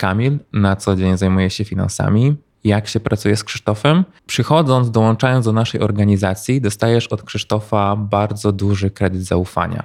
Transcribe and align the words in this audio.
Kamil, 0.00 0.38
na 0.52 0.76
co 0.76 0.96
dzień 0.96 1.16
zajmuje 1.16 1.50
się 1.50 1.64
finansami. 1.64 2.36
Jak 2.64 2.88
się 2.88 3.00
pracuje 3.00 3.36
z 3.36 3.44
Krzysztofem? 3.44 4.04
Przychodząc, 4.26 4.90
dołączając 4.90 5.44
do 5.44 5.52
naszej 5.52 5.80
organizacji, 5.80 6.60
dostajesz 6.60 7.06
od 7.06 7.22
Krzysztofa 7.22 7.96
bardzo 7.96 8.52
duży 8.52 8.90
kredyt 8.90 9.22
zaufania. 9.22 9.84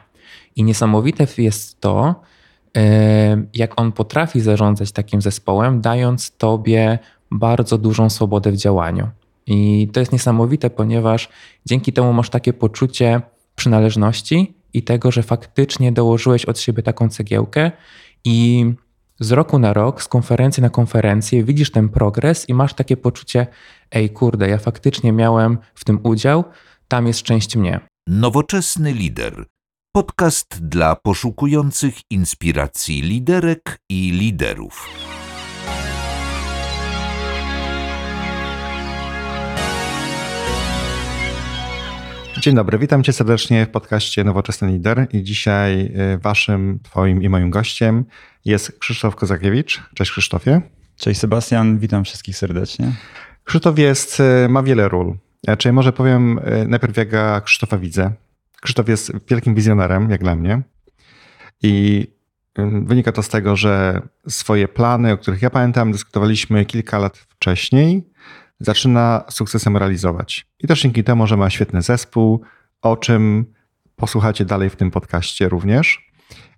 I 0.56 0.64
niesamowite 0.64 1.28
jest 1.38 1.82
to, 1.82 2.22
jak 3.54 3.80
on 3.82 3.92
potrafi 3.92 4.42
zarządzać 4.42 4.92
takim 4.92 5.22
zespołem, 5.22 5.82
dając 5.82 6.38
tobie 6.38 7.00
bardzo 7.32 7.78
dużą 7.78 8.10
swobodę 8.10 8.52
w 8.52 8.58
działaniu. 8.58 9.10
I 9.48 9.90
to 9.94 10.00
jest 10.00 10.12
niesamowite, 10.12 10.70
ponieważ 10.70 11.30
dzięki 11.66 11.94
temu 11.94 12.14
masz 12.14 12.30
takie 12.30 12.54
poczucie 12.54 13.22
przynależności 13.56 14.54
i 14.74 14.84
tego, 14.84 15.12
że 15.12 15.24
faktycznie 15.24 15.92
dołożyłeś 15.92 16.46
od 16.46 16.60
siebie 16.60 16.84
taką 16.84 17.10
cegiełkę 17.10 17.72
i 18.24 18.66
z 19.20 19.32
roku 19.32 19.60
na 19.60 19.74
rok, 19.74 20.04
z 20.04 20.08
konferencji 20.08 20.64
na 20.64 20.70
konferencję 20.70 21.44
widzisz 21.44 21.72
ten 21.72 21.90
progres 21.90 22.50
i 22.50 22.54
masz 22.54 22.74
takie 22.74 22.98
poczucie, 22.98 23.48
ej 23.92 24.10
kurde, 24.10 24.50
ja 24.50 24.58
faktycznie 24.58 25.12
miałem 25.12 25.58
w 25.76 25.86
tym 25.86 26.00
udział, 26.04 26.44
tam 26.88 27.08
jest 27.08 27.24
część 27.24 27.56
mnie. 27.56 27.80
Nowoczesny 28.08 28.94
lider. 28.94 29.46
Podcast 29.96 30.68
dla 30.68 30.96
poszukujących 30.96 31.96
inspiracji 32.12 33.02
liderek 33.02 33.78
i 33.90 34.12
liderów. 34.12 34.90
Dzień 42.46 42.56
dobry, 42.56 42.78
witam 42.80 43.04
cię 43.04 43.14
serdecznie 43.14 43.66
w 43.66 43.70
podcaście 43.70 44.24
Nowoczesny 44.24 44.68
Lider 44.68 45.08
i 45.14 45.24
dzisiaj 45.24 45.92
y, 46.14 46.18
waszym, 46.18 46.80
twoim 46.84 47.24
i 47.24 47.30
moim 47.30 47.50
gościem 47.50 48.06
jest 48.46 48.80
Krzysztof 48.80 49.16
Kozakiewicz. 49.16 49.82
Cześć 49.96 50.12
Krzysztofie. 50.12 50.62
Cześć 50.98 51.20
Sebastian, 51.20 51.80
witam 51.80 52.04
wszystkich 52.04 52.38
serdecznie. 52.38 52.92
Krzysztof 53.44 53.80
jest, 53.80 54.20
y, 54.20 54.50
ma 54.50 54.64
wiele 54.64 54.90
ról. 54.90 55.18
Czyli 55.58 55.74
może 55.74 55.94
powiem 55.94 56.40
y, 56.40 56.68
najpierw 56.68 56.98
jak 56.98 57.12
ja 57.12 57.42
Krzysztofa 57.42 57.78
widzę. 57.78 58.12
Krzysztof 58.62 58.90
jest 58.90 59.12
wielkim 59.30 59.56
wizjonerem, 59.56 60.10
jak 60.10 60.22
dla 60.22 60.36
mnie. 60.36 60.62
I 61.64 62.08
wynika 62.82 63.12
to 63.12 63.24
z 63.24 63.30
tego, 63.30 63.56
że 63.56 64.02
swoje 64.28 64.68
plany, 64.68 65.12
o 65.12 65.18
których 65.18 65.42
ja 65.42 65.50
pamiętam, 65.50 65.92
dyskutowaliśmy 65.92 66.66
kilka 66.66 67.00
lat 67.00 67.18
wcześniej, 67.18 68.04
zaczyna 68.60 69.24
sukcesem 69.30 69.78
realizować. 69.78 70.48
I 70.60 70.68
też 70.68 70.82
dzięki 70.82 71.04
temu, 71.04 71.28
że 71.28 71.38
ma 71.38 71.50
świetny 71.50 71.82
zespół, 71.82 72.42
o 72.82 72.98
czym 72.98 73.46
posłuchacie 73.96 74.46
dalej 74.46 74.70
w 74.70 74.76
tym 74.76 74.92
podcaście 74.92 75.50
również. 75.50 76.12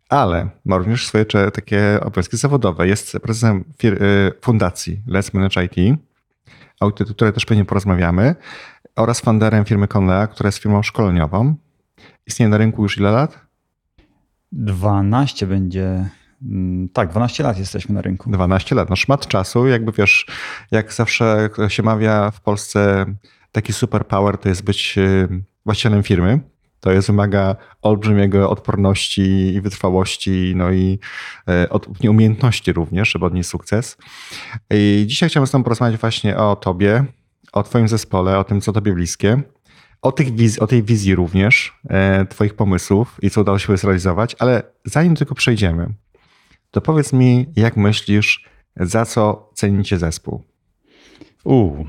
Ale 0.09 0.49
ma 0.65 0.77
również 0.77 1.07
swoje 1.07 1.25
takie 1.25 1.99
obowiązki 2.01 2.37
zawodowe. 2.37 2.87
Jest 2.87 3.17
prezesem 3.23 3.63
y, 3.83 3.93
fundacji 4.41 5.01
Let's 5.07 5.33
Manage 5.33 5.65
IT, 5.65 5.99
o 6.79 6.91
której 6.91 7.33
też 7.33 7.45
pewnie 7.45 7.65
porozmawiamy, 7.65 8.35
oraz 8.95 9.19
founderem 9.19 9.65
firmy 9.65 9.87
Conlea, 9.87 10.27
która 10.27 10.47
jest 10.47 10.57
firmą 10.57 10.83
szkoleniową. 10.83 11.55
Istnieje 12.27 12.49
na 12.49 12.57
rynku 12.57 12.83
już 12.83 12.97
ile 12.97 13.11
lat? 13.11 13.39
12 14.51 15.47
będzie 15.47 16.09
tak, 16.93 17.09
12 17.09 17.43
lat 17.43 17.59
jesteśmy 17.59 17.95
na 17.95 18.01
rynku. 18.01 18.31
12 18.31 18.75
lat, 18.75 18.89
no 18.89 18.95
szmat 18.95 19.27
czasu. 19.27 19.67
Jakby 19.67 19.91
wiesz, 19.91 20.25
jak 20.71 20.93
zawsze 20.93 21.49
się 21.67 21.83
mawia 21.83 22.31
w 22.31 22.41
Polsce, 22.41 23.05
taki 23.51 23.73
superpower 23.73 24.37
to 24.37 24.49
jest 24.49 24.63
być 24.63 24.97
y, 24.97 25.27
właścicielem 25.65 26.03
firmy. 26.03 26.39
To 26.79 26.91
jest 26.91 27.07
wymaga 27.07 27.55
olbrzymiego 27.81 28.49
odporności 28.49 29.21
i 29.55 29.61
wytrwałości, 29.61 30.53
no 30.55 30.71
i 30.71 30.99
e, 31.49 31.69
od, 31.69 31.87
również, 32.73 33.11
żeby 33.11 33.25
odnieść 33.25 33.49
sukces. 33.49 33.97
I 34.69 35.03
dzisiaj 35.07 35.29
chciałbym 35.29 35.47
z 35.47 35.51
Tobą 35.51 35.63
porozmawiać 35.63 36.01
właśnie 36.01 36.37
o 36.37 36.55
Tobie, 36.55 37.05
o 37.53 37.63
Twoim 37.63 37.87
zespole, 37.87 38.39
o 38.39 38.43
tym, 38.43 38.61
co 38.61 38.73
Tobie 38.73 38.93
bliskie, 38.93 39.41
o, 40.01 40.11
tych 40.11 40.35
wiz- 40.35 40.59
o 40.59 40.67
tej 40.67 40.83
wizji 40.83 41.15
również, 41.15 41.79
e, 41.89 42.25
Twoich 42.25 42.53
pomysłów 42.53 43.17
i 43.21 43.29
co 43.29 43.41
udało 43.41 43.59
się 43.59 43.77
zrealizować, 43.77 44.35
ale 44.39 44.63
zanim 44.85 45.15
tylko 45.15 45.35
przejdziemy, 45.35 45.93
to 46.71 46.81
powiedz 46.81 47.13
mi, 47.13 47.45
jak 47.55 47.77
myślisz, 47.77 48.49
za 48.75 49.05
co 49.05 49.51
cenicie 49.53 49.97
zespół? 49.97 50.43
Uuu, 51.43 51.85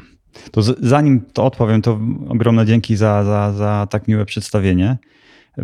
to 0.50 0.62
z, 0.62 0.80
zanim 0.80 1.20
to 1.32 1.44
odpowiem, 1.44 1.82
to 1.82 2.00
ogromne 2.28 2.66
dzięki 2.66 2.96
za, 2.96 3.24
za, 3.24 3.52
za 3.52 3.86
tak 3.90 4.08
miłe 4.08 4.24
przedstawienie. 4.24 4.98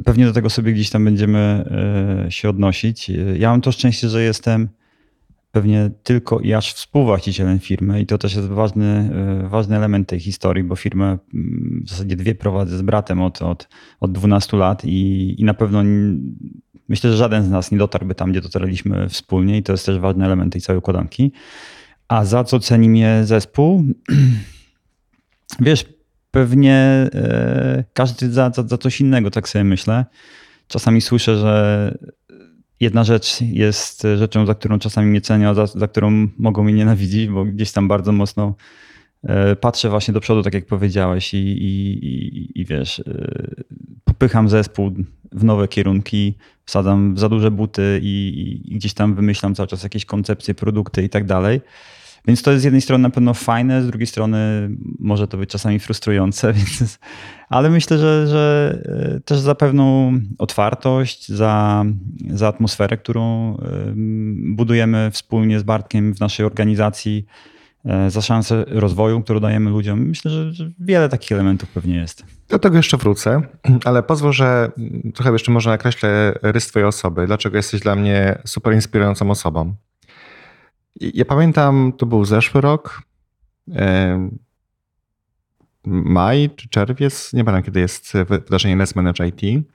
Pewnie 0.04 0.26
do 0.26 0.32
tego 0.32 0.50
sobie 0.50 0.72
gdzieś 0.72 0.90
tam 0.90 1.04
będziemy 1.04 1.64
y, 2.26 2.30
się 2.30 2.48
odnosić. 2.48 3.10
Ja 3.38 3.50
mam 3.50 3.60
to 3.60 3.72
szczęście, 3.72 4.08
że 4.08 4.22
jestem 4.22 4.68
pewnie 5.52 5.90
tylko 6.02 6.40
i 6.40 6.52
aż 6.52 6.74
współwłaścicielem 6.74 7.58
firmy 7.58 8.00
i 8.00 8.06
to 8.06 8.18
też 8.18 8.34
jest 8.34 8.48
ważny, 8.48 9.10
y, 9.44 9.48
ważny 9.48 9.76
element 9.76 10.08
tej 10.08 10.20
historii, 10.20 10.64
bo 10.64 10.76
firmę 10.76 11.18
mm, 11.34 11.82
w 11.86 11.90
zasadzie 11.90 12.16
dwie 12.16 12.34
prowadzę 12.34 12.78
z 12.78 12.82
bratem 12.82 13.22
od, 13.22 13.42
od, 13.42 13.68
od 14.00 14.12
12 14.12 14.56
lat 14.56 14.84
i, 14.84 15.34
i 15.38 15.44
na 15.44 15.54
pewno 15.54 15.82
Myślę, 16.88 17.10
że 17.10 17.16
żaden 17.16 17.44
z 17.44 17.50
nas 17.50 17.70
nie 17.70 17.78
dotarłby 17.78 18.14
tam, 18.14 18.30
gdzie 18.30 18.40
dotarliśmy 18.40 19.08
wspólnie 19.08 19.58
i 19.58 19.62
to 19.62 19.72
jest 19.72 19.86
też 19.86 19.98
ważny 19.98 20.24
element 20.24 20.52
tej 20.52 20.62
całej 20.62 20.78
układanki. 20.78 21.32
A 22.08 22.24
za 22.24 22.44
co 22.44 22.60
ceni 22.60 22.88
mnie 22.88 23.20
zespół? 23.24 23.84
Wiesz, 25.60 25.84
pewnie 26.30 26.74
e, 27.14 27.84
każdy 27.92 28.32
za, 28.32 28.50
za, 28.50 28.62
za 28.62 28.78
coś 28.78 29.00
innego, 29.00 29.30
tak 29.30 29.48
sobie 29.48 29.64
myślę. 29.64 30.04
Czasami 30.68 31.00
słyszę, 31.00 31.38
że 31.38 31.94
jedna 32.80 33.04
rzecz 33.04 33.40
jest 33.40 34.02
rzeczą, 34.16 34.46
za 34.46 34.54
którą 34.54 34.78
czasami 34.78 35.10
mnie 35.10 35.20
cenią, 35.20 35.54
za, 35.54 35.66
za 35.66 35.88
którą 35.88 36.28
mogą 36.38 36.64
mnie 36.64 36.74
nienawidzić, 36.74 37.28
bo 37.28 37.44
gdzieś 37.44 37.72
tam 37.72 37.88
bardzo 37.88 38.12
mocno 38.12 38.54
e, 39.22 39.56
patrzę 39.56 39.90
właśnie 39.90 40.14
do 40.14 40.20
przodu, 40.20 40.42
tak 40.42 40.54
jak 40.54 40.66
powiedziałeś, 40.66 41.34
i, 41.34 41.38
i, 41.38 42.06
i, 42.06 42.60
i 42.60 42.64
wiesz, 42.64 43.00
e, 43.00 43.64
popycham 44.04 44.48
zespół 44.48 44.92
w 45.32 45.44
nowe 45.44 45.68
kierunki, 45.68 46.34
wsadzam 46.64 47.18
za 47.18 47.28
duże 47.28 47.50
buty 47.50 48.00
i, 48.02 48.62
i, 48.64 48.76
gdzieś 48.76 48.94
tam 48.94 49.14
wymyślam 49.14 49.54
cały 49.54 49.66
czas 49.66 49.82
jakieś 49.82 50.04
koncepcje, 50.04 50.54
produkty 50.54 51.02
i 51.02 51.08
tak 51.08 51.24
dalej. 51.24 51.60
Więc 52.26 52.42
to 52.42 52.50
jest 52.50 52.62
z 52.62 52.64
jednej 52.64 52.80
strony 52.80 53.02
na 53.02 53.10
pewno 53.10 53.34
fajne, 53.34 53.82
z 53.82 53.86
drugiej 53.86 54.06
strony 54.06 54.70
może 54.98 55.28
to 55.28 55.36
być 55.36 55.50
czasami 55.50 55.78
frustrujące, 55.78 56.52
więc, 56.58 56.98
ale 57.48 57.70
myślę, 57.70 57.98
że, 57.98 58.26
że 58.26 58.78
e, 59.16 59.20
też 59.20 59.38
za 59.38 59.54
pewną 59.54 60.12
otwartość, 60.38 61.28
za, 61.28 61.84
za 62.30 62.48
atmosferę, 62.48 62.96
którą 62.96 63.56
budujemy 64.36 65.10
wspólnie 65.10 65.60
z 65.60 65.62
Bartkiem 65.62 66.14
w 66.14 66.20
naszej 66.20 66.46
organizacji, 66.46 67.26
e, 67.28 67.53
za 68.08 68.22
szansę 68.22 68.64
rozwoju, 68.68 69.22
którą 69.22 69.40
dajemy 69.40 69.70
ludziom. 69.70 70.00
Myślę, 70.00 70.30
że, 70.30 70.52
że 70.52 70.70
wiele 70.78 71.08
takich 71.08 71.32
elementów 71.32 71.68
pewnie 71.68 71.96
jest. 71.96 72.24
Do 72.48 72.58
tego 72.58 72.76
jeszcze 72.76 72.96
wrócę, 72.96 73.42
ale 73.84 74.02
pozwól, 74.02 74.32
że 74.32 74.72
trochę 75.14 75.32
jeszcze 75.32 75.52
może 75.52 75.70
nakreślę 75.70 76.38
rys 76.42 76.66
twojej 76.66 76.88
osoby. 76.88 77.26
Dlaczego 77.26 77.56
jesteś 77.56 77.80
dla 77.80 77.96
mnie 77.96 78.38
super 78.46 78.74
inspirującą 78.74 79.30
osobą? 79.30 79.74
Ja 81.00 81.24
pamiętam, 81.24 81.92
to 81.98 82.06
był 82.06 82.24
zeszły 82.24 82.60
rok, 82.60 83.02
maj 85.86 86.50
czy 86.56 86.68
czerwiec, 86.68 87.32
nie 87.32 87.44
pamiętam 87.44 87.64
kiedy 87.64 87.80
jest 87.80 88.12
wydarzenie 88.28 88.76
Let's 88.76 88.96
Manage 88.96 89.28
IT. 89.28 89.66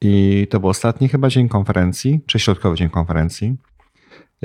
I 0.00 0.46
to 0.50 0.60
był 0.60 0.68
ostatni 0.68 1.08
chyba 1.08 1.28
dzień 1.28 1.48
konferencji, 1.48 2.20
czy 2.26 2.38
środkowy 2.38 2.76
dzień 2.76 2.90
konferencji. 2.90 3.56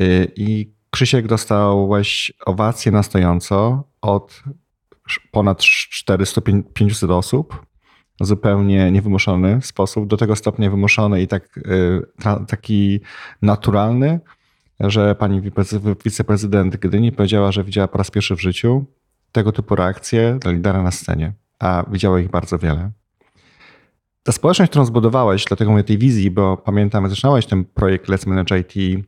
Y, 0.01 0.31
I 0.35 0.78
Krzysiek 0.89 1.27
dostałeś 1.27 2.33
owację 2.45 2.91
na 2.91 3.03
stojąco 3.03 3.83
od 4.01 4.43
ponad 5.31 5.59
400-500 5.59 7.11
osób, 7.11 7.65
zupełnie 8.21 8.91
niewymuszony 8.91 9.61
sposób, 9.61 10.07
do 10.07 10.17
tego 10.17 10.35
stopnia 10.35 10.69
wymuszony 10.69 11.21
i 11.21 11.27
tak, 11.27 11.57
y, 11.57 12.01
taki 12.47 12.99
naturalny, 13.41 14.19
że 14.79 15.15
pani 15.15 15.41
wiceprezydent 16.05 16.77
Gdyni 16.77 17.11
powiedziała, 17.11 17.51
że 17.51 17.63
widziała 17.63 17.87
po 17.87 17.97
raz 17.97 18.11
pierwszy 18.11 18.35
w 18.35 18.41
życiu 18.41 18.85
tego 19.31 19.51
typu 19.51 19.75
reakcje 19.75 20.37
dla 20.41 20.51
lidera 20.51 20.83
na 20.83 20.91
scenie, 20.91 21.33
a 21.59 21.83
widziała 21.91 22.19
ich 22.19 22.29
bardzo 22.29 22.57
wiele. 22.57 22.91
Ta 24.23 24.31
społeczność, 24.31 24.69
którą 24.69 24.85
zbudowałeś, 24.85 25.45
dlatego 25.45 25.71
mówię 25.71 25.83
tej 25.83 25.97
wizji, 25.97 26.31
bo 26.31 26.57
pamiętam, 26.57 27.09
zaczynałeś 27.09 27.45
ten 27.45 27.65
projekt 27.65 28.09
Let's 28.09 28.27
Manage 28.27 28.59
IT 28.59 29.05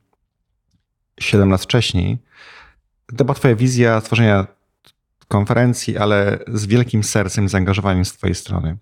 7 1.20 1.50
lat 1.50 1.62
wcześniej, 1.62 2.18
to 3.18 3.26
była 3.26 3.36
twoja 3.36 3.56
wizja 3.56 4.02
stworzenia 4.02 4.48
konferencji, 5.28 5.98
ale 5.98 6.40
z 6.48 6.66
wielkim 6.66 7.04
sercem, 7.04 7.50
zaangażowaniem 7.50 8.06
z 8.06 8.14
Twojej 8.14 8.36
strony. 8.36 8.78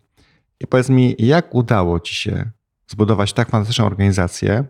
I 0.60 0.68
powiedz 0.68 0.90
mi, 0.90 1.16
jak 1.20 1.56
udało 1.56 2.00
Ci 2.00 2.16
się 2.16 2.50
zbudować 2.88 3.34
tak 3.34 3.50
fantastyczną 3.50 3.86
organizację, 3.86 4.64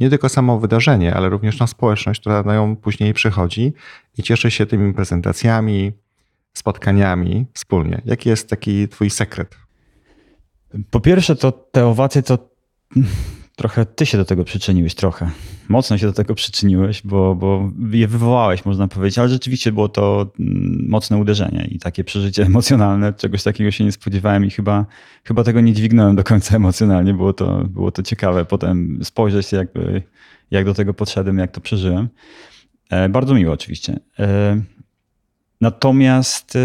nie 0.00 0.10
tylko 0.10 0.28
samo 0.28 0.58
wydarzenie, 0.58 1.14
ale 1.14 1.28
również 1.28 1.58
na 1.58 1.66
społeczność, 1.66 2.20
która 2.20 2.42
na 2.42 2.54
ją 2.54 2.76
później 2.76 3.14
przychodzi 3.14 3.72
i 4.18 4.22
cieszy 4.22 4.50
się 4.50 4.66
tymi 4.66 4.94
prezentacjami, 4.94 5.92
spotkaniami 6.52 7.46
wspólnie. 7.54 8.02
Jaki 8.04 8.28
jest 8.28 8.48
taki 8.48 8.88
Twój 8.88 9.10
sekret? 9.10 9.56
Po 10.90 11.00
pierwsze, 11.00 11.36
to 11.36 11.52
te 11.52 11.86
owacje 11.86 12.22
to 12.22 12.38
trochę 13.58 13.86
ty 13.86 14.06
się 14.06 14.18
do 14.18 14.24
tego 14.24 14.44
przyczyniłeś, 14.44 14.94
trochę. 14.94 15.30
Mocno 15.68 15.98
się 15.98 16.06
do 16.06 16.12
tego 16.12 16.34
przyczyniłeś, 16.34 17.02
bo, 17.04 17.34
bo 17.34 17.70
je 17.90 18.08
wywołałeś, 18.08 18.64
można 18.64 18.88
powiedzieć, 18.88 19.18
ale 19.18 19.28
rzeczywiście 19.28 19.72
było 19.72 19.88
to 19.88 20.32
mm, 20.40 20.86
mocne 20.88 21.16
uderzenie 21.16 21.68
i 21.70 21.78
takie 21.78 22.04
przeżycie 22.04 22.42
emocjonalne. 22.52 23.12
Czegoś 23.12 23.42
takiego 23.42 23.70
się 23.70 23.84
nie 23.84 23.92
spodziewałem 23.92 24.44
i 24.44 24.50
chyba, 24.50 24.86
chyba 25.24 25.44
tego 25.44 25.60
nie 25.60 25.72
dźwignąłem 25.72 26.16
do 26.16 26.24
końca 26.24 26.56
emocjonalnie. 26.56 27.14
Było 27.14 27.32
to, 27.32 27.64
było 27.64 27.90
to 27.90 28.02
ciekawe. 28.02 28.44
Potem 28.44 28.98
spojrzeć, 29.04 29.52
jakby, 29.52 30.02
jak 30.50 30.64
do 30.64 30.74
tego 30.74 30.94
podszedłem, 30.94 31.38
jak 31.38 31.50
to 31.52 31.60
przeżyłem. 31.60 32.08
E, 32.90 33.08
bardzo 33.08 33.34
miło, 33.34 33.52
oczywiście. 33.52 34.00
E, 34.18 34.60
natomiast. 35.60 36.58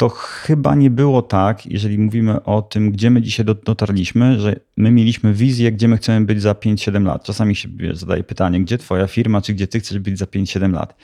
To 0.00 0.08
chyba 0.08 0.74
nie 0.74 0.90
było 0.90 1.22
tak, 1.22 1.66
jeżeli 1.66 1.98
mówimy 1.98 2.42
o 2.42 2.62
tym, 2.62 2.92
gdzie 2.92 3.10
my 3.10 3.22
dzisiaj 3.22 3.46
dotarliśmy, 3.64 4.40
że 4.40 4.60
my 4.76 4.90
mieliśmy 4.90 5.34
wizję, 5.34 5.72
gdzie 5.72 5.88
my 5.88 5.96
chcemy 5.96 6.26
być 6.26 6.42
za 6.42 6.52
5-7 6.52 7.04
lat. 7.04 7.24
Czasami 7.24 7.56
się 7.56 7.68
zadaje 7.92 8.24
pytanie, 8.24 8.60
gdzie 8.60 8.78
twoja 8.78 9.06
firma, 9.06 9.40
czy 9.40 9.54
gdzie 9.54 9.66
ty 9.66 9.80
chcesz 9.80 9.98
być 9.98 10.18
za 10.18 10.24
5-7 10.24 10.72
lat. 10.72 10.96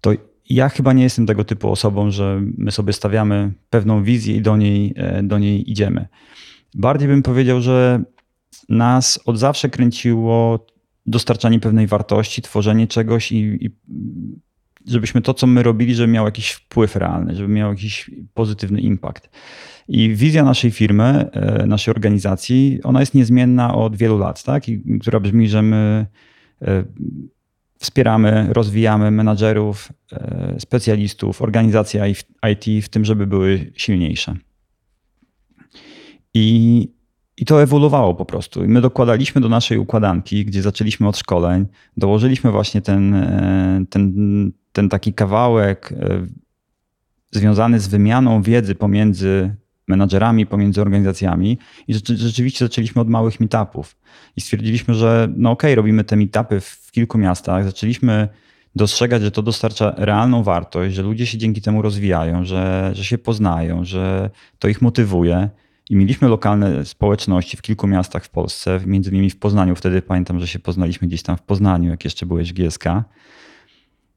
To 0.00 0.12
ja 0.50 0.68
chyba 0.68 0.92
nie 0.92 1.02
jestem 1.02 1.26
tego 1.26 1.44
typu 1.44 1.70
osobą, 1.70 2.10
że 2.10 2.42
my 2.58 2.70
sobie 2.70 2.92
stawiamy 2.92 3.52
pewną 3.70 4.02
wizję 4.02 4.36
i 4.36 4.42
do 4.42 4.56
niej, 4.56 4.94
e, 4.96 5.22
do 5.22 5.38
niej 5.38 5.70
idziemy. 5.70 6.06
Bardziej 6.74 7.08
bym 7.08 7.22
powiedział, 7.22 7.60
że 7.60 8.02
nas 8.68 9.20
od 9.24 9.38
zawsze 9.38 9.68
kręciło 9.68 10.66
dostarczanie 11.06 11.60
pewnej 11.60 11.86
wartości, 11.86 12.42
tworzenie 12.42 12.86
czegoś 12.86 13.32
i, 13.32 13.38
i 13.66 13.70
żebyśmy 14.86 15.22
to, 15.22 15.34
co 15.34 15.46
my 15.46 15.62
robili, 15.62 15.94
żeby 15.94 16.12
miał 16.12 16.24
jakiś 16.24 16.50
wpływ 16.50 16.96
realny, 16.96 17.34
żeby 17.34 17.48
miał 17.48 17.70
jakiś 17.70 18.10
pozytywny 18.34 18.80
impact. 18.80 19.30
I 19.88 20.14
wizja 20.14 20.44
naszej 20.44 20.70
firmy, 20.70 21.30
e, 21.32 21.66
naszej 21.66 21.92
organizacji, 21.92 22.80
ona 22.84 23.00
jest 23.00 23.14
niezmienna 23.14 23.74
od 23.74 23.96
wielu 23.96 24.18
lat, 24.18 24.42
tak? 24.42 24.68
I, 24.68 24.98
która 25.00 25.20
brzmi, 25.20 25.48
że 25.48 25.62
my 25.62 26.06
e, 26.62 26.84
wspieramy, 27.78 28.48
rozwijamy 28.50 29.10
menadżerów, 29.10 29.92
e, 30.12 30.56
specjalistów, 30.58 31.42
organizacje 31.42 32.12
IT 32.52 32.84
w 32.84 32.88
tym, 32.88 33.04
żeby 33.04 33.26
były 33.26 33.72
silniejsze. 33.76 34.36
I, 36.34 36.88
I 37.38 37.44
to 37.44 37.62
ewoluowało 37.62 38.14
po 38.14 38.24
prostu. 38.24 38.64
I 38.64 38.68
my 38.68 38.80
dokładaliśmy 38.80 39.40
do 39.40 39.48
naszej 39.48 39.78
układanki, 39.78 40.44
gdzie 40.44 40.62
zaczęliśmy 40.62 41.08
od 41.08 41.18
szkoleń, 41.18 41.66
dołożyliśmy 41.96 42.50
właśnie 42.50 42.82
ten, 42.82 43.26
ten 43.90 44.12
ten 44.76 44.88
taki 44.88 45.14
kawałek 45.14 45.92
e, 45.92 46.26
związany 47.30 47.80
z 47.80 47.88
wymianą 47.88 48.42
wiedzy 48.42 48.74
pomiędzy 48.74 49.54
menadżerami, 49.88 50.46
pomiędzy 50.46 50.80
organizacjami 50.80 51.58
i 51.88 51.94
rzeczywiście 52.16 52.64
zaczęliśmy 52.64 53.02
od 53.02 53.08
małych 53.08 53.40
meetupów 53.40 53.96
i 54.36 54.40
stwierdziliśmy, 54.40 54.94
że 54.94 55.28
no 55.36 55.50
okej, 55.50 55.70
okay, 55.70 55.74
robimy 55.74 56.04
te 56.04 56.16
meetupy 56.16 56.60
w 56.60 56.92
kilku 56.92 57.18
miastach, 57.18 57.64
zaczęliśmy 57.64 58.28
dostrzegać, 58.74 59.22
że 59.22 59.30
to 59.30 59.42
dostarcza 59.42 59.94
realną 59.96 60.42
wartość, 60.42 60.94
że 60.94 61.02
ludzie 61.02 61.26
się 61.26 61.38
dzięki 61.38 61.62
temu 61.62 61.82
rozwijają, 61.82 62.44
że, 62.44 62.90
że 62.94 63.04
się 63.04 63.18
poznają, 63.18 63.84
że 63.84 64.30
to 64.58 64.68
ich 64.68 64.82
motywuje. 64.82 65.48
I 65.90 65.96
mieliśmy 65.96 66.28
lokalne 66.28 66.84
społeczności 66.84 67.56
w 67.56 67.62
kilku 67.62 67.86
miastach 67.86 68.24
w 68.24 68.28
Polsce, 68.28 68.80
między 68.86 69.10
innymi 69.10 69.30
w 69.30 69.38
Poznaniu. 69.38 69.74
Wtedy 69.74 70.02
pamiętam, 70.02 70.40
że 70.40 70.46
się 70.46 70.58
poznaliśmy 70.58 71.08
gdzieś 71.08 71.22
tam 71.22 71.36
w 71.36 71.42
Poznaniu, 71.42 71.90
jak 71.90 72.04
jeszcze 72.04 72.26
byłeś 72.26 72.52
w 72.52 72.54
GSK. 72.54 72.84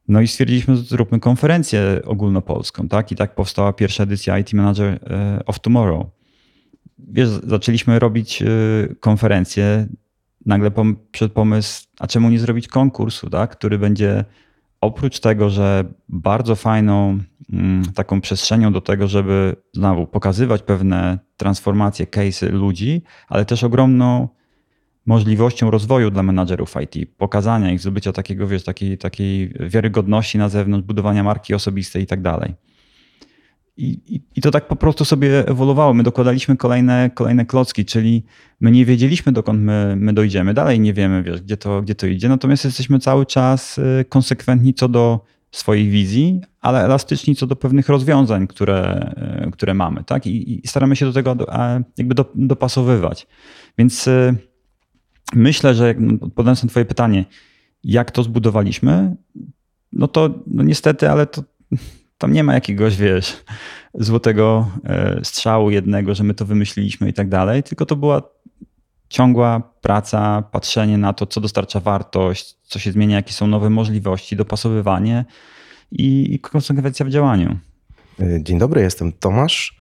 No 0.07 0.21
i 0.21 0.27
stwierdziliśmy, 0.27 0.75
że 0.75 0.83
zróbmy 0.83 1.19
konferencję 1.19 2.01
ogólnopolską, 2.05 2.87
tak? 2.87 3.11
I 3.11 3.15
tak 3.15 3.35
powstała 3.35 3.73
pierwsza 3.73 4.03
edycja 4.03 4.39
IT 4.39 4.53
Manager 4.53 4.99
e, 5.09 5.43
of 5.45 5.59
Tomorrow. 5.59 6.07
Wiesz, 6.99 7.29
zaczęliśmy 7.29 7.99
robić 7.99 8.41
e, 8.41 8.45
konferencję, 8.99 9.87
nagle 10.45 10.71
przed 11.11 11.31
pomysł, 11.31 11.87
a 11.99 12.07
czemu 12.07 12.29
nie 12.29 12.39
zrobić 12.39 12.67
konkursu, 12.67 13.29
tak? 13.29 13.51
Który 13.51 13.79
będzie 13.79 14.25
oprócz 14.81 15.19
tego, 15.19 15.49
że 15.49 15.85
bardzo 16.09 16.55
fajną 16.55 17.19
taką 17.95 18.21
przestrzenią 18.21 18.73
do 18.73 18.81
tego, 18.81 19.07
żeby 19.07 19.55
znowu 19.73 20.07
pokazywać 20.07 20.61
pewne 20.61 21.19
transformacje, 21.37 22.05
case'y 22.05 22.51
ludzi, 22.51 23.01
ale 23.27 23.45
też 23.45 23.63
ogromną 23.63 24.27
możliwością 25.05 25.71
rozwoju 25.71 26.11
dla 26.11 26.23
menadżerów 26.23 26.75
IT, 26.83 27.09
pokazania 27.17 27.71
ich, 27.71 27.79
zdobycia 27.79 28.13
takiego, 28.13 28.47
wiesz, 28.47 28.63
takiej, 28.63 28.97
takiej 28.97 29.53
wiarygodności 29.59 30.37
na 30.37 30.49
zewnątrz, 30.49 30.87
budowania 30.87 31.23
marki 31.23 31.53
osobistej 31.53 32.03
i 32.03 32.07
tak 32.07 32.21
dalej. 32.21 32.55
I, 33.77 34.21
I, 34.35 34.41
to 34.41 34.51
tak 34.51 34.67
po 34.67 34.75
prostu 34.75 35.05
sobie 35.05 35.47
ewoluowało. 35.47 35.93
My 35.93 36.03
dokładaliśmy 36.03 36.57
kolejne, 36.57 37.09
kolejne 37.13 37.45
klocki, 37.45 37.85
czyli 37.85 38.25
my 38.59 38.71
nie 38.71 38.85
wiedzieliśmy, 38.85 39.31
dokąd 39.31 39.59
my, 39.59 39.95
my 39.97 40.13
dojdziemy. 40.13 40.53
Dalej 40.53 40.79
nie 40.79 40.93
wiemy, 40.93 41.23
wiesz, 41.23 41.41
gdzie 41.41 41.57
to, 41.57 41.81
gdzie 41.81 41.95
to 41.95 42.07
idzie. 42.07 42.29
Natomiast 42.29 42.65
jesteśmy 42.65 42.99
cały 42.99 43.25
czas 43.25 43.77
y, 43.77 44.05
konsekwentni 44.09 44.73
co 44.73 44.89
do 44.89 45.19
swojej 45.51 45.89
wizji, 45.89 46.41
ale 46.61 46.83
elastyczni 46.85 47.35
co 47.35 47.47
do 47.47 47.55
pewnych 47.55 47.89
rozwiązań, 47.89 48.47
które, 48.47 49.11
y, 49.47 49.51
które 49.51 49.73
mamy. 49.73 50.03
Tak? 50.03 50.27
I, 50.27 50.65
I, 50.65 50.67
staramy 50.67 50.95
się 50.95 51.05
do 51.05 51.13
tego 51.13 51.37
jakby 51.97 52.15
do, 52.15 52.25
dopasowywać. 52.35 53.27
Więc 53.77 54.07
y, 54.07 54.35
myślę, 55.33 55.75
że 55.75 55.95
odpowiadając 56.21 56.63
na 56.63 56.69
Twoje 56.69 56.85
pytanie, 56.85 57.25
jak 57.83 58.11
to 58.11 58.23
zbudowaliśmy, 58.23 59.15
no 59.93 60.07
to 60.07 60.29
no 60.47 60.63
niestety, 60.63 61.09
ale 61.09 61.25
to 61.25 61.43
tam 62.17 62.33
nie 62.33 62.43
ma 62.43 62.53
jakiegoś, 62.53 62.97
wiesz, 62.97 63.37
złotego 63.93 64.71
e, 64.83 65.19
strzału 65.23 65.69
jednego, 65.69 66.15
że 66.15 66.23
my 66.23 66.33
to 66.33 66.45
wymyśliliśmy 66.45 67.09
i 67.09 67.13
tak 67.13 67.29
dalej, 67.29 67.63
tylko 67.63 67.85
to 67.85 67.95
była 67.95 68.21
ciągła 69.09 69.61
praca, 69.81 70.41
patrzenie 70.51 70.97
na 70.97 71.13
to, 71.13 71.25
co 71.25 71.41
dostarcza 71.41 71.79
wartość, 71.79 72.57
co 72.63 72.79
się 72.79 72.91
zmienia, 72.91 73.15
jakie 73.15 73.33
są 73.33 73.47
nowe 73.47 73.69
możliwości, 73.69 74.35
dopasowywanie 74.35 75.25
i, 75.91 76.39
konsekwencja 76.39 77.05
w 77.05 77.09
działaniu. 77.09 77.57
Dzień 78.39 78.59
dobry, 78.59 78.81
jestem 78.81 79.11
Tomasz. 79.11 79.79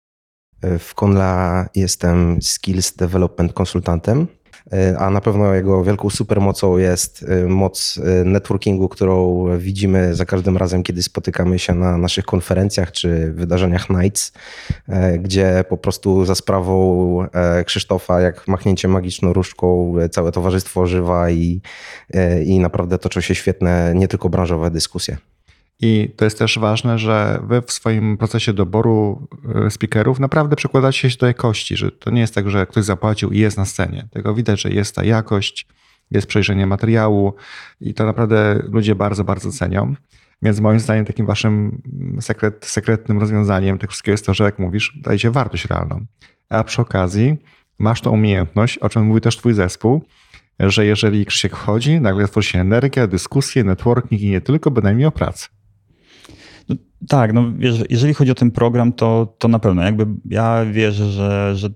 W 0.79 0.95
Konla 0.95 1.67
jestem 1.75 2.43
Skills 2.43 2.97
Development 2.97 3.53
Konsultantem. 3.53 4.27
E, 4.73 4.99
a 4.99 5.11
na 5.11 5.21
pewno 5.21 5.55
jego 5.55 5.85
wielką 5.85 6.11
supermocą 6.11 6.79
jest 6.79 7.25
e, 7.29 7.47
moc 7.47 8.01
e, 8.05 8.25
networkingu, 8.25 8.89
którą 8.89 9.47
widzimy 9.59 10.15
za 10.15 10.25
każdym 10.25 10.57
razem, 10.57 10.83
kiedy 10.83 11.03
spotykamy 11.03 11.59
się 11.59 11.75
na 11.75 11.99
naszych 11.99 12.25
konferencjach 12.25 12.93
czy 12.93 13.33
wydarzeniach 13.33 13.91
Nights, 13.91 14.33
gdzie 15.19 15.65
po 15.69 15.77
prostu 15.77 16.25
za 16.25 16.35
sprawą 16.35 17.27
Krzysztofa, 17.67 18.21
jak 18.21 18.49
machnięcie 18.49 18.89
magiczną 18.89 19.33
różdżką, 19.33 19.95
całe 20.11 20.33
towarzystwo 20.33 20.81
ożywa 20.81 21.31
i, 21.31 21.61
i 22.45 22.59
naprawdę 22.59 22.99
toczą 22.99 23.21
się 23.21 23.35
świetne, 23.35 23.93
nie 23.95 24.09
tylko 24.09 24.29
branżowe 24.29 24.71
dyskusje. 24.71 25.17
I 25.81 26.15
to 26.17 26.25
jest 26.25 26.39
też 26.39 26.59
ważne, 26.59 26.99
że 26.99 27.41
wy 27.49 27.63
w 27.63 27.73
swoim 27.73 28.17
procesie 28.17 28.53
doboru 28.53 29.29
e, 29.67 29.71
speakerów 29.71 30.21
naprawdę 30.21 30.57
przekładacie 30.57 31.11
się 31.11 31.19
do 31.19 31.27
jakości, 31.27 31.77
że 31.77 31.91
to 31.91 32.11
nie 32.11 32.21
jest 32.21 32.35
tak, 32.35 32.51
że 32.51 32.67
ktoś 32.67 32.85
zapłacił 32.85 33.31
i 33.31 33.39
jest 33.39 33.57
na 33.57 33.65
scenie. 33.65 34.09
Tylko 34.13 34.35
widać, 34.35 34.61
że 34.61 34.71
jest 34.71 34.95
ta 34.95 35.05
jakość, 35.05 35.67
jest 36.11 36.27
przejrzenie 36.27 36.67
materiału 36.67 37.35
i 37.81 37.95
to 37.95 38.07
naprawdę 38.07 38.63
ludzie 38.73 38.95
bardzo, 38.95 39.25
bardzo 39.25 39.53
cenią. 39.53 39.95
Więc 40.43 40.61
moim 40.61 40.81
zdaniem 40.81 41.05
takim 41.05 41.27
waszym 41.27 41.83
sekret, 42.21 42.67
sekretnym 42.67 43.19
rozwiązaniem 43.19 43.79
tego 43.79 43.91
wszystkiego 43.91 44.13
jest 44.13 44.27
to, 44.27 44.35
że 44.35 44.45
jak 44.45 44.59
mówisz, 44.59 44.99
dajecie 45.03 45.31
wartość 45.31 45.65
realną. 45.65 46.07
A 46.49 46.65
przy 46.65 46.83
okazji 46.83 47.37
masz 47.79 48.01
tą 48.01 48.11
umiejętność, 48.11 48.79
o 48.79 48.89
czym 48.89 49.03
mówi 49.03 49.21
też 49.21 49.37
twój 49.37 49.55
zespół, 49.55 50.03
że 50.61 50.87
jeżeli 50.87 51.27
Krzysiek 51.27 51.57
wchodzi, 51.57 52.01
nagle 52.01 52.29
tworzy 52.29 52.49
się 52.49 52.61
energia, 52.61 53.07
dyskusje, 53.07 53.65
networking 53.65 54.23
i 54.23 54.31
nie 54.31 54.41
tylko, 54.41 54.71
bynajmniej 54.71 55.07
o 55.07 55.13
pracy. 56.67 56.87
Tak, 57.09 57.33
no 57.33 57.53
wiesz, 57.59 57.85
jeżeli 57.91 58.15
chodzi 58.15 58.31
o 58.31 58.35
ten 58.35 58.51
program, 58.51 58.93
to, 58.93 59.35
to 59.39 59.49
na 59.49 59.59
pewno. 59.59 59.83
Jakby 59.83 60.07
ja 60.25 60.65
wierzę, 60.65 61.11
że, 61.11 61.57
że 61.57 61.69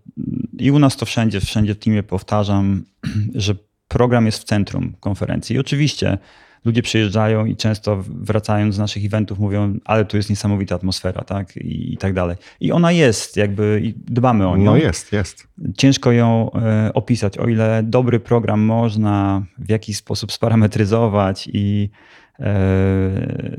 i 0.58 0.70
u 0.70 0.78
nas 0.78 0.96
to 0.96 1.06
wszędzie, 1.06 1.40
wszędzie 1.40 1.74
w 1.74 1.78
teamie 1.78 2.02
powtarzam, 2.02 2.84
że 3.34 3.54
program 3.88 4.26
jest 4.26 4.38
w 4.38 4.44
centrum 4.44 4.92
konferencji. 5.00 5.56
I 5.56 5.58
oczywiście 5.58 6.18
ludzie 6.64 6.82
przyjeżdżają 6.82 7.44
i 7.44 7.56
często 7.56 8.04
wracając 8.08 8.74
z 8.74 8.78
naszych 8.78 9.04
eventów 9.04 9.38
mówią, 9.38 9.78
ale 9.84 10.04
tu 10.04 10.16
jest 10.16 10.30
niesamowita 10.30 10.74
atmosfera, 10.74 11.24
tak? 11.24 11.56
I, 11.56 11.92
i 11.92 11.96
tak 11.96 12.14
dalej. 12.14 12.36
I 12.60 12.72
ona 12.72 12.92
jest, 12.92 13.36
jakby 13.36 13.80
i 13.84 13.94
dbamy 13.96 14.48
o 14.48 14.56
nią. 14.56 14.64
No 14.64 14.76
jest, 14.76 15.12
jest. 15.12 15.48
Ciężko 15.76 16.12
ją 16.12 16.50
e, 16.52 16.90
opisać, 16.94 17.38
o 17.38 17.48
ile 17.48 17.82
dobry 17.84 18.20
program 18.20 18.60
można 18.60 19.42
w 19.58 19.70
jakiś 19.70 19.96
sposób 19.96 20.32
sparametryzować 20.32 21.48
i 21.52 21.90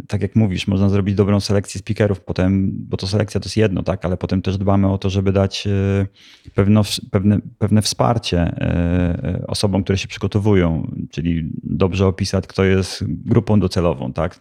tak 0.07 0.21
jak 0.21 0.35
mówisz, 0.35 0.67
można 0.67 0.89
zrobić 0.89 1.15
dobrą 1.15 1.39
selekcję 1.39 1.79
speakerów 1.79 2.21
potem, 2.21 2.71
bo 2.73 2.97
to 2.97 3.07
selekcja 3.07 3.39
to 3.39 3.45
jest 3.45 3.57
jedno, 3.57 3.83
tak, 3.83 4.05
ale 4.05 4.17
potem 4.17 4.41
też 4.41 4.57
dbamy 4.57 4.87
o 4.87 4.97
to, 4.97 5.09
żeby 5.09 5.31
dać 5.31 5.67
e, 5.67 6.51
pewno, 6.55 6.81
pewne, 7.11 7.39
pewne 7.59 7.81
wsparcie 7.81 8.39
e, 8.39 9.43
osobom, 9.47 9.83
które 9.83 9.97
się 9.97 10.07
przygotowują, 10.07 10.91
czyli 11.11 11.49
dobrze 11.63 12.07
opisać, 12.07 12.47
kto 12.47 12.63
jest 12.63 13.03
grupą 13.07 13.59
docelową, 13.59 14.13
tak. 14.13 14.39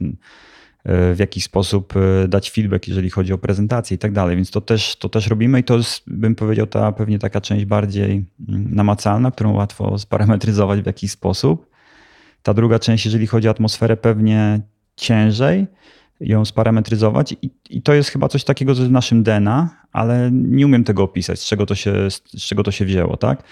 w 0.84 1.16
jakiś 1.18 1.44
sposób 1.44 1.94
dać 2.28 2.50
feedback, 2.50 2.88
jeżeli 2.88 3.10
chodzi 3.10 3.32
o 3.32 3.38
prezentację 3.38 3.94
i 3.94 3.98
tak 3.98 4.12
dalej. 4.12 4.36
Więc 4.36 4.50
to 4.50 4.60
też, 4.60 4.96
to 4.96 5.08
też 5.08 5.26
robimy 5.26 5.60
i 5.60 5.64
to 5.64 5.76
jest, 5.76 6.02
bym 6.06 6.34
powiedział, 6.34 6.66
ta 6.66 6.92
pewnie 6.92 7.18
taka 7.18 7.40
część 7.40 7.64
bardziej 7.64 8.24
mm, 8.48 8.74
namacalna, 8.74 9.30
którą 9.30 9.52
łatwo 9.52 9.98
sparametryzować 9.98 10.80
w 10.80 10.86
jakiś 10.86 11.10
sposób. 11.10 11.69
Ta 12.42 12.54
druga 12.54 12.78
część, 12.78 13.04
jeżeli 13.04 13.26
chodzi 13.26 13.48
o 13.48 13.50
atmosferę, 13.50 13.96
pewnie 13.96 14.60
ciężej 14.96 15.66
ją 16.20 16.44
sparametryzować 16.44 17.34
i, 17.42 17.50
i 17.70 17.82
to 17.82 17.94
jest 17.94 18.10
chyba 18.10 18.28
coś 18.28 18.44
takiego 18.44 18.74
z 18.74 18.90
naszym 18.90 19.22
DNA, 19.22 19.68
ale 19.92 20.30
nie 20.32 20.66
umiem 20.66 20.84
tego 20.84 21.02
opisać, 21.02 21.40
z 21.40 21.44
czego 21.44 21.66
to 21.66 21.74
się, 21.74 22.10
z 22.10 22.42
czego 22.42 22.62
to 22.62 22.70
się 22.70 22.84
wzięło, 22.84 23.16
tak? 23.16 23.42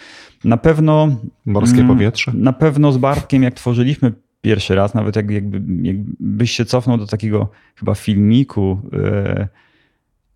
Na 0.44 0.56
pewno... 0.56 1.08
Morskie 1.46 1.80
mm, 1.80 1.88
powietrze? 1.88 2.32
Na 2.34 2.52
pewno 2.52 2.92
z 2.92 2.98
Bartkiem, 2.98 3.42
jak 3.42 3.54
tworzyliśmy 3.54 4.12
pierwszy 4.40 4.74
raz, 4.74 4.94
nawet 4.94 5.16
jak, 5.16 5.30
jakby, 5.30 5.88
jakbyś 5.88 6.50
się 6.50 6.64
cofnął 6.64 6.98
do 6.98 7.06
takiego 7.06 7.48
chyba 7.76 7.94
filmiku 7.94 8.80
e, 8.92 9.48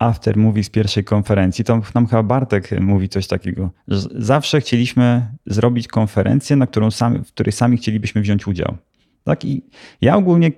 after 0.03 0.37
movie 0.37 0.63
z 0.63 0.69
pierwszej 0.69 1.03
konferencji, 1.03 1.65
to 1.65 1.81
nam 1.95 2.07
chyba 2.07 2.23
Bartek 2.23 2.81
mówi 2.81 3.09
coś 3.09 3.27
takiego, 3.27 3.71
że 3.87 4.09
zawsze 4.15 4.61
chcieliśmy 4.61 5.27
zrobić 5.45 5.87
konferencję, 5.87 6.55
na 6.55 6.67
którą 6.67 6.91
sami, 6.91 7.19
w 7.19 7.27
której 7.27 7.51
sami 7.51 7.77
chcielibyśmy 7.77 8.21
wziąć 8.21 8.47
udział. 8.47 8.77
Tak? 9.23 9.45
I 9.45 9.61
ja 10.01 10.15
ogólnie 10.15 10.51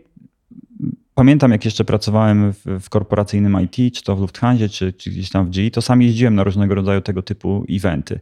pamiętam, 1.16 1.52
jak 1.52 1.66
jeszcze 1.66 1.86
pracowałem 1.86 2.54
w, 2.54 2.64
w, 2.80 2.90
korporacyjnym 2.90 3.58
IT, 3.62 3.96
czy 3.96 4.04
to 4.04 4.16
w 4.16 4.20
Lufthansa, 4.20 4.70
czy, 4.70 4.94
czy 4.94 5.10
gdzieś 5.10 5.30
tam 5.30 5.46
w 5.46 5.50
GE, 5.50 5.72
to 5.72 5.82
sam 5.82 6.02
jeździłem 6.02 6.36
na 6.36 6.44
różnego 6.44 6.76
rodzaju 6.76 7.02
tego 7.02 7.22
typu 7.22 7.66
eventy. 7.70 8.20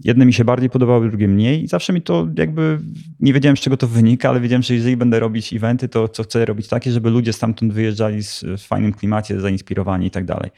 Jedne 0.00 0.26
mi 0.26 0.32
się 0.32 0.44
bardziej 0.44 0.70
podobały, 0.70 1.08
drugie 1.08 1.28
mniej 1.28 1.64
i 1.64 1.68
zawsze 1.68 1.92
mi 1.92 2.02
to 2.02 2.28
jakby, 2.38 2.78
nie 3.20 3.32
wiedziałem 3.32 3.56
z 3.56 3.60
czego 3.60 3.76
to 3.76 3.88
wynika, 3.88 4.28
ale 4.28 4.40
wiedziałem, 4.40 4.62
że 4.62 4.74
jeżeli 4.74 4.96
będę 4.96 5.20
robić 5.20 5.52
eventy, 5.52 5.88
to 5.88 6.08
co 6.08 6.22
chcę 6.22 6.44
robić 6.44 6.68
takie, 6.68 6.90
żeby 6.90 7.10
ludzie 7.10 7.32
stamtąd 7.32 7.72
wyjeżdżali 7.72 8.22
w 8.58 8.60
fajnym 8.60 8.92
klimacie, 8.92 9.40
zainspirowani 9.40 10.06
i 10.06 10.10
tak 10.10 10.24
dalej. 10.24 10.50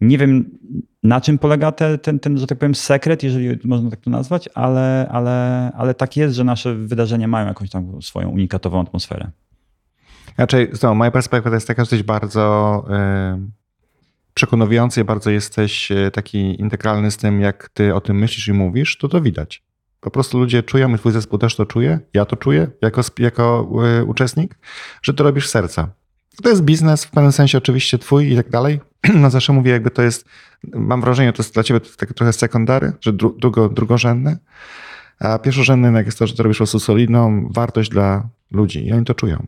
Nie 0.00 0.18
wiem, 0.18 0.58
na 1.02 1.20
czym 1.20 1.38
polega 1.38 1.72
ten, 1.72 1.98
ten, 1.98 2.18
ten, 2.18 2.38
że 2.38 2.46
tak 2.46 2.58
powiem, 2.58 2.74
sekret, 2.74 3.22
jeżeli 3.22 3.58
można 3.64 3.90
tak 3.90 4.00
to 4.00 4.10
nazwać, 4.10 4.48
ale, 4.54 5.08
ale, 5.10 5.70
ale 5.76 5.94
tak 5.94 6.16
jest, 6.16 6.34
że 6.34 6.44
nasze 6.44 6.74
wydarzenia 6.74 7.28
mają 7.28 7.46
jakąś 7.46 7.70
tam 7.70 8.02
swoją 8.02 8.28
unikatową 8.28 8.80
atmosferę. 8.80 9.30
Znaczy, 10.34 10.68
znowu, 10.72 10.94
moja 10.94 11.10
perspektywa 11.10 11.56
jest 11.56 11.66
taka, 11.66 11.82
że 11.82 11.84
jesteś 11.84 12.02
bardzo 12.02 12.84
yy, 12.88 13.48
przekonujący, 14.38 15.04
bardzo 15.04 15.30
jesteś 15.30 15.92
e, 15.92 16.10
taki 16.10 16.60
integralny 16.60 17.10
z 17.10 17.16
tym, 17.16 17.40
jak 17.40 17.68
ty 17.68 17.94
o 17.94 18.00
tym 18.00 18.18
myślisz 18.18 18.48
i 18.48 18.52
mówisz, 18.52 18.98
to 18.98 19.08
to 19.08 19.20
widać. 19.20 19.62
Po 20.00 20.10
prostu 20.10 20.38
ludzie 20.38 20.62
czują, 20.62 20.94
i 20.94 20.98
twój 20.98 21.12
zespół 21.12 21.38
też 21.38 21.56
to 21.56 21.66
czuje, 21.66 22.00
ja 22.14 22.24
to 22.24 22.36
czuję 22.36 22.70
jako, 22.82 23.02
jako 23.18 23.70
yy, 23.82 24.04
uczestnik, 24.04 24.58
że 25.02 25.14
to 25.14 25.24
robisz 25.24 25.48
serca. 25.48 25.88
To 26.42 26.48
jest 26.48 26.62
biznes, 26.62 27.04
w 27.04 27.10
pewnym 27.10 27.32
sensie 27.32 27.58
oczywiście 27.58 27.98
twój 27.98 28.32
i 28.32 28.36
tak 28.36 28.50
dalej. 28.50 28.80
No 29.14 29.30
zawsze 29.30 29.52
mówię, 29.52 29.72
jakby 29.72 29.90
to 29.90 30.02
jest, 30.02 30.28
mam 30.74 31.00
wrażenie, 31.00 31.32
to 31.32 31.42
jest 31.42 31.54
dla 31.54 31.62
ciebie 31.62 31.80
tak 31.80 32.14
trochę 32.14 32.32
sekundary, 32.32 32.92
że 33.00 33.12
dru, 33.12 33.36
drugo, 33.38 33.68
drugorzędny, 33.68 34.36
a 35.20 35.38
pierwszorzędny 35.38 36.04
jest 36.04 36.18
to, 36.18 36.26
że 36.26 36.34
to 36.34 36.42
robisz 36.42 36.58
po 36.58 36.60
prostu 36.60 36.80
solidną 36.80 37.48
wartość 37.50 37.90
dla 37.90 38.28
ludzi 38.50 38.86
i 38.86 38.92
oni 38.92 39.04
to 39.04 39.14
czują. 39.14 39.46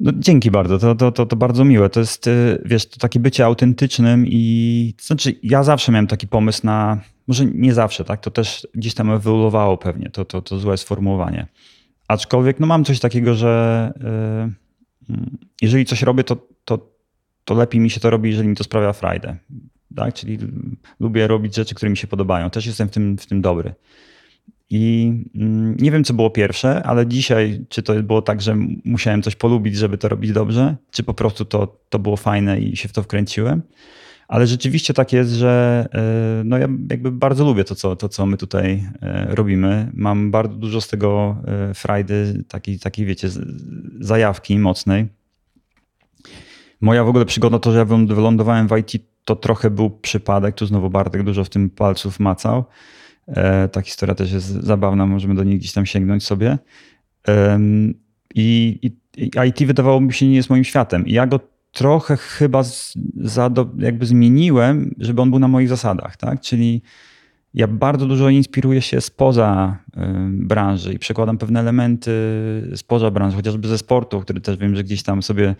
No, 0.00 0.12
dzięki 0.16 0.50
bardzo, 0.50 0.78
to, 0.78 0.94
to, 0.94 1.12
to, 1.12 1.26
to 1.26 1.36
bardzo 1.36 1.64
miłe. 1.64 1.90
To 1.90 2.00
jest, 2.00 2.26
y, 2.26 2.62
wiesz, 2.64 2.86
to 2.86 2.98
takie 2.98 3.20
bycie 3.20 3.44
autentycznym 3.44 4.26
i 4.26 4.94
znaczy 5.00 5.34
ja 5.42 5.62
zawsze 5.62 5.92
miałem 5.92 6.06
taki 6.06 6.28
pomysł 6.28 6.60
na, 6.64 7.00
może 7.28 7.46
nie 7.46 7.74
zawsze, 7.74 8.04
tak, 8.04 8.20
to 8.20 8.30
też 8.30 8.68
gdzieś 8.74 8.94
tam 8.94 9.10
ewoluowało 9.10 9.78
pewnie, 9.78 10.10
to, 10.10 10.24
to, 10.24 10.42
to 10.42 10.58
złe 10.58 10.76
sformułowanie. 10.76 11.46
Aczkolwiek 12.08 12.60
no 12.60 12.66
mam 12.66 12.84
coś 12.84 13.00
takiego, 13.00 13.34
że 13.34 13.92
yy, 15.08 15.16
jeżeli 15.62 15.84
coś 15.84 16.02
robię, 16.02 16.24
to, 16.24 16.36
to, 16.64 16.90
to 17.44 17.54
lepiej 17.54 17.80
mi 17.80 17.90
się 17.90 18.00
to 18.00 18.10
robi, 18.10 18.30
jeżeli 18.30 18.48
mi 18.48 18.56
to 18.56 18.64
sprawia 18.64 18.92
frajdę. 18.92 19.36
Tak? 19.96 20.14
Czyli 20.14 20.38
lubię 21.00 21.26
robić 21.26 21.54
rzeczy, 21.54 21.74
które 21.74 21.90
mi 21.90 21.96
się 21.96 22.06
podobają. 22.06 22.50
Też 22.50 22.66
jestem 22.66 22.88
w 22.88 22.90
tym, 22.90 23.18
w 23.18 23.26
tym 23.26 23.42
dobry. 23.42 23.74
I 24.70 25.12
mm, 25.34 25.76
nie 25.76 25.90
wiem, 25.90 26.04
co 26.04 26.14
było 26.14 26.30
pierwsze, 26.30 26.82
ale 26.82 27.06
dzisiaj, 27.06 27.64
czy 27.68 27.82
to 27.82 28.02
było 28.02 28.22
tak, 28.22 28.42
że 28.42 28.56
musiałem 28.84 29.22
coś 29.22 29.36
polubić, 29.36 29.76
żeby 29.76 29.98
to 29.98 30.08
robić 30.08 30.32
dobrze, 30.32 30.76
czy 30.90 31.02
po 31.02 31.14
prostu 31.14 31.44
to, 31.44 31.78
to 31.88 31.98
było 31.98 32.16
fajne 32.16 32.60
i 32.60 32.76
się 32.76 32.88
w 32.88 32.92
to 32.92 33.02
wkręciłem. 33.02 33.62
Ale 34.28 34.46
rzeczywiście 34.46 34.94
tak 34.94 35.12
jest, 35.12 35.32
że 35.32 35.86
e, 35.94 36.44
no 36.44 36.58
ja 36.58 36.68
jakby 36.90 37.12
bardzo 37.12 37.44
lubię 37.44 37.64
to 37.64 37.74
co, 37.74 37.96
to, 37.96 38.08
co 38.08 38.26
my 38.26 38.36
tutaj 38.36 38.88
e, 39.02 39.26
robimy. 39.34 39.90
Mam 39.94 40.30
bardzo 40.30 40.54
dużo 40.54 40.80
z 40.80 40.88
tego 40.88 41.36
e, 41.46 41.74
frajdy, 41.74 42.44
takiej, 42.48 42.78
takiej 42.78 43.06
wiecie, 43.06 43.28
zajawki 44.00 44.58
mocnej. 44.58 45.08
Moja 46.80 47.04
w 47.04 47.08
ogóle 47.08 47.24
przygoda 47.24 47.58
to, 47.58 47.72
że 47.72 47.78
ja 47.78 47.84
wylądowałem 47.84 48.68
w 48.68 48.76
IT, 48.78 49.02
to 49.24 49.36
trochę 49.36 49.70
był 49.70 49.90
przypadek. 49.90 50.54
Tu 50.54 50.66
znowu 50.66 50.90
Bartek 50.90 51.22
dużo 51.22 51.44
w 51.44 51.48
tym 51.48 51.70
palców 51.70 52.20
macał. 52.20 52.64
E, 53.28 53.68
ta 53.68 53.80
historia 53.80 54.14
też 54.14 54.32
jest 54.32 54.46
zabawna, 54.46 55.06
możemy 55.06 55.34
do 55.34 55.44
niej 55.44 55.58
gdzieś 55.58 55.72
tam 55.72 55.86
sięgnąć 55.86 56.24
sobie. 56.24 56.58
I, 58.34 58.78
i, 58.82 59.30
IT 59.48 59.66
wydawało 59.66 60.00
mi 60.00 60.12
się 60.12 60.28
nie 60.28 60.36
jest 60.36 60.50
moim 60.50 60.64
światem. 60.64 61.06
I 61.06 61.12
ja 61.12 61.26
go 61.26 61.40
trochę 61.72 62.16
chyba 62.16 62.62
za, 63.16 63.50
jakby 63.78 64.06
zmieniłem, 64.06 64.94
żeby 64.98 65.22
on 65.22 65.30
był 65.30 65.38
na 65.38 65.48
moich 65.48 65.68
zasadach, 65.68 66.16
tak? 66.16 66.40
Czyli 66.40 66.82
ja 67.54 67.66
bardzo 67.66 68.06
dużo 68.06 68.28
inspiruję 68.28 68.82
się 68.82 69.00
spoza 69.00 69.78
branży 70.28 70.92
i 70.92 70.98
przekładam 70.98 71.38
pewne 71.38 71.60
elementy 71.60 72.12
spoza 72.74 73.10
branży, 73.10 73.36
chociażby 73.36 73.68
ze 73.68 73.78
sportu, 73.78 74.20
który 74.20 74.40
też 74.40 74.56
wiem, 74.56 74.76
że 74.76 74.84
gdzieś 74.84 75.02
tam 75.02 75.22
sobie 75.22 75.54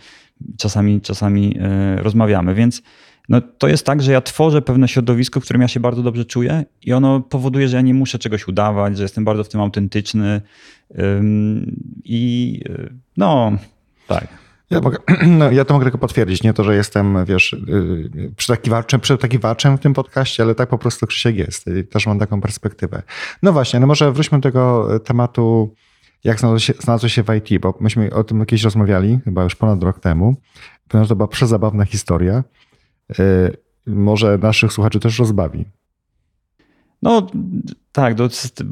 czasami, 0.59 1.01
czasami 1.01 1.57
e, 1.61 2.03
rozmawiamy. 2.03 2.55
Więc 2.55 2.83
no 3.29 3.41
to 3.59 3.69
jest 3.69 3.87
tak, 3.87 4.03
że 4.03 4.13
ja 4.13 4.21
tworzę 4.21 4.63
pewne 4.63 4.89
środowisko, 4.89 5.41
w 5.41 5.45
którym 5.45 5.63
ja 5.63 5.69
się 5.69 5.81
bardzo 5.81 6.03
dobrze 6.03 6.25
czuję 6.25 6.65
i 6.83 6.93
ono 6.93 7.21
powoduje, 7.21 7.69
że 7.69 7.77
ja 7.77 7.83
nie 7.83 7.95
muszę 7.95 8.19
czegoś 8.19 8.49
udawać, 8.49 8.97
że 8.97 9.03
jestem 9.03 9.25
bardzo 9.25 9.45
w 9.45 9.49
tym 9.49 9.61
autentyczny 9.61 10.41
i 12.05 12.61
no 13.17 13.53
tak. 14.07 14.29
Ja, 14.71 14.81
mogę, 14.81 14.99
no, 15.39 15.51
ja 15.51 15.65
to 15.65 15.75
mogę 15.75 15.85
tylko 15.85 15.99
potwierdzić, 15.99 16.43
nie 16.43 16.53
to, 16.53 16.65
że 16.65 16.77
jestem, 16.77 17.25
wiesz, 17.25 17.53
y, 17.53 18.33
przetakiwaczem, 18.37 19.01
przetakiwaczem 19.01 19.77
w 19.77 19.81
tym 19.81 19.95
podcaście, 19.95 20.43
ale 20.43 20.55
tak 20.55 20.69
po 20.69 20.79
prostu 20.79 21.07
Krzysiek 21.07 21.37
jest. 21.37 21.67
I 21.67 21.85
też 21.85 22.07
mam 22.07 22.19
taką 22.19 22.41
perspektywę. 22.41 23.03
No 23.43 23.53
właśnie, 23.53 23.81
no 23.81 23.87
może 23.87 24.13
wróćmy 24.13 24.39
do 24.39 24.43
tego 24.43 24.89
tematu, 25.01 25.75
jak 26.25 26.41
znalazło 26.41 26.59
się, 26.59 26.73
znalazło 26.81 27.09
się 27.09 27.23
w 27.23 27.35
IT, 27.35 27.61
bo 27.61 27.75
myśmy 27.81 28.11
o 28.11 28.25
tym 28.25 28.47
kiedyś 28.47 28.65
rozmawiali, 28.65 29.19
chyba 29.25 29.45
już 29.45 29.55
ponad 29.55 29.83
rok 29.83 30.01
temu, 30.01 30.37
ponieważ 30.89 31.09
to 31.09 31.17
była 31.17 31.29
przezabawna 31.29 31.85
historia. 31.85 32.45
E, 33.19 33.51
może 33.87 34.39
naszych 34.39 34.73
słuchaczy 34.73 35.01
też 35.01 35.19
rozbawi. 35.19 35.65
No 37.03 37.27
tak, 37.93 38.15
to 38.15 38.23
jest, 38.23 38.65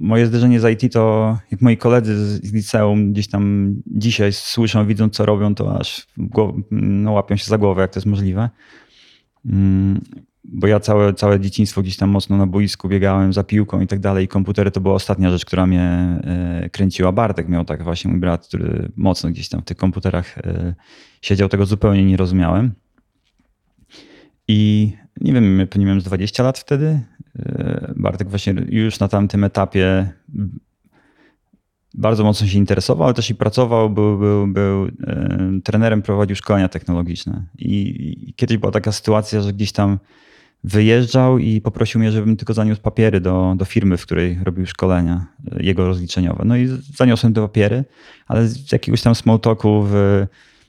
moje 0.00 0.26
zderzenie 0.26 0.60
z 0.60 0.82
IT 0.82 0.92
to 0.92 1.36
jak 1.50 1.62
moi 1.62 1.76
koledzy 1.76 2.26
z 2.26 2.52
liceum 2.52 3.12
gdzieś 3.12 3.28
tam 3.28 3.74
dzisiaj 3.86 4.32
słyszą, 4.32 4.86
widzą 4.86 5.08
co 5.08 5.26
robią, 5.26 5.54
to 5.54 5.78
aż 5.78 6.06
no, 6.70 7.12
łapią 7.12 7.36
się 7.36 7.44
za 7.44 7.58
głowę, 7.58 7.82
jak 7.82 7.90
to 7.92 7.98
jest 7.98 8.06
możliwe. 8.06 8.50
Mm, 9.46 10.00
bo 10.44 10.66
ja 10.66 10.80
całe, 10.80 11.14
całe 11.14 11.40
dzieciństwo 11.40 11.82
gdzieś 11.82 11.96
tam 11.96 12.10
mocno 12.10 12.36
na 12.36 12.46
boisku 12.46 12.88
biegałem 12.88 13.32
za 13.32 13.44
piłką 13.44 13.80
i 13.80 13.86
tak 13.86 14.00
dalej. 14.00 14.28
Komputery 14.28 14.70
to 14.70 14.80
była 14.80 14.94
ostatnia 14.94 15.30
rzecz, 15.30 15.44
która 15.44 15.66
mnie 15.66 15.82
e, 15.82 16.70
kręciła. 16.72 17.12
Bartek 17.12 17.48
miał 17.48 17.64
tak 17.64 17.84
właśnie 17.84 18.10
mój 18.10 18.20
brat, 18.20 18.46
który 18.46 18.92
mocno 18.96 19.30
gdzieś 19.30 19.48
tam 19.48 19.62
w 19.62 19.64
tych 19.64 19.76
komputerach 19.76 20.38
e, 20.38 20.74
siedział, 21.22 21.48
tego 21.48 21.66
zupełnie 21.66 22.04
nie 22.04 22.16
rozumiałem. 22.16 22.72
I 24.48 24.92
nie 25.20 25.32
wiem, 25.32 25.66
nie 25.76 25.84
miałem 25.84 26.00
z 26.00 26.04
20 26.04 26.42
lat 26.42 26.58
wtedy. 26.58 27.00
E, 27.38 27.92
Bartek 27.96 28.28
właśnie 28.28 28.54
już 28.68 28.98
na 28.98 29.08
tamtym 29.08 29.44
etapie 29.44 30.12
bardzo 31.94 32.24
mocno 32.24 32.46
się 32.46 32.58
interesował, 32.58 33.04
ale 33.04 33.14
też 33.14 33.30
i 33.30 33.34
pracował, 33.34 33.90
był, 33.90 34.18
był, 34.18 34.46
był 34.46 34.84
e, 34.84 34.90
trenerem, 35.64 36.02
prowadził 36.02 36.36
szkolenia 36.36 36.68
technologiczne. 36.68 37.46
I, 37.58 37.78
I, 38.28 38.34
kiedyś 38.34 38.56
była 38.56 38.72
taka 38.72 38.92
sytuacja, 38.92 39.40
że 39.42 39.52
gdzieś 39.52 39.72
tam 39.72 39.98
wyjeżdżał 40.64 41.38
i 41.38 41.60
poprosił 41.60 42.00
mnie, 42.00 42.12
żebym 42.12 42.36
tylko 42.36 42.54
zaniósł 42.54 42.80
papiery 42.80 43.20
do, 43.20 43.54
do 43.56 43.64
firmy, 43.64 43.96
w 43.96 44.02
której 44.02 44.38
robił 44.44 44.66
szkolenia 44.66 45.26
e, 45.52 45.62
jego 45.62 45.86
rozliczeniowe. 45.86 46.44
No 46.44 46.56
i 46.56 46.68
zaniosłem 46.96 47.34
te 47.34 47.40
papiery, 47.40 47.84
ale 48.26 48.48
z 48.48 48.72
jakiegoś 48.72 49.02
tam 49.02 49.14
small 49.14 49.40
talku 49.40 49.86
w 49.90 50.26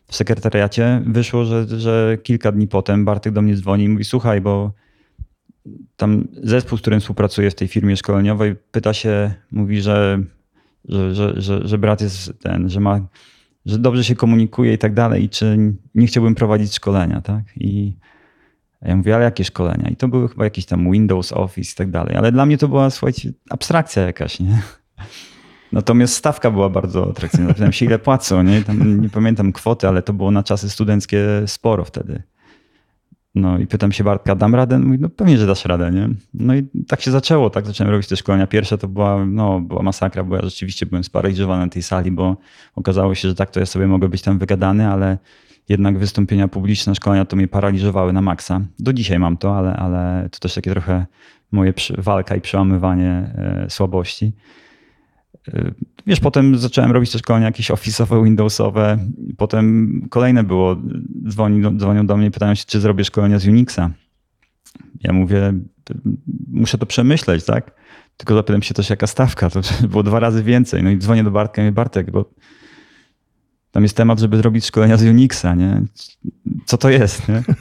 w 0.07 0.15
sekretariacie 0.15 1.01
wyszło, 1.05 1.45
że, 1.45 1.79
że 1.79 2.17
kilka 2.23 2.51
dni 2.51 2.67
potem 2.67 3.05
Bartek 3.05 3.33
do 3.33 3.41
mnie 3.41 3.55
dzwoni 3.55 3.83
i 3.83 3.89
mówi: 3.89 4.03
Słuchaj, 4.03 4.41
bo 4.41 4.73
tam 5.95 6.27
zespół, 6.43 6.77
z 6.77 6.81
którym 6.81 6.99
współpracuję 6.99 7.51
w 7.51 7.55
tej 7.55 7.67
firmie 7.67 7.97
szkoleniowej, 7.97 8.55
pyta 8.71 8.93
się, 8.93 9.33
mówi, 9.51 9.81
że, 9.81 10.23
że, 10.85 11.15
że, 11.15 11.41
że, 11.41 11.67
że 11.67 11.77
brat 11.77 12.01
jest 12.01 12.33
ten, 12.39 12.69
że 12.69 12.79
ma, 12.79 13.07
że 13.65 13.79
dobrze 13.79 14.03
się 14.03 14.15
komunikuje 14.15 14.73
i 14.73 14.77
tak 14.77 14.93
dalej, 14.93 15.23
i 15.23 15.29
czy 15.29 15.73
nie 15.95 16.07
chciałbym 16.07 16.35
prowadzić 16.35 16.73
szkolenia, 16.73 17.21
tak? 17.21 17.43
I 17.55 17.97
ja 18.81 18.95
mówię, 18.95 19.15
ale 19.15 19.23
jakie 19.23 19.43
szkolenia? 19.43 19.89
I 19.89 19.95
to 19.95 20.07
były 20.07 20.29
chyba 20.29 20.43
jakieś 20.43 20.65
tam 20.65 20.91
Windows, 20.91 21.33
Office 21.33 21.71
i 21.71 21.75
tak 21.75 21.91
dalej. 21.91 22.15
Ale 22.15 22.31
dla 22.31 22.45
mnie 22.45 22.57
to 22.57 22.67
była, 22.67 22.89
słuchajcie, 22.89 23.33
abstrakcja 23.49 24.03
jakaś, 24.03 24.39
nie? 24.39 24.61
Natomiast 25.71 26.15
stawka 26.15 26.51
była 26.51 26.69
bardzo 26.69 27.09
atrakcyjna. 27.09 27.47
Zapytałem 27.47 27.73
się, 27.73 27.85
ile 27.85 27.99
płacą. 27.99 28.43
Nie? 28.43 28.61
Tam 28.61 29.01
nie 29.01 29.09
pamiętam 29.09 29.53
kwoty, 29.53 29.87
ale 29.87 30.01
to 30.01 30.13
było 30.13 30.31
na 30.31 30.43
czasy 30.43 30.69
studenckie 30.69 31.27
sporo 31.45 31.83
wtedy. 31.83 32.23
No 33.35 33.57
i 33.57 33.67
pytam 33.67 33.91
się 33.91 34.03
Bartka, 34.03 34.35
dam 34.35 34.55
radę? 34.55 34.79
Mówi, 34.79 34.97
no 34.99 35.09
pewnie, 35.09 35.37
że 35.37 35.47
dasz 35.47 35.65
radę, 35.65 35.91
nie? 35.91 36.09
No 36.33 36.55
i 36.55 36.67
tak 36.87 37.01
się 37.01 37.11
zaczęło, 37.11 37.49
tak 37.49 37.65
zacząłem 37.65 37.91
robić 37.91 38.07
te 38.07 38.15
szkolenia. 38.15 38.47
Pierwsza 38.47 38.77
to 38.77 38.87
była, 38.87 39.25
no, 39.25 39.61
była 39.61 39.83
masakra, 39.83 40.23
bo 40.23 40.35
ja 40.35 40.41
rzeczywiście 40.41 40.85
byłem 40.85 41.03
sparaliżowany 41.03 41.65
na 41.65 41.71
tej 41.71 41.83
sali, 41.83 42.11
bo 42.11 42.37
okazało 42.75 43.15
się, 43.15 43.27
że 43.27 43.35
tak 43.35 43.51
to 43.51 43.59
ja 43.59 43.65
sobie 43.65 43.87
mogę 43.87 44.09
być 44.09 44.21
tam 44.21 44.39
wygadany, 44.39 44.87
ale 44.87 45.17
jednak 45.69 45.97
wystąpienia 45.97 46.47
publiczne, 46.47 46.95
szkolenia 46.95 47.25
to 47.25 47.35
mnie 47.35 47.47
paraliżowały 47.47 48.13
na 48.13 48.21
maksa. 48.21 48.61
Do 48.79 48.93
dzisiaj 48.93 49.19
mam 49.19 49.37
to, 49.37 49.57
ale, 49.57 49.73
ale 49.73 50.29
to 50.31 50.39
też 50.39 50.53
takie 50.53 50.71
trochę 50.71 51.05
moje 51.51 51.73
walka 51.97 52.35
i 52.35 52.41
przełamywanie 52.41 53.09
e, 53.09 53.65
słabości. 53.69 54.33
E, 55.47 55.71
wiesz, 56.07 56.19
potem 56.19 56.57
zacząłem 56.57 56.91
robić 56.91 57.11
te 57.11 57.19
szkolenia 57.19 57.45
jakieś 57.45 57.71
office'owe, 57.71 58.23
Windowsowe. 58.23 58.97
Potem 59.37 60.01
kolejne 60.09 60.43
było, 60.43 60.75
dzwoni, 61.27 61.77
dzwonią 61.77 62.05
do 62.05 62.17
mnie 62.17 62.27
i 62.27 62.31
pytają 62.31 62.55
się, 62.55 62.63
czy 62.67 62.79
zrobię 62.79 63.03
szkolenia 63.03 63.39
z 63.39 63.47
Unixa. 63.47 63.89
Ja 65.03 65.13
mówię, 65.13 65.53
muszę 66.47 66.77
to 66.77 66.85
przemyśleć, 66.85 67.45
tak? 67.45 67.71
Tylko 68.17 68.35
zapytam 68.35 68.61
się 68.61 68.73
też, 68.73 68.89
jaka 68.89 69.07
stawka. 69.07 69.49
To 69.49 69.61
było 69.91 70.03
dwa 70.03 70.19
razy 70.19 70.43
więcej. 70.43 70.83
No 70.83 70.89
i 70.89 70.97
dzwonię 70.97 71.23
do 71.23 71.31
Bartka 71.31 71.61
i 71.61 71.65
mówię, 71.65 71.75
Bartek, 71.75 72.11
bo 72.11 72.29
tam 73.71 73.83
jest 73.83 73.97
temat, 73.97 74.19
żeby 74.19 74.37
zrobić 74.37 74.65
szkolenia 74.65 74.97
z 74.97 75.03
Unixa, 75.03 75.55
nie? 75.55 75.81
Co 76.65 76.77
to 76.77 76.89
jest, 76.89 77.29
nie? 77.29 77.43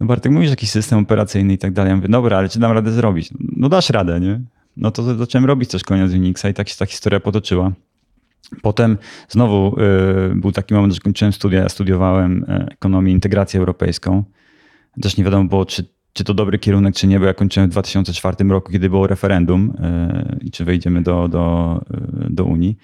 No 0.00 0.06
Bartek, 0.06 0.32
mówisz 0.32 0.50
jakiś 0.50 0.70
system 0.70 0.98
operacyjny 0.98 1.52
i 1.52 1.58
tak 1.58 1.72
dalej. 1.72 1.90
Ja 1.90 1.96
mówię, 1.96 2.08
dobra, 2.08 2.38
ale 2.38 2.48
czy 2.48 2.58
dam 2.58 2.72
radę 2.72 2.92
zrobić? 2.92 3.30
No 3.38 3.68
dasz 3.68 3.90
radę, 3.90 4.20
nie? 4.20 4.40
No 4.76 4.90
to 4.90 5.16
zacząłem 5.16 5.44
robić 5.44 5.70
też 5.70 5.80
szkolenia 5.80 6.08
z 6.08 6.14
Unixa 6.14 6.48
i 6.50 6.54
tak 6.54 6.68
się 6.68 6.76
ta 6.76 6.86
historia 6.86 7.20
potoczyła. 7.20 7.72
Potem 8.62 8.98
znowu 9.28 9.80
y, 9.80 10.34
był 10.34 10.52
taki 10.52 10.74
moment, 10.74 10.94
że 10.94 11.00
kończyłem 11.00 11.32
studia, 11.32 11.60
ja 11.60 11.68
studiowałem 11.68 12.44
y, 12.44 12.66
ekonomię, 12.72 13.12
integrację 13.12 13.60
europejską. 13.60 14.24
Też 15.02 15.16
nie 15.16 15.24
wiadomo 15.24 15.48
było, 15.48 15.64
czy, 15.64 15.84
czy 16.12 16.24
to 16.24 16.34
dobry 16.34 16.58
kierunek, 16.58 16.94
czy 16.94 17.06
nie, 17.06 17.20
bo 17.20 17.26
ja 17.26 17.34
kończyłem 17.34 17.68
w 17.68 17.72
2004 17.72 18.44
roku, 18.44 18.72
kiedy 18.72 18.90
było 18.90 19.06
referendum 19.06 19.70
y, 19.70 20.44
i 20.44 20.50
czy 20.50 20.64
wejdziemy 20.64 21.02
do, 21.02 21.28
do, 21.28 21.80
y, 22.26 22.30
do 22.30 22.44
Unii. 22.44 22.76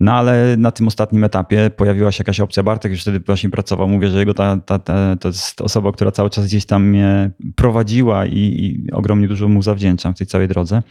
No 0.00 0.12
ale 0.12 0.56
na 0.56 0.70
tym 0.70 0.86
ostatnim 0.86 1.24
etapie 1.24 1.70
pojawiła 1.76 2.12
się 2.12 2.20
jakaś 2.20 2.40
opcja. 2.40 2.62
Bartek 2.62 2.92
już 2.92 3.02
wtedy 3.02 3.20
właśnie 3.20 3.50
pracował. 3.50 3.88
Mówię, 3.88 4.08
że 4.08 4.18
jego 4.18 4.34
ta, 4.34 4.56
ta, 4.56 4.78
ta, 4.78 5.16
to 5.16 5.28
jest 5.28 5.60
osoba, 5.60 5.92
która 5.92 6.10
cały 6.10 6.30
czas 6.30 6.46
gdzieś 6.46 6.66
tam 6.66 6.84
mnie 6.88 7.30
prowadziła 7.56 8.26
i, 8.26 8.38
i 8.38 8.92
ogromnie 8.92 9.28
dużo 9.28 9.48
mu 9.48 9.62
zawdzięczam 9.62 10.14
w 10.14 10.18
tej 10.18 10.26
całej 10.26 10.48
drodze. 10.48 10.82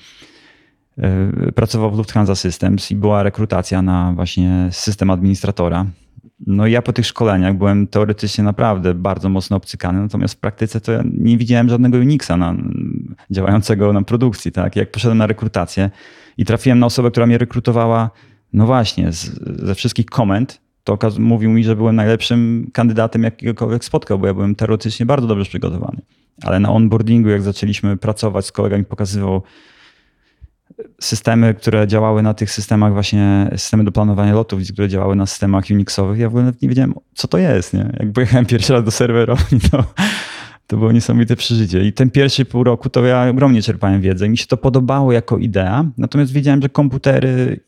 E, 0.97 1.51
pracował 1.51 1.91
w 1.91 1.97
Lufthansa 1.97 2.35
Systems 2.35 2.91
i 2.91 2.95
była 2.95 3.23
rekrutacja 3.23 3.81
na 3.81 4.13
właśnie 4.15 4.69
system 4.71 5.09
administratora. 5.09 5.85
No 6.47 6.67
i 6.67 6.71
ja 6.71 6.81
po 6.81 6.93
tych 6.93 7.05
szkoleniach 7.05 7.57
byłem 7.57 7.87
teoretycznie 7.87 8.43
naprawdę 8.43 8.93
bardzo 8.93 9.29
mocno 9.29 9.57
obcykany, 9.57 9.99
natomiast 9.99 10.33
w 10.33 10.37
praktyce 10.37 10.81
to 10.81 10.91
ja 10.91 11.03
nie 11.17 11.37
widziałem 11.37 11.69
żadnego 11.69 11.97
Unixa 11.97 12.37
na, 12.37 12.55
działającego 13.31 13.93
na 13.93 14.01
produkcji. 14.01 14.51
Tak? 14.51 14.75
Jak 14.75 14.91
poszedłem 14.91 15.17
na 15.17 15.27
rekrutację 15.27 15.89
i 16.37 16.45
trafiłem 16.45 16.79
na 16.79 16.85
osobę, 16.85 17.11
która 17.11 17.25
mnie 17.25 17.37
rekrutowała, 17.37 18.09
no 18.53 18.65
właśnie, 18.65 19.11
z, 19.11 19.39
ze 19.65 19.75
wszystkich 19.75 20.05
komend, 20.05 20.61
to 20.83 20.97
mówił 21.19 21.51
mi, 21.51 21.63
że 21.63 21.75
byłem 21.75 21.95
najlepszym 21.95 22.69
kandydatem, 22.73 23.23
jakiegokolwiek 23.23 23.85
spotkał, 23.85 24.19
bo 24.19 24.27
ja 24.27 24.33
byłem 24.33 24.55
teoretycznie 24.55 25.05
bardzo 25.05 25.27
dobrze 25.27 25.45
przygotowany. 25.45 26.01
Ale 26.41 26.59
na 26.59 26.71
onboardingu, 26.71 27.29
jak 27.29 27.41
zaczęliśmy 27.41 27.97
pracować 27.97 28.45
z 28.45 28.51
kolegami, 28.51 28.85
pokazywał 28.85 29.41
systemy, 31.01 31.53
które 31.53 31.87
działały 31.87 32.23
na 32.23 32.33
tych 32.33 32.51
systemach 32.51 32.93
właśnie, 32.93 33.49
systemy 33.51 33.83
do 33.83 33.91
planowania 33.91 34.33
lotów, 34.33 34.59
które 34.73 34.89
działały 34.89 35.15
na 35.15 35.25
systemach 35.25 35.65
Unixowych, 35.71 36.19
ja 36.19 36.29
w 36.29 36.35
ogóle 36.35 36.51
nie 36.61 36.69
wiedziałem, 36.69 36.93
co 37.13 37.27
to 37.27 37.37
jest. 37.37 37.73
Nie? 37.73 37.93
Jak 37.99 38.11
pojechałem 38.11 38.45
pierwszy 38.45 38.73
raz 38.73 38.83
do 38.83 38.91
serwerowni, 38.91 39.59
to, 39.71 39.83
to 40.67 40.77
było 40.77 40.91
niesamowite 40.91 41.35
przeżycie. 41.35 41.83
I 41.83 41.93
ten 41.93 42.09
pierwszy 42.09 42.45
pół 42.45 42.63
roku 42.63 42.89
to 42.89 43.05
ja 43.05 43.29
ogromnie 43.29 43.61
czerpałem 43.61 44.01
wiedzę. 44.01 44.29
Mi 44.29 44.37
się 44.37 44.45
to 44.45 44.57
podobało 44.57 45.11
jako 45.11 45.37
idea, 45.37 45.85
natomiast 45.97 46.31
wiedziałem, 46.31 46.61
że 46.61 46.69
komputery 46.69 47.59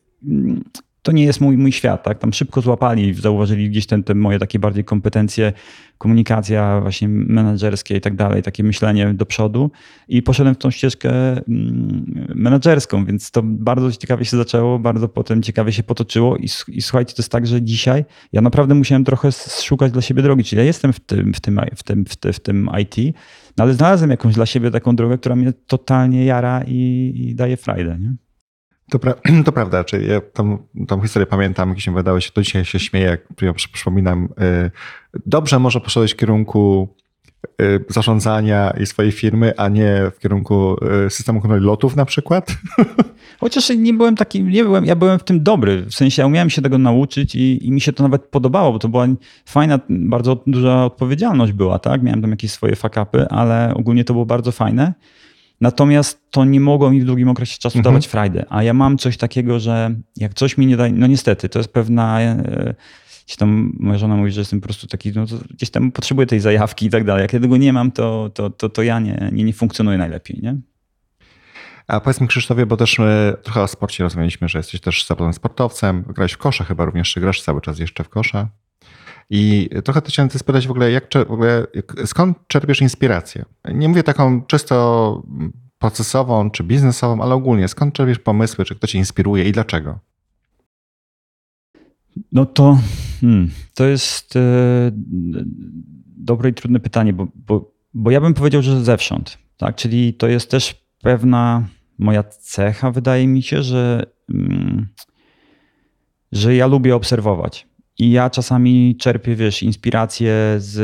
to 1.05 1.11
nie 1.11 1.23
jest 1.23 1.41
mój, 1.41 1.57
mój 1.57 1.71
świat. 1.71 2.03
Tak? 2.03 2.19
Tam 2.19 2.33
szybko 2.33 2.61
złapali, 2.61 3.13
zauważyli 3.13 3.69
gdzieś 3.69 3.85
te, 3.85 4.03
te 4.03 4.15
moje 4.15 4.39
takie 4.39 4.59
bardziej 4.59 4.83
kompetencje, 4.83 5.53
komunikacja 5.97 6.81
właśnie 6.81 7.07
menedżerskie 7.09 7.97
i 7.97 8.01
tak 8.01 8.15
dalej, 8.15 8.43
takie 8.43 8.63
myślenie 8.63 9.13
do 9.13 9.25
przodu 9.25 9.71
i 10.07 10.21
poszedłem 10.21 10.55
w 10.55 10.57
tą 10.57 10.71
ścieżkę 10.71 11.09
mm, 11.31 12.31
menedżerską, 12.35 13.05
więc 13.05 13.31
to 13.31 13.41
bardzo 13.43 13.91
ciekawie 13.91 14.25
się 14.25 14.37
zaczęło, 14.37 14.79
bardzo 14.79 15.07
potem 15.07 15.41
ciekawie 15.41 15.71
się 15.71 15.83
potoczyło 15.83 16.37
i, 16.37 16.47
i 16.67 16.81
słuchajcie, 16.81 17.13
to 17.15 17.21
jest 17.21 17.31
tak, 17.31 17.47
że 17.47 17.61
dzisiaj 17.61 18.05
ja 18.33 18.41
naprawdę 18.41 18.75
musiałem 18.75 19.03
trochę 19.03 19.29
szukać 19.61 19.91
dla 19.91 20.01
siebie 20.01 20.21
drogi, 20.21 20.43
czyli 20.43 20.59
ja 20.59 20.65
jestem 20.65 20.93
w 20.93 20.99
tym, 20.99 21.33
w 21.33 21.39
tym, 21.41 21.61
w 21.75 21.83
tym, 21.83 22.05
w 22.05 22.15
w 22.35 22.39
tym 22.39 22.69
IT, 22.81 23.15
no 23.57 23.63
ale 23.63 23.73
znalazłem 23.73 24.11
jakąś 24.11 24.33
dla 24.33 24.45
siebie 24.45 24.71
taką 24.71 24.95
drogę, 24.95 25.17
która 25.17 25.35
mnie 25.35 25.53
totalnie 25.67 26.25
jara 26.25 26.63
i, 26.67 27.11
i 27.15 27.35
daje 27.35 27.57
frajdę. 27.57 27.97
Nie? 27.99 28.24
To, 28.89 28.99
pra 28.99 29.13
to 29.45 29.51
prawda, 29.51 29.83
czy 29.83 30.03
ja 30.03 30.21
tą, 30.21 30.57
tą 30.87 31.01
historię 31.01 31.25
pamiętam, 31.25 31.73
gdzieś 31.73 31.87
mi 31.87 31.93
wydało 31.93 32.19
się, 32.19 32.31
do 32.35 32.41
dzisiaj 32.41 32.65
się 32.65 32.79
śmieję, 32.79 33.05
jak 33.05 33.21
ja 33.41 33.53
przypominam. 33.53 34.25
Y, 34.25 34.71
dobrze 35.25 35.59
może 35.59 35.81
poszedłeś 35.81 36.11
w 36.11 36.15
kierunku 36.15 36.95
y, 37.61 37.85
zarządzania 37.89 38.71
i 38.71 38.85
swojej 38.85 39.11
firmy, 39.11 39.53
a 39.57 39.67
nie 39.67 40.11
w 40.15 40.19
kierunku 40.19 40.75
y, 41.05 41.09
systemu 41.09 41.41
kontroli 41.41 41.65
lotów 41.65 41.95
na 41.95 42.05
przykład? 42.05 42.57
Chociaż 43.39 43.69
nie 43.69 43.93
byłem 43.93 44.15
taki, 44.15 44.43
nie 44.43 44.63
byłem, 44.63 44.85
ja 44.85 44.95
byłem 44.95 45.19
w 45.19 45.23
tym 45.23 45.43
dobry, 45.43 45.81
w 45.81 45.93
sensie 45.93 46.21
ja 46.21 46.27
umiałem 46.27 46.49
się 46.49 46.61
tego 46.61 46.77
nauczyć 46.77 47.35
i, 47.35 47.67
i 47.67 47.71
mi 47.71 47.81
się 47.81 47.93
to 47.93 48.03
nawet 48.03 48.25
podobało, 48.25 48.71
bo 48.71 48.79
to 48.79 48.89
była 48.89 49.07
fajna, 49.45 49.79
bardzo 49.89 50.43
duża 50.47 50.85
odpowiedzialność 50.85 51.51
była, 51.51 51.79
tak? 51.79 52.03
Miałem 52.03 52.21
tam 52.21 52.31
jakieś 52.31 52.51
swoje 52.51 52.75
fakapy, 52.75 53.27
ale 53.29 53.73
ogólnie 53.75 54.03
to 54.03 54.13
było 54.13 54.25
bardzo 54.25 54.51
fajne. 54.51 54.93
Natomiast 55.61 56.31
to 56.31 56.45
nie 56.45 56.59
mogło 56.59 56.91
mi 56.91 57.01
w 57.01 57.05
długim 57.05 57.29
okresie 57.29 57.59
czasu 57.59 57.77
mhm. 57.77 57.93
dawać 57.93 58.07
frajdy. 58.07 58.45
A 58.49 58.63
ja 58.63 58.73
mam 58.73 58.97
coś 58.97 59.17
takiego, 59.17 59.59
że 59.59 59.95
jak 60.17 60.33
coś 60.33 60.57
mi 60.57 60.67
nie 60.67 60.77
daje, 60.77 60.93
no 60.93 61.07
niestety, 61.07 61.49
to 61.49 61.59
jest 61.59 61.73
pewna. 61.73 62.19
Gdzieś 63.25 63.37
tam 63.37 63.73
moja 63.79 63.99
żona 63.99 64.15
mówi, 64.15 64.31
że 64.31 64.41
jestem 64.41 64.61
po 64.61 64.67
prostu 64.67 64.87
taki, 64.87 65.11
no 65.15 65.25
gdzieś 65.49 65.69
tam 65.69 65.91
potrzebuję 65.91 66.27
tej 66.27 66.39
zajawki 66.39 66.85
i 66.85 66.89
tak 66.89 67.03
dalej. 67.03 67.21
Jak 67.21 67.33
ja 67.33 67.39
tego 67.39 67.57
nie 67.57 67.73
mam, 67.73 67.91
to, 67.91 68.29
to, 68.33 68.49
to, 68.49 68.69
to 68.69 68.83
ja 68.83 68.99
nie, 68.99 69.29
nie, 69.31 69.43
nie 69.43 69.53
funkcjonuję 69.53 69.97
najlepiej, 69.97 70.39
nie? 70.43 70.57
A 71.87 71.99
powiedz 71.99 72.21
mi 72.21 72.27
Krzysztofie, 72.27 72.65
bo 72.65 72.77
też 72.77 72.99
my 72.99 73.33
trochę 73.43 73.61
o 73.61 73.67
sporcie 73.67 74.03
rozmawialiśmy, 74.03 74.49
że 74.49 74.59
jesteś 74.59 74.81
też 74.81 75.05
zawodowym 75.05 75.33
sportowcem, 75.33 76.03
grałeś 76.07 76.31
w 76.31 76.37
kosza 76.37 76.63
chyba 76.63 76.85
również, 76.85 77.13
czy 77.13 77.19
grasz 77.19 77.41
cały 77.41 77.61
czas 77.61 77.79
jeszcze 77.79 78.03
w 78.03 78.09
kosza? 78.09 78.49
I 79.29 79.69
trochę 79.83 80.01
to 80.01 80.09
chciałem 80.09 80.29
spytać 80.29 80.67
w 80.67 80.71
ogóle, 80.71 80.91
jak, 80.91 81.07
w 81.27 81.31
ogóle, 81.31 81.67
skąd 82.05 82.37
czerpiesz 82.47 82.81
inspirację? 82.81 83.45
Nie 83.73 83.89
mówię 83.89 84.03
taką 84.03 84.45
czysto 84.45 85.23
procesową 85.79 86.51
czy 86.51 86.63
biznesową, 86.63 87.21
ale 87.21 87.35
ogólnie 87.35 87.67
skąd 87.67 87.93
czerpiesz 87.93 88.19
pomysły, 88.19 88.65
czy 88.65 88.75
kto 88.75 88.87
cię 88.87 88.97
inspiruje 88.97 89.49
i 89.49 89.51
dlaczego? 89.51 89.99
No 92.31 92.45
to, 92.45 92.79
hmm, 93.21 93.49
to 93.73 93.85
jest 93.85 94.35
e, 94.35 94.91
dobre 96.17 96.49
i 96.49 96.53
trudne 96.53 96.79
pytanie, 96.79 97.13
bo, 97.13 97.27
bo, 97.35 97.71
bo 97.93 98.11
ja 98.11 98.21
bym 98.21 98.33
powiedział, 98.33 98.61
że 98.61 98.83
zewsząd. 98.83 99.37
Tak? 99.57 99.75
Czyli 99.75 100.13
to 100.13 100.27
jest 100.27 100.51
też 100.51 100.85
pewna 101.01 101.67
moja 101.97 102.23
cecha, 102.23 102.91
wydaje 102.91 103.27
mi 103.27 103.43
się, 103.43 103.63
że, 103.63 104.05
mm, 104.29 104.87
że 106.31 106.55
ja 106.55 106.67
lubię 106.67 106.95
obserwować. 106.95 107.67
I 107.99 108.11
ja 108.11 108.29
czasami 108.29 108.95
czerpię, 108.99 109.35
wiesz, 109.35 109.63
inspirację 109.63 110.33
z 110.57 110.77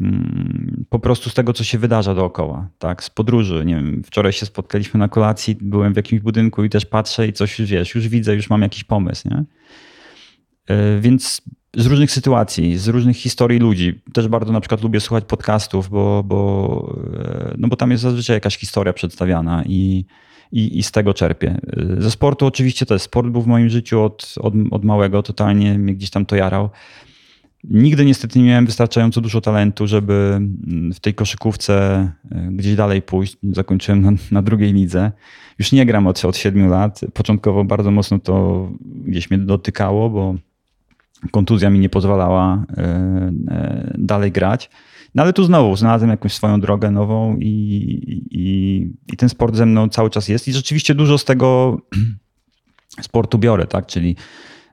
mm, 0.00 0.84
po 0.88 0.98
prostu 0.98 1.30
z 1.30 1.34
tego, 1.34 1.52
co 1.52 1.64
się 1.64 1.78
wydarza 1.78 2.14
dookoła, 2.14 2.68
tak, 2.78 3.04
z 3.04 3.10
podróży. 3.10 3.62
Nie 3.66 3.74
wiem, 3.74 4.02
wczoraj 4.04 4.32
się 4.32 4.46
spotkaliśmy 4.46 4.98
na 5.00 5.08
kolacji, 5.08 5.56
byłem 5.60 5.92
w 5.92 5.96
jakimś 5.96 6.22
budynku 6.22 6.64
i 6.64 6.70
też 6.70 6.86
patrzę 6.86 7.28
i 7.28 7.32
coś, 7.32 7.60
wiesz, 7.60 7.94
już 7.94 8.08
widzę, 8.08 8.34
już 8.34 8.50
mam 8.50 8.62
jakiś 8.62 8.84
pomysł, 8.84 9.28
nie? 9.28 9.44
E, 10.66 11.00
więc 11.00 11.42
z 11.76 11.86
różnych 11.86 12.10
sytuacji, 12.10 12.78
z 12.78 12.88
różnych 12.88 13.16
historii 13.16 13.58
ludzi. 13.58 14.00
Też 14.12 14.28
bardzo 14.28 14.52
na 14.52 14.60
przykład 14.60 14.82
lubię 14.82 15.00
słuchać 15.00 15.24
podcastów, 15.24 15.88
bo, 15.88 16.22
bo, 16.22 17.00
e, 17.14 17.54
no 17.58 17.68
bo 17.68 17.76
tam 17.76 17.90
jest 17.90 18.02
zazwyczaj 18.02 18.36
jakaś 18.36 18.58
historia 18.58 18.92
przedstawiana 18.92 19.64
i, 19.66 20.04
i, 20.52 20.78
i 20.78 20.82
z 20.82 20.92
tego 20.92 21.14
czerpię. 21.14 21.60
Ze 21.98 22.10
sportu 22.10 22.46
oczywiście 22.46 22.86
też. 22.86 23.02
Sport 23.02 23.28
był 23.28 23.42
w 23.42 23.46
moim 23.46 23.68
życiu 23.68 24.02
od, 24.02 24.34
od, 24.40 24.54
od 24.70 24.84
małego, 24.84 25.22
totalnie 25.22 25.78
mnie 25.78 25.94
gdzieś 25.94 26.10
tam 26.10 26.26
to 26.26 26.36
jarał. 26.36 26.70
Nigdy 27.64 28.04
niestety 28.04 28.38
nie 28.38 28.44
miałem 28.44 28.66
wystarczająco 28.66 29.20
dużo 29.20 29.40
talentu, 29.40 29.86
żeby 29.86 30.40
w 30.94 31.00
tej 31.00 31.14
koszykówce 31.14 31.74
e, 32.30 32.48
gdzieś 32.52 32.74
dalej 32.74 33.02
pójść. 33.02 33.36
Zakończyłem 33.42 34.00
na, 34.02 34.12
na 34.30 34.42
drugiej 34.42 34.72
lidze. 34.72 35.12
Już 35.58 35.72
nie 35.72 35.86
gram 35.86 36.06
od, 36.06 36.24
od 36.24 36.36
7 36.36 36.68
lat. 36.68 37.00
Początkowo 37.14 37.64
bardzo 37.64 37.90
mocno 37.90 38.18
to 38.18 38.68
gdzieś 39.04 39.30
mnie 39.30 39.38
dotykało, 39.38 40.10
bo 40.10 40.34
kontuzja 41.30 41.70
mi 41.70 41.78
nie 41.78 41.88
pozwalała 41.88 42.64
e, 42.76 42.82
e, 43.48 43.94
dalej 43.98 44.32
grać. 44.32 44.70
No 45.14 45.22
ale 45.22 45.32
tu 45.32 45.44
znowu 45.44 45.76
znalazłem 45.76 46.10
jakąś 46.10 46.32
swoją 46.34 46.60
drogę 46.60 46.90
nową 46.90 47.36
i, 47.36 47.46
i, 48.30 48.80
i 49.12 49.16
ten 49.16 49.28
sport 49.28 49.56
ze 49.56 49.66
mną 49.66 49.88
cały 49.88 50.10
czas 50.10 50.28
jest. 50.28 50.48
I 50.48 50.52
rzeczywiście 50.52 50.94
dużo 50.94 51.18
z 51.18 51.24
tego 51.24 51.78
sportu 53.02 53.38
biorę, 53.38 53.66
tak? 53.66 53.86
Czyli 53.86 54.16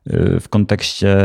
y, 0.07 0.39
w 0.39 0.49
kontekście 0.49 1.17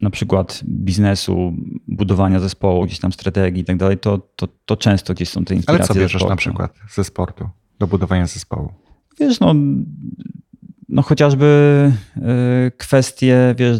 na 0.00 0.10
przykład 0.10 0.60
biznesu, 0.64 1.52
budowania 1.88 2.40
zespołu, 2.40 2.84
gdzieś 2.86 2.98
tam 2.98 3.12
strategii 3.12 3.62
i 3.62 3.64
tak 3.64 3.76
dalej, 3.76 3.98
to, 3.98 4.18
to, 4.36 4.48
to 4.64 4.76
często 4.76 5.14
gdzieś 5.14 5.28
są 5.28 5.44
te 5.44 5.50
Ale 5.50 5.56
inspiracje. 5.56 5.86
co 5.86 5.94
ze 5.94 6.00
bierzesz 6.00 6.14
na 6.22 6.26
sportu. 6.26 6.36
przykład 6.38 6.74
ze 6.94 7.04
sportu, 7.04 7.48
do 7.78 7.86
budowania 7.86 8.26
zespołu? 8.26 8.72
Wiesz, 9.20 9.40
no, 9.40 9.54
no 10.88 11.02
chociażby 11.02 11.92
y, 12.16 12.20
kwestie, 12.76 13.54
wiesz, 13.58 13.78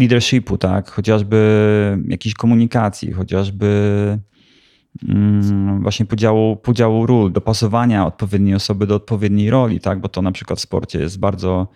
leadershipu, 0.00 0.58
tak, 0.58 0.90
chociażby 0.90 1.98
jakiejś 2.08 2.34
komunikacji, 2.34 3.12
chociażby 3.12 4.18
mm, 5.08 5.82
właśnie 5.82 6.06
podziału, 6.06 6.56
podziału 6.56 7.06
ról, 7.06 7.32
dopasowania 7.32 8.06
odpowiedniej 8.06 8.54
osoby 8.54 8.86
do 8.86 8.94
odpowiedniej 8.94 9.50
roli, 9.50 9.80
tak, 9.80 10.00
bo 10.00 10.08
to 10.08 10.22
na 10.22 10.32
przykład 10.32 10.58
w 10.58 10.62
sporcie 10.62 10.98
jest 10.98 11.18
bardzo, 11.18 11.68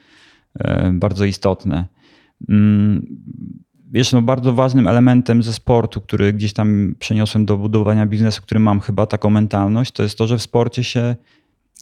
e, 0.58 0.92
bardzo 0.92 1.24
istotne. 1.24 1.84
Mm, 2.48 3.06
Wiesz, 3.94 4.12
no 4.12 4.22
bardzo 4.22 4.52
ważnym 4.52 4.88
elementem 4.88 5.42
ze 5.42 5.52
sportu, 5.52 6.00
który 6.00 6.32
gdzieś 6.32 6.52
tam 6.52 6.94
przeniosłem 6.98 7.46
do 7.46 7.56
budowania 7.56 8.06
biznesu, 8.06 8.42
który 8.42 8.60
mam 8.60 8.80
chyba 8.80 9.06
taką 9.06 9.30
mentalność, 9.30 9.92
to 9.92 10.02
jest 10.02 10.18
to, 10.18 10.26
że 10.26 10.38
w 10.38 10.42
sporcie 10.42 10.84
się 10.84 11.16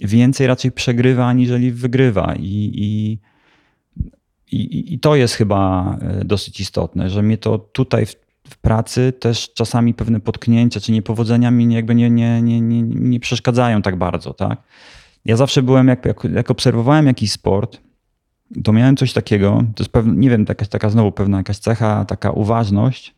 więcej 0.01 0.47
raczej 0.47 0.73
przegrywa, 0.73 1.27
aniżeli 1.27 1.73
wygrywa. 1.73 2.35
I, 2.39 2.71
i, 2.75 3.19
i, 4.53 4.95
i 4.95 4.99
to 4.99 5.17
jest 5.17 5.35
chyba 5.35 5.97
e, 6.01 6.25
dosyć 6.25 6.61
istotne, 6.61 7.11
że 7.11 7.23
mnie 7.23 7.39
to 7.39 7.59
tutaj 7.59 8.07
w, 8.07 8.15
w 8.49 8.57
pracy 8.57 9.13
też 9.21 9.53
czasami 9.55 9.95
pewne 9.95 10.21
potknięcia 10.21 10.81
czy 10.81 10.93
niepowodzenia 10.93 11.51
mi 11.51 11.75
jakby 11.75 11.95
nie, 11.95 12.11
nie, 12.11 12.43
nie, 12.43 12.61
nie, 12.61 12.83
nie 12.83 13.21
przeszkadzają 13.21 13.83
tak 13.83 13.97
bardzo. 13.97 14.35
Tak? 14.35 14.63
Ja 15.25 15.37
zawsze 15.37 15.63
byłem, 15.63 15.89
jak, 15.89 16.05
jak, 16.05 16.25
jak 16.35 16.51
obserwowałem 16.51 17.07
jakiś 17.07 17.33
sport, 17.33 17.81
to 18.65 18.73
miałem 18.73 18.97
coś 18.97 19.13
takiego, 19.13 19.65
to 19.75 19.83
jest 19.83 19.93
pewne, 19.93 20.15
nie 20.15 20.31
wiem, 20.31 20.47
taka 20.47 20.91
znowu 20.91 21.13
pewna 21.13 21.37
jakaś 21.37 21.59
cecha, 21.59 22.05
taka 22.05 22.31
uważność. 22.31 23.15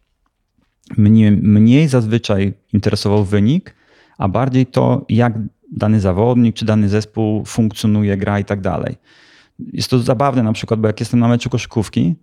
Mnie, 0.96 1.32
mniej 1.32 1.88
zazwyczaj 1.88 2.52
interesował 2.72 3.24
wynik, 3.24 3.74
a 4.18 4.28
bardziej 4.28 4.66
to, 4.66 5.04
jak 5.08 5.32
dany 5.72 6.00
zawodnik 6.00 6.56
czy 6.56 6.64
dany 6.64 6.88
zespół 6.88 7.44
funkcjonuje, 7.44 8.16
gra 8.16 8.38
i 8.38 8.44
tak 8.44 8.60
dalej. 8.60 8.96
Jest 9.58 9.90
to 9.90 9.98
zabawne 9.98 10.42
na 10.42 10.52
przykład, 10.52 10.80
bo 10.80 10.86
jak 10.86 11.00
jestem 11.00 11.20
na 11.20 11.28
meczu 11.28 11.50
koszykówki, 11.50 12.14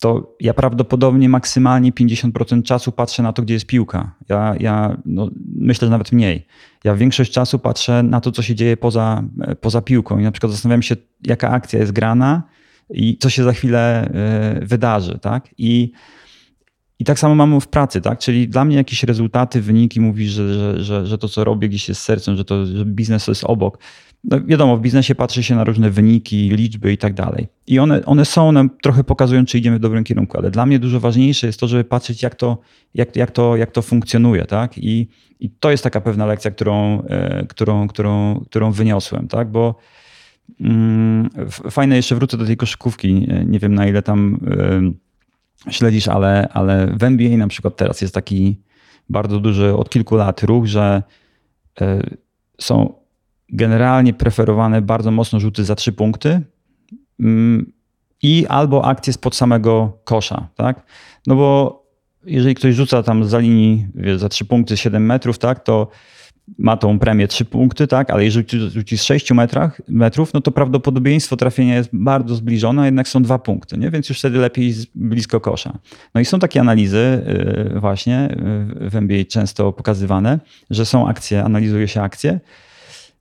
to 0.00 0.36
ja 0.40 0.54
prawdopodobnie 0.54 1.28
maksymalnie 1.28 1.92
50% 1.92 2.62
czasu 2.62 2.92
patrzę 2.92 3.22
na 3.22 3.32
to, 3.32 3.42
gdzie 3.42 3.54
jest 3.54 3.66
piłka. 3.66 4.14
Ja, 4.28 4.54
ja 4.60 4.96
no, 5.06 5.30
myślę, 5.56 5.86
że 5.86 5.90
nawet 5.90 6.12
mniej. 6.12 6.46
Ja 6.84 6.94
większość 6.94 7.32
czasu 7.32 7.58
patrzę 7.58 8.02
na 8.02 8.20
to, 8.20 8.32
co 8.32 8.42
się 8.42 8.54
dzieje 8.54 8.76
poza, 8.76 9.22
poza 9.60 9.82
piłką 9.82 10.18
i 10.18 10.22
na 10.22 10.32
przykład 10.32 10.52
zastanawiam 10.52 10.82
się, 10.82 10.96
jaka 11.26 11.50
akcja 11.50 11.78
jest 11.78 11.92
grana 11.92 12.42
i 12.90 13.18
co 13.18 13.30
się 13.30 13.44
za 13.44 13.52
chwilę 13.52 14.10
y, 14.62 14.66
wydarzy. 14.66 15.18
Tak? 15.18 15.48
I, 15.58 15.92
I 16.98 17.04
tak 17.04 17.18
samo 17.18 17.34
mamy 17.34 17.60
w 17.60 17.68
pracy, 17.68 18.00
tak? 18.00 18.18
Czyli 18.18 18.48
dla 18.48 18.64
mnie 18.64 18.76
jakieś 18.76 19.02
rezultaty, 19.02 19.60
wyniki 19.60 20.00
mówi, 20.00 20.28
że, 20.28 20.54
że, 20.54 20.84
że, 20.84 21.06
że 21.06 21.18
to, 21.18 21.28
co 21.28 21.44
robię 21.44 21.68
gdzieś 21.68 21.88
jest 21.88 22.00
sercem, 22.00 22.36
że, 22.36 22.44
to, 22.44 22.66
że 22.66 22.84
biznes 22.84 23.24
to 23.24 23.30
jest 23.30 23.44
obok. 23.44 23.78
No 24.24 24.40
wiadomo, 24.44 24.76
w 24.76 24.80
biznesie 24.80 25.14
patrzy 25.14 25.42
się 25.42 25.54
na 25.54 25.64
różne 25.64 25.90
wyniki, 25.90 26.48
liczby 26.48 26.92
i 26.92 26.98
tak 26.98 27.14
dalej. 27.14 27.48
I 27.66 27.78
one, 27.78 28.04
one 28.04 28.24
są, 28.24 28.52
nam 28.52 28.70
trochę 28.82 29.04
pokazują, 29.04 29.44
czy 29.44 29.58
idziemy 29.58 29.76
w 29.76 29.80
dobrym 29.80 30.04
kierunku, 30.04 30.38
ale 30.38 30.50
dla 30.50 30.66
mnie 30.66 30.78
dużo 30.78 31.00
ważniejsze 31.00 31.46
jest 31.46 31.60
to, 31.60 31.68
żeby 31.68 31.84
patrzeć, 31.84 32.22
jak 32.22 32.34
to, 32.34 32.58
jak, 32.94 33.16
jak 33.16 33.30
to, 33.30 33.56
jak 33.56 33.70
to 33.70 33.82
funkcjonuje, 33.82 34.44
tak? 34.44 34.78
I, 34.78 35.08
I 35.40 35.50
to 35.50 35.70
jest 35.70 35.84
taka 35.84 36.00
pewna 36.00 36.26
lekcja, 36.26 36.50
którą, 36.50 37.02
e, 37.02 37.46
którą, 37.46 37.88
którą, 37.88 38.40
którą 38.46 38.72
wyniosłem, 38.72 39.28
tak? 39.28 39.50
Bo 39.50 39.74
mm, 40.60 41.30
fajne, 41.70 41.96
jeszcze 41.96 42.14
wrócę 42.14 42.36
do 42.36 42.46
tej 42.46 42.56
koszykówki, 42.56 43.28
nie 43.46 43.58
wiem 43.58 43.74
na 43.74 43.86
ile 43.86 44.02
tam 44.02 44.40
y, 45.68 45.72
śledzisz, 45.72 46.08
ale, 46.08 46.48
ale 46.52 46.86
w 46.86 47.02
NBA 47.02 47.36
na 47.36 47.48
przykład 47.48 47.76
teraz 47.76 48.00
jest 48.00 48.14
taki 48.14 48.60
bardzo 49.08 49.40
duży 49.40 49.74
od 49.74 49.90
kilku 49.90 50.16
lat 50.16 50.42
ruch, 50.42 50.66
że 50.66 51.02
y, 51.80 51.84
są 52.58 53.03
generalnie 53.48 54.12
preferowane 54.12 54.82
bardzo 54.82 55.10
mocno 55.10 55.40
rzuty 55.40 55.64
za 55.64 55.74
trzy 55.74 55.92
punkty 55.92 56.40
mm, 57.20 57.72
i 58.22 58.46
albo 58.48 58.84
akcje 58.84 59.12
spod 59.12 59.36
samego 59.36 59.98
kosza, 60.04 60.48
tak? 60.54 60.86
No 61.26 61.36
bo 61.36 61.84
jeżeli 62.26 62.54
ktoś 62.54 62.74
rzuca 62.74 63.02
tam 63.02 63.24
za 63.24 63.38
linii 63.38 63.86
wiesz, 63.94 64.18
za 64.18 64.28
trzy 64.28 64.44
punkty 64.44 64.76
7 64.76 65.06
metrów, 65.06 65.38
tak, 65.38 65.64
to 65.64 65.88
ma 66.58 66.76
tą 66.76 66.98
premię 66.98 67.28
3 67.28 67.44
punkty, 67.44 67.86
tak, 67.86 68.10
ale 68.10 68.24
jeżeli 68.24 68.70
rzuci 68.70 68.98
z 68.98 69.02
6 69.02 69.32
metrach, 69.32 69.80
metrów, 69.88 70.34
no 70.34 70.40
to 70.40 70.50
prawdopodobieństwo 70.50 71.36
trafienia 71.36 71.74
jest 71.74 71.90
bardzo 71.92 72.34
zbliżone, 72.34 72.84
jednak 72.84 73.08
są 73.08 73.22
dwa 73.22 73.38
punkty, 73.38 73.78
nie? 73.78 73.90
więc 73.90 74.08
już 74.08 74.18
wtedy 74.18 74.38
lepiej 74.38 74.74
blisko 74.94 75.40
kosza. 75.40 75.78
No 76.14 76.20
i 76.20 76.24
są 76.24 76.38
takie 76.38 76.60
analizy 76.60 77.24
yy, 77.72 77.80
właśnie 77.80 78.36
yy, 78.80 78.90
w 78.90 78.96
NBA 78.96 79.24
często 79.24 79.72
pokazywane, 79.72 80.38
że 80.70 80.86
są 80.86 81.08
akcje, 81.08 81.44
analizuje 81.44 81.88
się 81.88 82.02
akcje, 82.02 82.40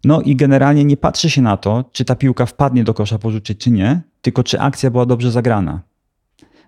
no 0.04 0.22
i 0.22 0.36
generalnie 0.36 0.86
nie 0.86 0.98
patrzy 0.98 1.30
się 1.30 1.42
na 1.42 1.58
to, 1.58 1.90
czy 1.92 2.06
ta 2.06 2.16
piłka 2.16 2.46
wpadnie 2.46 2.84
do 2.84 2.94
kosza 2.94 3.20
po 3.20 3.32
rzucie, 3.32 3.56
czy 3.56 3.72
nie, 3.72 4.02
tylko 4.22 4.44
czy 4.44 4.60
akcja 4.60 4.92
była 4.92 5.06
dobrze 5.06 5.32
zagrana. 5.32 5.82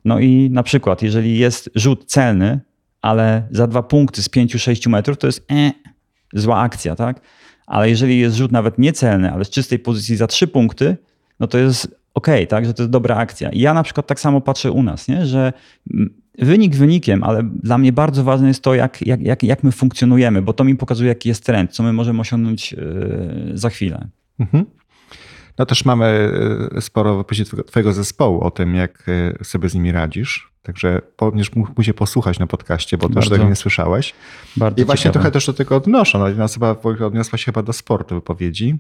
No 0.05 0.19
i 0.19 0.49
na 0.51 0.63
przykład, 0.63 1.01
jeżeli 1.01 1.37
jest 1.37 1.69
rzut 1.75 2.05
celny, 2.05 2.59
ale 3.01 3.47
za 3.51 3.67
dwa 3.67 3.83
punkty 3.83 4.23
z 4.23 4.29
5-6 4.29 4.89
metrów, 4.89 5.17
to 5.17 5.27
jest 5.27 5.45
e, 5.51 5.71
zła 6.33 6.57
akcja, 6.59 6.95
tak? 6.95 7.21
Ale 7.67 7.89
jeżeli 7.89 8.19
jest 8.19 8.35
rzut 8.35 8.51
nawet 8.51 8.77
niecelny, 8.77 9.31
ale 9.31 9.45
z 9.45 9.49
czystej 9.49 9.79
pozycji 9.79 10.15
za 10.15 10.27
trzy 10.27 10.47
punkty, 10.47 10.97
no 11.39 11.47
to 11.47 11.57
jest 11.57 11.95
ok, 12.13 12.27
tak? 12.49 12.65
Że 12.65 12.73
to 12.73 12.83
jest 12.83 12.91
dobra 12.91 13.15
akcja. 13.15 13.49
I 13.49 13.59
ja 13.59 13.73
na 13.73 13.83
przykład 13.83 14.07
tak 14.07 14.19
samo 14.19 14.41
patrzę 14.41 14.71
u 14.71 14.83
nas, 14.83 15.07
nie? 15.07 15.25
że 15.25 15.53
wynik 16.39 16.75
wynikiem, 16.75 17.23
ale 17.23 17.43
dla 17.43 17.77
mnie 17.77 17.93
bardzo 17.93 18.23
ważne 18.23 18.47
jest 18.47 18.63
to, 18.63 18.75
jak, 18.75 19.07
jak, 19.07 19.21
jak, 19.21 19.43
jak 19.43 19.63
my 19.63 19.71
funkcjonujemy, 19.71 20.41
bo 20.41 20.53
to 20.53 20.63
mi 20.63 20.75
pokazuje, 20.75 21.09
jaki 21.09 21.29
jest 21.29 21.45
trend, 21.45 21.71
co 21.71 21.83
my 21.83 21.93
możemy 21.93 22.21
osiągnąć 22.21 22.71
yy, 22.71 23.51
za 23.53 23.69
chwilę. 23.69 24.07
Mhm. 24.39 24.65
No 25.57 25.65
też 25.65 25.85
mamy 25.85 26.31
sporo 26.79 27.17
wypowiedzi 27.17 27.45
twojego 27.67 27.93
zespołu 27.93 28.41
o 28.41 28.51
tym, 28.51 28.75
jak 28.75 29.05
sobie 29.43 29.69
z 29.69 29.75
nimi 29.75 29.91
radzisz. 29.91 30.51
Także 30.63 31.01
będziesz 31.19 31.55
mógł 31.55 31.83
się 31.83 31.93
posłuchać 31.93 32.39
na 32.39 32.47
podcaście, 32.47 32.97
bo 32.97 33.09
też 33.09 33.29
tego 33.29 33.49
nie 33.49 33.55
słyszałeś. 33.55 34.13
Bardzo 34.57 34.81
I 34.81 34.85
właśnie 34.85 35.03
ciekawe. 35.03 35.13
trochę 35.13 35.31
też 35.31 35.45
do 35.45 35.53
tego 35.53 35.75
odnoszę. 35.75 36.19
No, 36.19 36.27
jedna 36.27 36.43
osoba 36.43 36.75
odniosła 37.05 37.37
się 37.37 37.45
chyba 37.45 37.63
do 37.63 37.73
sportu 37.73 38.15
wypowiedzi. 38.15 38.77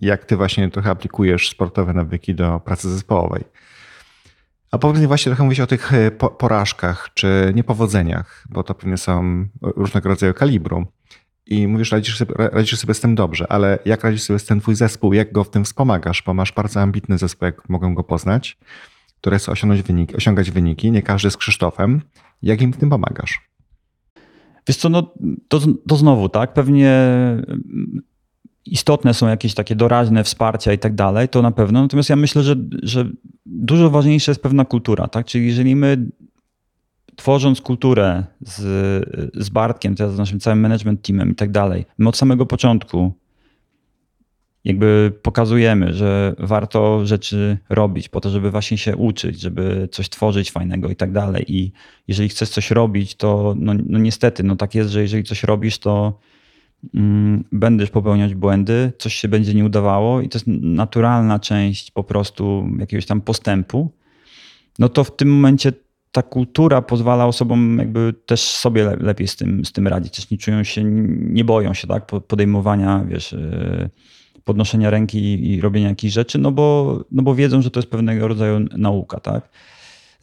Jak 0.00 0.24
ty 0.24 0.36
właśnie 0.36 0.70
trochę 0.70 0.90
aplikujesz 0.90 1.48
sportowe 1.48 1.92
nawyki 1.92 2.34
do 2.34 2.60
pracy 2.60 2.90
zespołowej. 2.90 3.42
A 4.72 4.78
powiedz 4.78 5.00
mi 5.00 5.06
właśnie 5.06 5.30
trochę 5.30 5.44
mówić 5.44 5.60
o 5.60 5.66
tych 5.66 5.92
porażkach 6.38 7.08
czy 7.14 7.52
niepowodzeniach, 7.54 8.44
bo 8.50 8.62
to 8.62 8.74
pewnie 8.74 8.96
są 8.96 9.46
różnego 9.62 10.08
rodzaju 10.08 10.34
kalibru. 10.34 10.86
I 11.46 11.68
mówisz, 11.68 11.92
radzisz 11.92 12.18
sobie, 12.18 12.34
radzisz 12.36 12.78
sobie 12.78 12.94
z 12.94 13.00
tym 13.00 13.14
dobrze, 13.14 13.52
ale 13.52 13.78
jak 13.84 14.04
radzisz 14.04 14.22
sobie 14.22 14.38
z 14.38 14.44
tym 14.44 14.60
twój 14.60 14.74
zespół, 14.74 15.12
jak 15.12 15.32
go 15.32 15.44
w 15.44 15.50
tym 15.50 15.64
wspomagasz? 15.64 16.22
Bo 16.22 16.34
masz 16.34 16.52
bardzo 16.52 16.80
ambitny 16.80 17.18
zespół, 17.18 17.46
jak 17.46 17.68
mogę 17.68 17.94
go 17.94 18.04
poznać, 18.04 18.58
który 19.20 19.38
chce 19.38 19.52
osiągnąć 19.52 19.82
wyniki, 19.82 20.16
osiągać 20.16 20.50
wyniki. 20.50 20.90
Nie 20.90 21.02
każdy 21.02 21.30
z 21.30 21.36
Krzysztofem. 21.36 22.00
Jak 22.42 22.62
im 22.62 22.72
w 22.72 22.76
tym 22.76 22.90
pomagasz? 22.90 23.40
Wiesz 24.68 24.76
co, 24.76 24.88
no 24.88 25.14
to, 25.48 25.60
to 25.88 25.96
znowu, 25.96 26.28
tak, 26.28 26.52
pewnie 26.52 26.92
istotne 28.66 29.14
są 29.14 29.28
jakieś 29.28 29.54
takie 29.54 29.76
doraźne 29.76 30.24
wsparcia 30.24 30.72
i 30.72 30.78
tak 30.78 30.94
dalej, 30.94 31.28
to 31.28 31.42
na 31.42 31.50
pewno. 31.50 31.82
Natomiast 31.82 32.10
ja 32.10 32.16
myślę, 32.16 32.42
że, 32.42 32.56
że 32.82 33.04
dużo 33.46 33.90
ważniejsza 33.90 34.30
jest 34.32 34.42
pewna 34.42 34.64
kultura, 34.64 35.08
tak? 35.08 35.26
Czyli 35.26 35.46
jeżeli 35.46 35.76
my 35.76 36.06
tworząc 37.16 37.60
kulturę 37.60 38.24
z, 38.40 38.60
z 39.34 39.50
Bartkiem, 39.50 39.94
teraz 39.94 40.14
z 40.14 40.18
naszym 40.18 40.40
całym 40.40 40.60
management 40.60 41.02
teamem 41.02 41.30
i 41.30 41.34
tak 41.34 41.50
dalej, 41.50 41.84
my 41.98 42.08
od 42.08 42.16
samego 42.16 42.46
początku 42.46 43.12
jakby 44.64 45.12
pokazujemy, 45.22 45.92
że 45.92 46.34
warto 46.38 47.06
rzeczy 47.06 47.58
robić 47.68 48.08
po 48.08 48.20
to, 48.20 48.30
żeby 48.30 48.50
właśnie 48.50 48.78
się 48.78 48.96
uczyć, 48.96 49.40
żeby 49.40 49.88
coś 49.92 50.08
tworzyć 50.08 50.50
fajnego 50.50 50.88
i 50.88 50.96
tak 50.96 51.12
dalej. 51.12 51.44
I 51.48 51.72
jeżeli 52.08 52.28
chcesz 52.28 52.48
coś 52.48 52.70
robić, 52.70 53.14
to 53.14 53.54
no, 53.58 53.72
no 53.86 53.98
niestety, 53.98 54.42
no 54.42 54.56
tak 54.56 54.74
jest, 54.74 54.90
że 54.90 55.02
jeżeli 55.02 55.24
coś 55.24 55.42
robisz, 55.42 55.78
to 55.78 56.18
będziesz 57.52 57.90
popełniać 57.90 58.34
błędy, 58.34 58.92
coś 58.98 59.14
się 59.14 59.28
będzie 59.28 59.54
nie 59.54 59.64
udawało 59.64 60.20
i 60.20 60.28
to 60.28 60.36
jest 60.36 60.46
naturalna 60.46 61.38
część 61.38 61.90
po 61.90 62.04
prostu 62.04 62.68
jakiegoś 62.78 63.06
tam 63.06 63.20
postępu. 63.20 63.90
No 64.78 64.88
to 64.88 65.04
w 65.04 65.16
tym 65.16 65.34
momencie 65.34 65.72
ta 66.12 66.22
kultura 66.22 66.82
pozwala 66.82 67.26
osobom 67.26 67.78
jakby 67.78 68.14
też 68.26 68.40
sobie 68.40 68.96
lepiej 69.00 69.28
z 69.28 69.36
tym, 69.36 69.64
z 69.64 69.72
tym 69.72 69.88
radzić. 69.88 70.16
Też 70.16 70.30
nie 70.30 70.38
czują 70.38 70.64
się, 70.64 70.84
nie 70.84 71.44
boją 71.44 71.74
się 71.74 71.86
tak 71.88 72.06
podejmowania, 72.06 73.04
wiesz, 73.08 73.34
podnoszenia 74.44 74.90
ręki 74.90 75.50
i 75.52 75.60
robienia 75.60 75.88
jakichś 75.88 76.14
rzeczy, 76.14 76.38
no 76.38 76.52
bo, 76.52 77.00
no 77.12 77.22
bo 77.22 77.34
wiedzą, 77.34 77.62
że 77.62 77.70
to 77.70 77.80
jest 77.80 77.90
pewnego 77.90 78.28
rodzaju 78.28 78.60
nauka, 78.76 79.20
tak. 79.20 79.48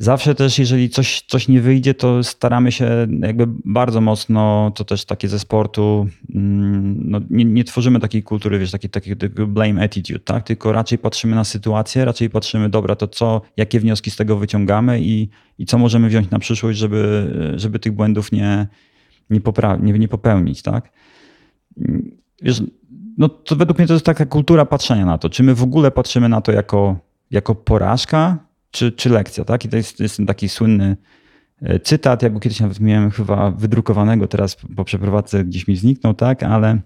Zawsze 0.01 0.35
też, 0.35 0.59
jeżeli 0.59 0.89
coś, 0.89 1.21
coś 1.27 1.47
nie 1.47 1.61
wyjdzie, 1.61 1.93
to 1.93 2.23
staramy 2.23 2.71
się 2.71 3.07
jakby 3.19 3.47
bardzo 3.65 4.01
mocno, 4.01 4.71
to 4.75 4.85
też 4.85 5.05
takie 5.05 5.27
ze 5.27 5.39
sportu, 5.39 6.07
mm, 6.35 7.09
no 7.09 7.19
nie, 7.29 7.45
nie 7.45 7.63
tworzymy 7.63 7.99
takiej 7.99 8.23
kultury, 8.23 8.59
wiesz, 8.59 8.71
takiego 8.71 8.93
taki, 8.93 9.15
blame 9.47 9.83
attitude, 9.83 10.19
tak? 10.19 10.43
tylko 10.43 10.71
raczej 10.71 10.97
patrzymy 10.97 11.35
na 11.35 11.43
sytuację, 11.43 12.05
raczej 12.05 12.29
patrzymy, 12.29 12.69
dobra, 12.69 12.95
to 12.95 13.07
co, 13.07 13.41
jakie 13.57 13.79
wnioski 13.79 14.11
z 14.11 14.15
tego 14.15 14.37
wyciągamy 14.37 15.01
i, 15.01 15.29
i 15.57 15.65
co 15.65 15.77
możemy 15.77 16.09
wziąć 16.09 16.29
na 16.29 16.39
przyszłość, 16.39 16.79
żeby, 16.79 17.33
żeby 17.55 17.79
tych 17.79 17.93
błędów 17.93 18.31
nie, 18.31 18.67
nie, 19.29 19.41
popra- 19.41 19.83
nie, 19.83 19.93
nie 19.93 20.07
popełnić. 20.07 20.61
Tak? 20.61 20.91
Wiesz, 22.41 22.63
no 23.17 23.29
to 23.29 23.55
według 23.55 23.77
mnie 23.77 23.87
to 23.87 23.93
jest 23.93 24.05
taka 24.05 24.25
kultura 24.25 24.65
patrzenia 24.65 25.05
na 25.05 25.17
to. 25.17 25.29
Czy 25.29 25.43
my 25.43 25.55
w 25.55 25.63
ogóle 25.63 25.91
patrzymy 25.91 26.29
na 26.29 26.41
to 26.41 26.51
jako, 26.51 26.99
jako 27.31 27.55
porażka, 27.55 28.48
czy, 28.71 28.91
czy 28.91 29.09
lekcja, 29.09 29.45
tak? 29.45 29.65
I 29.65 29.69
to 29.69 29.77
jest, 29.77 29.99
jest 29.99 30.21
taki 30.27 30.49
słynny 30.49 30.97
e, 31.61 31.79
cytat, 31.79 32.23
ja 32.23 32.29
go 32.29 32.39
kiedyś 32.39 32.59
nawet 32.59 32.79
miałem 32.79 33.11
chyba 33.11 33.51
wydrukowanego, 33.51 34.27
teraz 34.27 34.57
po 34.75 34.83
przeprowadzce 34.83 35.45
gdzieś 35.45 35.67
mi 35.67 35.75
zniknął, 35.75 36.13
tak? 36.13 36.43
Ale 36.43 36.81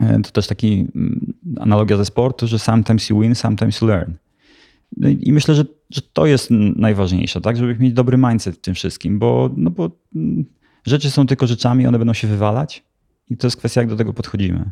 e, 0.00 0.20
to 0.22 0.30
też 0.30 0.46
taki 0.46 0.86
mm, 0.94 1.32
analogia 1.60 1.96
ze 1.96 2.04
sportu, 2.04 2.46
że 2.46 2.58
sometimes 2.58 3.10
you 3.10 3.20
win, 3.20 3.34
sometimes 3.34 3.80
you 3.80 3.86
learn. 3.86 4.12
No 4.96 5.08
i 5.08 5.32
myślę, 5.32 5.54
że, 5.54 5.64
że 5.90 6.02
to 6.12 6.26
jest 6.26 6.50
najważniejsze, 6.76 7.40
tak? 7.40 7.56
Żeby 7.56 7.76
mieć 7.78 7.92
dobry 7.92 8.18
mindset 8.18 8.56
w 8.56 8.60
tym 8.60 8.74
wszystkim, 8.74 9.18
bo, 9.18 9.50
no 9.56 9.70
bo 9.70 9.90
mm, 10.16 10.44
rzeczy 10.86 11.10
są 11.10 11.26
tylko 11.26 11.46
rzeczami, 11.46 11.86
one 11.86 11.98
będą 11.98 12.12
się 12.12 12.28
wywalać 12.28 12.84
i 13.30 13.36
to 13.36 13.46
jest 13.46 13.56
kwestia, 13.56 13.80
jak 13.80 13.90
do 13.90 13.96
tego 13.96 14.12
podchodzimy. 14.12 14.70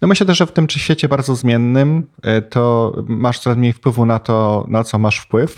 No 0.00 0.08
myślę 0.08 0.26
też, 0.26 0.38
że 0.38 0.46
w 0.46 0.52
tym 0.52 0.68
świecie 0.68 1.08
bardzo 1.08 1.34
zmiennym 1.34 2.06
e, 2.22 2.42
to 2.42 2.92
masz 3.08 3.38
coraz 3.38 3.58
mniej 3.58 3.72
wpływu 3.72 4.06
na 4.06 4.18
to, 4.18 4.64
na 4.68 4.84
co 4.84 4.98
masz 4.98 5.18
wpływ, 5.18 5.56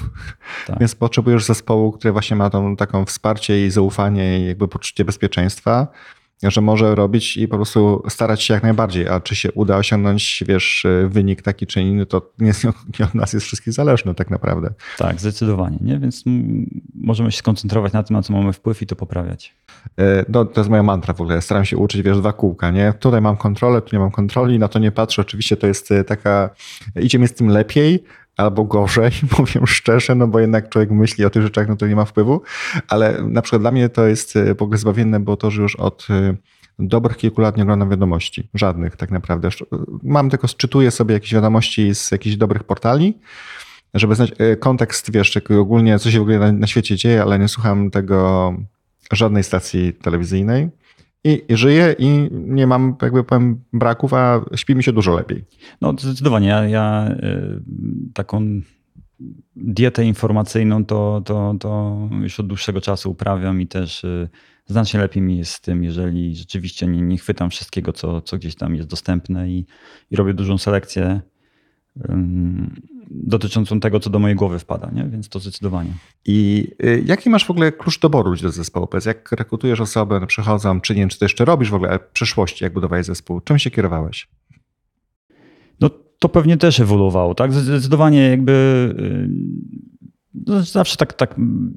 tak. 0.67 0.79
więc 0.79 0.95
potrzebujesz 0.95 1.45
zespołu, 1.45 1.93
który 1.93 2.13
właśnie 2.13 2.37
ma 2.37 2.51
tą 2.51 2.77
taką 2.77 3.05
wsparcie 3.05 3.67
i 3.67 3.71
zaufanie 3.71 4.41
i 4.41 4.47
jakby 4.47 4.69
poczucie 4.69 5.05
bezpieczeństwa 5.05 5.87
że 6.43 6.61
może 6.61 6.95
robić 6.95 7.37
i 7.37 7.49
po 7.49 7.57
prostu 7.57 8.03
starać 8.09 8.43
się 8.43 8.55
jak 8.55 8.63
najbardziej. 8.63 9.09
A 9.09 9.21
czy 9.21 9.35
się 9.35 9.53
uda 9.53 9.77
osiągnąć, 9.77 10.45
wiesz, 10.47 10.87
wynik 11.07 11.43
taki 11.43 11.67
czy 11.67 11.83
inny, 11.83 12.07
to 12.07 12.31
nie, 12.39 12.53
nie 12.99 13.05
od 13.05 13.15
nas 13.15 13.33
jest 13.33 13.47
wszystkich 13.47 13.73
zależne 13.73 14.15
tak 14.15 14.31
naprawdę. 14.31 14.71
Tak, 14.99 15.21
zdecydowanie. 15.21 15.79
Nie? 15.81 15.99
Więc 15.99 16.25
możemy 16.95 17.33
się 17.33 17.39
skoncentrować 17.39 17.93
na 17.93 18.03
tym, 18.03 18.17
na 18.17 18.23
co 18.23 18.33
mamy 18.33 18.53
wpływ 18.53 18.83
i 18.83 18.87
to 18.87 18.97
poprawiać. 18.97 19.55
E, 19.99 20.25
no, 20.29 20.45
to 20.45 20.61
jest 20.61 20.71
moja 20.71 20.83
mantra 20.83 21.15
w 21.15 21.21
ogóle. 21.21 21.43
Staram 21.43 21.65
się 21.65 21.77
uczyć, 21.77 22.03
wiesz, 22.03 22.19
dwa 22.19 22.33
kółka, 22.33 22.71
nie? 22.71 22.93
Tutaj 22.93 23.21
mam 23.21 23.37
kontrolę, 23.37 23.83
tu 23.83 23.97
nie 23.97 24.01
mam 24.01 24.11
kontroli, 24.11 24.59
na 24.59 24.69
to 24.69 24.79
nie 24.79 24.93
patrzę. 24.93 25.23
Oczywiście 25.23 25.57
to 25.57 25.67
jest 25.67 25.93
e, 25.93 26.05
taka, 26.05 26.51
idzie 27.03 27.19
mi 27.19 27.29
z 27.29 27.33
tym 27.33 27.49
lepiej, 27.49 28.05
albo 28.41 28.65
gorzej, 28.65 29.11
powiem 29.37 29.67
szczerze, 29.67 30.15
no 30.15 30.27
bo 30.29 30.41
jednak 30.41 30.69
człowiek 30.69 30.91
myśli 30.91 31.25
o 31.25 31.31
tych 31.31 31.43
rzeczach, 31.43 31.69
no 31.69 31.77
to 31.77 31.87
nie 31.87 31.97
ma 31.97 32.05
wpływu, 32.05 32.43
ale 32.89 33.23
na 33.23 33.43
przykład 33.43 33.63
dla 33.63 33.71
mnie 33.71 33.89
to 33.89 34.07
jest 34.07 34.37
e, 34.37 34.55
w 34.55 34.63
ogóle 34.63 34.79
zbawienne, 34.79 35.21
bo 35.21 35.37
to, 35.37 35.51
że 35.51 35.63
już 35.63 35.77
od 35.77 36.07
e, 36.11 36.35
dobrych 36.79 37.17
kilku 37.17 37.41
lat 37.41 37.57
nie 37.57 37.63
oglądam 37.63 37.91
wiadomości, 37.91 38.49
żadnych 38.55 38.97
tak 38.97 39.11
naprawdę. 39.11 39.49
Mam 40.03 40.31
tylko, 40.31 40.49
czytuję 40.49 40.91
sobie 40.91 41.15
jakieś 41.15 41.35
wiadomości 41.35 41.95
z 41.95 42.11
jakichś 42.11 42.37
dobrych 42.37 42.65
portali, 42.65 43.19
żeby 43.95 44.15
znać 44.15 44.33
e, 44.39 44.57
kontekst, 44.57 45.13
wiesz, 45.13 45.37
ogólnie 45.61 45.99
co 45.99 46.11
się 46.11 46.19
w 46.19 46.23
ogóle 46.23 46.39
na, 46.39 46.53
na 46.53 46.67
świecie 46.67 46.97
dzieje, 46.97 47.23
ale 47.23 47.39
nie 47.39 47.49
słucham 47.49 47.91
tego 47.91 48.55
żadnej 49.13 49.45
stacji 49.45 49.93
telewizyjnej 49.93 50.69
i, 51.25 51.43
żyję 51.51 51.95
i 51.99 52.29
nie 52.33 52.67
mam, 52.67 52.97
jakby 53.03 53.25
powiem, 53.25 53.65
braków, 53.73 54.15
a 54.15 54.41
śpi 54.57 54.75
mi 54.75 54.83
się 54.83 54.93
dużo 54.93 55.15
lepiej. 55.15 55.45
No 55.81 55.95
zdecydowanie. 55.99 56.49
Ja, 56.49 56.69
ja 56.69 57.11
y, 57.11 57.63
taką 58.15 58.61
dietę 59.57 60.05
informacyjną 60.05 60.85
to, 60.85 61.23
to, 61.25 61.55
to 61.61 61.99
już 62.23 62.41
od 62.41 62.47
dłuższego 62.47 62.81
czasu 62.81 63.11
uprawiam 63.11 63.61
i 63.61 63.67
też 63.67 64.05
y, 64.05 64.29
znacznie 64.67 65.01
lepiej 65.01 65.23
mi 65.23 65.39
jest 65.39 65.53
z 65.53 65.61
tym, 65.61 65.85
jeżeli 65.85 66.37
rzeczywiście 66.37 66.87
nie, 66.87 67.03
nie 67.03 67.19
chwytam 67.19 67.51
wszystkiego, 67.51 67.93
co, 67.93 68.21
co 68.21 68.39
gdzieś 68.39 68.55
tam 68.55 68.75
jest 68.75 68.89
dostępne 68.89 69.51
i, 69.51 69.67
i 70.11 70.17
robię 70.17 70.35
dużą 70.35 70.59
selekcję 70.59 71.21
dotyczącą 73.11 73.81
tego, 73.81 74.01
co 74.01 74.11
do 74.11 74.19
mojej 74.19 74.37
głowy 74.37 74.59
wpada, 74.59 74.91
nie? 74.93 75.05
więc 75.05 75.29
to 75.29 75.39
zdecydowanie. 75.39 75.93
I 76.25 76.69
y, 76.85 77.03
jaki 77.07 77.31
masz 77.31 77.47
w 77.47 77.51
ogóle 77.51 77.73
klucz 77.73 77.99
doboru 78.01 78.37
do 78.37 78.51
zespołu? 78.51 78.87
Powiedz, 78.87 79.05
jak 79.05 79.33
rekrutujesz 79.33 79.81
osoby, 79.81 80.27
przychodzą, 80.27 80.81
czy 80.81 80.95
nie 80.95 81.01
wiem, 81.01 81.09
czy 81.09 81.19
to 81.19 81.25
jeszcze 81.25 81.45
robisz 81.45 81.71
w 81.71 81.75
ogóle 81.75 81.99
w 81.99 82.13
przeszłości, 82.13 82.65
jak 82.65 82.73
budowałeś 82.73 83.07
zespół? 83.07 83.41
Czym 83.41 83.59
się 83.59 83.71
kierowałeś? 83.71 84.29
No 85.81 85.91
to 86.19 86.29
pewnie 86.29 86.57
też 86.57 86.81
ewoluowało, 86.81 87.35
tak? 87.35 87.53
Zdecydowanie 87.53 88.31
jakby 88.31 88.53
y, 88.99 89.90
no, 90.35 90.63
zawsze 90.63 90.97
tak, 90.97 91.13
tak, 91.13 91.35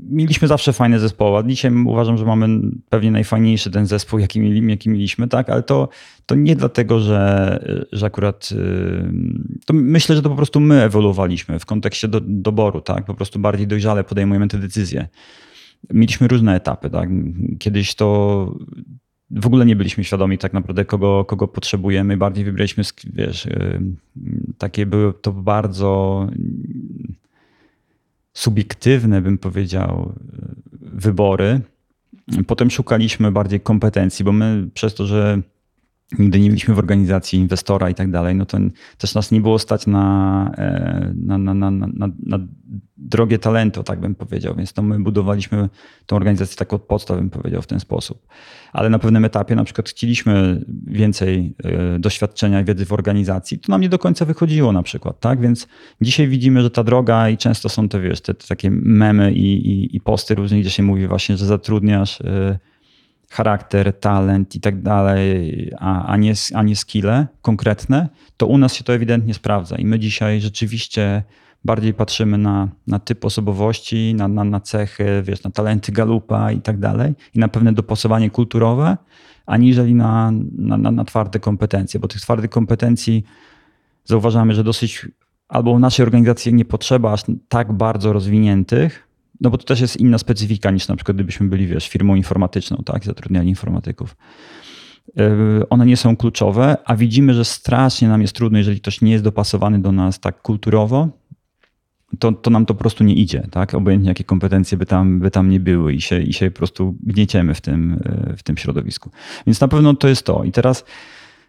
mieliśmy 0.10 0.48
zawsze 0.48 0.74
fajne 0.74 1.00
zespoły. 1.00 1.44
Dzisiaj 1.48 1.72
uważam, 1.86 2.18
że 2.18 2.26
mamy 2.26 2.60
pewnie 2.90 3.12
najfajniejszy 3.12 3.72
ten 3.72 3.86
zespół, 3.86 4.20
jaki, 4.20 4.40
mieli, 4.40 4.70
jaki 4.70 4.90
mieliśmy, 4.90 5.28
tak? 5.28 5.50
Ale 5.50 5.64
to, 5.64 5.90
to 6.26 6.36
nie 6.36 6.56
dlatego, 6.56 7.00
że, 7.00 7.60
że 7.92 8.06
akurat. 8.06 8.50
To 9.66 9.74
myślę, 9.74 10.16
że 10.16 10.22
to 10.22 10.30
po 10.30 10.36
prostu 10.36 10.60
my 10.60 10.84
ewoluowaliśmy 10.84 11.60
w 11.60 11.66
kontekście 11.66 12.08
do, 12.08 12.22
doboru, 12.26 12.82
tak? 12.82 13.06
Po 13.06 13.14
prostu 13.14 13.40
bardziej 13.40 13.68
dojrzale 13.68 14.04
podejmujemy 14.04 14.48
te 14.48 14.58
decyzje. 14.58 15.08
Mieliśmy 15.94 16.28
różne 16.28 16.56
etapy, 16.56 16.90
tak? 16.90 17.10
Kiedyś 17.60 17.96
to 17.96 18.58
w 19.32 19.48
ogóle 19.48 19.66
nie 19.66 19.76
byliśmy 19.76 20.04
świadomi 20.04 20.38
tak 20.38 20.54
naprawdę, 20.54 20.86
kogo, 20.86 21.26
kogo 21.26 21.48
potrzebujemy. 21.48 22.18
Bardziej 22.18 22.46
wybraliśmy, 22.46 22.84
wiesz, 23.14 23.48
takie 24.58 24.86
były 24.86 25.14
to 25.14 25.32
bardzo 25.32 26.28
subiektywne, 28.34 29.22
bym 29.22 29.38
powiedział, 29.38 30.14
wybory. 30.82 31.62
Potem 32.48 32.72
szukaliśmy 32.72 33.32
bardziej 33.32 33.60
kompetencji, 33.60 34.26
bo 34.26 34.32
my 34.32 34.70
przez 34.74 34.96
to, 34.96 35.06
że 35.06 35.42
nigdy 36.20 36.40
nie 36.40 36.50
mieliśmy 36.50 36.74
w 36.74 36.80
organizacji 36.80 37.40
inwestora 37.40 37.90
i 37.90 37.96
tak 37.96 38.12
dalej, 38.12 38.36
no 38.36 38.46
to 38.46 38.58
też 38.98 39.16
nas 39.16 39.32
nie 39.32 39.42
było 39.42 39.60
stać 39.60 39.88
na, 39.88 40.52
e, 40.58 41.14
na, 41.16 41.38
na, 41.38 41.54
na, 41.54 41.72
na, 41.72 42.10
na 42.26 42.40
drogie 42.98 43.40
talentu, 43.40 43.84
tak 43.84 44.00
bym 44.00 44.16
powiedział. 44.16 44.56
Więc 44.56 44.74
to 44.74 44.82
my 44.82 45.00
budowaliśmy 45.00 45.70
tą 46.06 46.16
organizację 46.16 46.58
tak 46.58 46.74
od 46.74 46.82
podstaw, 46.82 47.18
bym 47.18 47.30
powiedział 47.30 47.62
w 47.62 47.68
ten 47.68 47.80
sposób. 47.80 48.28
Ale 48.74 48.90
na 48.90 49.00
pewnym 49.00 49.26
etapie 49.26 49.56
na 49.56 49.64
przykład 49.64 49.90
chcieliśmy 49.90 50.66
więcej 50.88 51.56
e, 51.64 52.00
doświadczenia 52.00 52.62
i 52.62 52.66
wiedzy 52.66 52.86
w 52.86 52.94
organizacji. 52.94 53.60
To 53.60 53.72
nam 53.72 53.82
nie 53.82 53.90
do 53.90 54.00
końca 54.00 54.26
wychodziło 54.26 54.72
na 54.72 54.84
przykład, 54.84 55.20
tak? 55.20 55.42
Więc 55.42 55.68
dzisiaj 56.02 56.28
widzimy, 56.28 56.62
że 56.62 56.70
ta 56.70 56.84
droga 56.84 57.30
i 57.30 57.38
często 57.38 57.70
są 57.70 57.90
to, 57.90 58.02
wiesz, 58.02 58.22
te, 58.22 58.34
te 58.34 58.48
takie 58.48 58.72
memy 58.72 59.34
i, 59.34 59.70
i, 59.70 59.96
i 59.96 60.02
posty 60.02 60.36
różne, 60.36 60.60
gdzie 60.60 60.70
się 60.70 60.84
mówi 60.84 61.08
właśnie, 61.08 61.38
że 61.38 61.46
zatrudniasz 61.46 62.22
e, 62.22 62.60
charakter, 63.34 63.94
talent 64.00 64.56
i 64.56 64.60
tak 64.60 64.82
dalej, 64.82 65.72
a, 65.80 66.06
a, 66.06 66.18
nie, 66.18 66.34
a 66.54 66.64
nie 66.64 66.76
skille 66.76 67.28
konkretne, 67.42 68.10
to 68.38 68.48
u 68.48 68.58
nas 68.58 68.74
się 68.74 68.84
to 68.84 68.94
ewidentnie 68.94 69.34
sprawdza. 69.34 69.76
I 69.76 69.86
my 69.86 70.00
dzisiaj 70.00 70.42
rzeczywiście 70.42 71.24
bardziej 71.66 71.94
patrzymy 71.94 72.38
na, 72.38 72.68
na 72.88 73.00
typ 73.00 73.26
osobowości, 73.26 74.16
na, 74.16 74.28
na, 74.28 74.44
na 74.44 74.60
cechy, 74.60 75.24
wiesz, 75.24 75.44
na 75.44 75.52
talenty 75.52 75.92
galupa 75.92 76.52
i 76.52 76.62
tak 76.62 76.80
dalej, 76.80 77.14
i 77.36 77.40
na 77.40 77.48
pewne 77.48 77.74
dopasowanie 77.74 78.30
kulturowe, 78.30 78.98
aniżeli 79.46 79.96
na, 79.96 80.32
na, 80.58 80.78
na, 80.78 80.92
na 80.92 81.04
twarde 81.04 81.40
kompetencje, 81.40 82.00
bo 82.00 82.08
tych 82.08 82.22
twardych 82.22 82.50
kompetencji 82.50 83.24
zauważamy, 84.06 84.56
że 84.56 84.64
dosyć 84.64 85.08
albo 85.48 85.76
w 85.76 85.80
naszej 85.80 86.04
organizacji 86.04 86.54
nie 86.54 86.66
potrzeba 86.66 87.14
aż 87.14 87.24
tak 87.48 87.74
bardzo 87.74 88.14
rozwiniętych, 88.14 89.08
no 89.44 89.50
bo 89.50 89.58
to 89.58 89.64
też 89.64 89.82
jest 89.82 89.98
inna 89.98 90.18
specyfika 90.18 90.72
niż 90.72 90.88
na 90.88 90.96
przykład 90.96 91.18
gdybyśmy 91.18 91.48
byli, 91.48 91.68
wiesz, 91.68 91.90
firmą 91.90 92.16
informatyczną, 92.16 92.78
tak, 92.86 93.06
zatrudniali 93.06 93.50
informatyków. 93.50 94.16
E, 95.18 95.70
one 95.70 95.86
nie 95.86 95.98
są 95.98 96.18
kluczowe, 96.18 96.78
a 96.86 96.96
widzimy, 96.96 97.34
że 97.34 97.46
strasznie 97.46 98.08
nam 98.08 98.22
jest 98.22 98.36
trudno, 98.36 98.58
jeżeli 98.58 98.80
ktoś 98.80 99.02
nie 99.02 99.12
jest 99.12 99.24
dopasowany 99.24 99.80
do 99.80 99.92
nas 99.92 100.20
tak 100.20 100.42
kulturowo, 100.42 101.10
to, 102.20 102.32
to 102.32 102.50
nam 102.50 102.66
to 102.66 102.74
po 102.74 102.80
prostu 102.80 103.04
nie 103.04 103.14
idzie, 103.14 103.48
tak? 103.52 103.74
Obojętnie 103.74 104.10
jakie 104.10 104.24
kompetencje 104.24 104.78
by 104.78 104.86
tam, 104.86 105.20
by 105.20 105.32
tam 105.32 105.50
nie 105.50 105.60
były 105.60 105.94
i 105.94 106.02
się, 106.02 106.22
i 106.22 106.34
się 106.34 106.52
po 106.52 106.58
prostu 106.58 106.96
gnieciemy 107.04 107.54
w 107.54 107.62
tym, 107.62 108.00
e, 108.06 108.38
w 108.38 108.44
tym 108.44 108.58
środowisku. 108.58 109.10
Więc 109.48 109.62
na 109.62 109.68
pewno 109.68 109.94
to 109.94 110.08
jest 110.08 110.26
to. 110.26 110.44
I 110.44 110.52
teraz, 110.52 110.86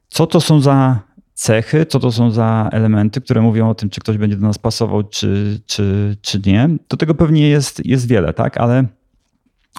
co 0.08 0.26
to 0.26 0.40
są 0.40 0.60
za 0.60 1.00
cechy, 1.44 1.86
co 1.86 2.00
to 2.00 2.12
są 2.12 2.30
za 2.30 2.68
elementy, 2.72 3.20
które 3.20 3.40
mówią 3.40 3.68
o 3.68 3.74
tym, 3.74 3.90
czy 3.90 4.00
ktoś 4.00 4.18
będzie 4.18 4.36
do 4.36 4.46
nas 4.46 4.58
pasował, 4.58 5.02
czy, 5.02 5.60
czy, 5.66 6.16
czy 6.22 6.40
nie. 6.46 6.68
Do 6.88 6.96
tego 6.96 7.14
pewnie 7.14 7.48
jest, 7.48 7.86
jest 7.86 8.08
wiele, 8.08 8.34
tak? 8.34 8.58
Ale 8.58 8.84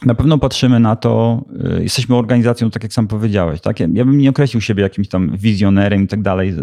na 0.03 0.15
pewno 0.15 0.37
patrzymy 0.37 0.79
na 0.79 0.95
to, 0.95 1.45
y, 1.79 1.83
jesteśmy 1.83 2.15
organizacją, 2.15 2.69
tak 2.69 2.83
jak 2.83 2.93
sam 2.93 3.07
powiedziałeś, 3.07 3.61
tak? 3.61 3.79
Ja, 3.79 3.87
bym 3.87 4.17
nie 4.17 4.29
określił 4.29 4.61
siebie 4.61 4.83
jakimś 4.83 5.07
tam 5.07 5.37
wizjonerem 5.37 6.03
i 6.03 6.07
tak 6.07 6.21
dalej. 6.21 6.53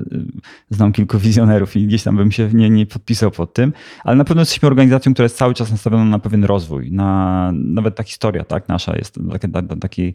Znam 0.71 0.93
kilku 0.93 1.19
wizjonerów 1.29 1.77
i 1.77 1.87
gdzieś 1.87 2.03
tam 2.03 2.17
bym 2.17 2.33
się 2.33 2.49
nie, 2.53 2.71
nie 2.71 2.87
podpisał 2.87 3.31
pod 3.31 3.55
tym, 3.55 3.73
ale 4.05 4.17
na 4.17 4.25
pewno 4.25 4.43
jesteśmy 4.43 4.67
organizacją, 4.67 5.13
która 5.13 5.25
jest 5.25 5.37
cały 5.37 5.55
czas 5.55 5.71
nastawiona 5.71 6.05
na 6.05 6.19
pewien 6.19 6.45
rozwój, 6.45 6.93
na 6.93 7.51
nawet 7.55 7.97
ta 7.97 8.03
historia, 8.03 8.45
tak? 8.45 8.69
Nasza 8.69 8.97
jest 8.97 9.19
taki, 9.33 9.49
taki 9.81 10.15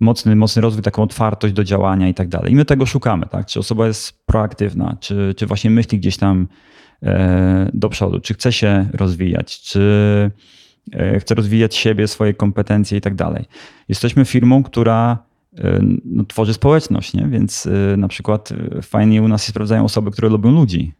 mocny, 0.00 0.36
mocny 0.36 0.62
rozwój, 0.62 0.82
taką 0.82 1.02
otwartość 1.02 1.54
do 1.54 1.64
działania 1.64 2.08
i 2.08 2.14
tak 2.14 2.28
dalej. 2.28 2.52
I 2.52 2.56
my 2.56 2.64
tego 2.64 2.86
szukamy, 2.86 3.26
tak? 3.26 3.46
Czy 3.46 3.60
osoba 3.60 3.86
jest 3.86 4.26
proaktywna, 4.26 4.96
czy, 5.00 5.34
czy 5.36 5.46
właśnie 5.46 5.70
myśli 5.70 5.98
gdzieś 5.98 6.16
tam 6.16 6.48
e, 7.02 7.70
do 7.74 7.88
przodu, 7.88 8.20
czy 8.20 8.34
chce 8.34 8.52
się 8.52 8.88
rozwijać, 8.92 9.60
czy 9.60 9.80
chce 11.20 11.34
rozwijać 11.34 11.76
siebie, 11.76 12.08
swoje 12.08 12.34
kompetencje 12.34 12.98
i 12.98 13.00
tak 13.00 13.14
dalej. 13.14 13.44
Jesteśmy 13.88 14.24
firmą, 14.24 14.62
która 14.62 15.18
e, 15.58 15.80
no, 16.04 16.24
tworzy 16.24 16.54
społeczność, 16.54 17.14
nie? 17.14 17.28
więc 17.28 17.66
e, 17.66 17.96
na 17.96 18.08
przykład 18.08 18.52
e, 18.52 18.82
fajnie 18.82 19.22
u 19.22 19.28
nas 19.28 19.44
się 19.44 19.50
sprawdzają 19.50 19.84
osoby, 19.84 20.10
które 20.10 20.28
lubią 20.28 20.50
ludzi. 20.50 20.92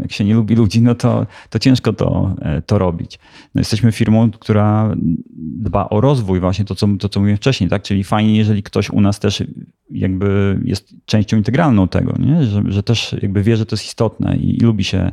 Jak 0.00 0.12
się 0.12 0.24
nie 0.24 0.34
lubi 0.34 0.54
ludzi, 0.54 0.82
no 0.82 0.94
to, 0.94 1.26
to 1.50 1.58
ciężko 1.58 1.92
to, 1.92 2.36
e, 2.40 2.62
to 2.62 2.78
robić. 2.78 3.18
No 3.54 3.60
jesteśmy 3.60 3.92
firmą, 3.92 4.30
która 4.30 4.94
dba 5.36 5.88
o 5.88 6.00
rozwój, 6.00 6.40
właśnie 6.40 6.64
to 6.64 6.74
co, 6.74 6.88
to, 6.98 7.08
co 7.08 7.20
mówiłem 7.20 7.36
wcześniej, 7.36 7.70
tak? 7.70 7.82
Czyli 7.82 8.04
fajnie, 8.04 8.36
jeżeli 8.36 8.62
ktoś 8.62 8.90
u 8.90 9.00
nas 9.00 9.20
też 9.20 9.42
jakby 9.90 10.60
jest 10.64 10.94
częścią 11.04 11.36
integralną 11.36 11.88
tego, 11.88 12.14
nie? 12.18 12.44
Że, 12.44 12.62
że 12.66 12.82
też 12.82 13.16
jakby 13.22 13.42
wie, 13.42 13.56
że 13.56 13.66
to 13.66 13.76
jest 13.76 13.86
istotne 13.86 14.36
i, 14.36 14.56
i 14.56 14.60
lubi 14.60 14.84
się 14.84 15.12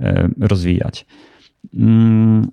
e, 0.00 0.28
rozwijać. 0.40 1.06
Mm, 1.74 2.50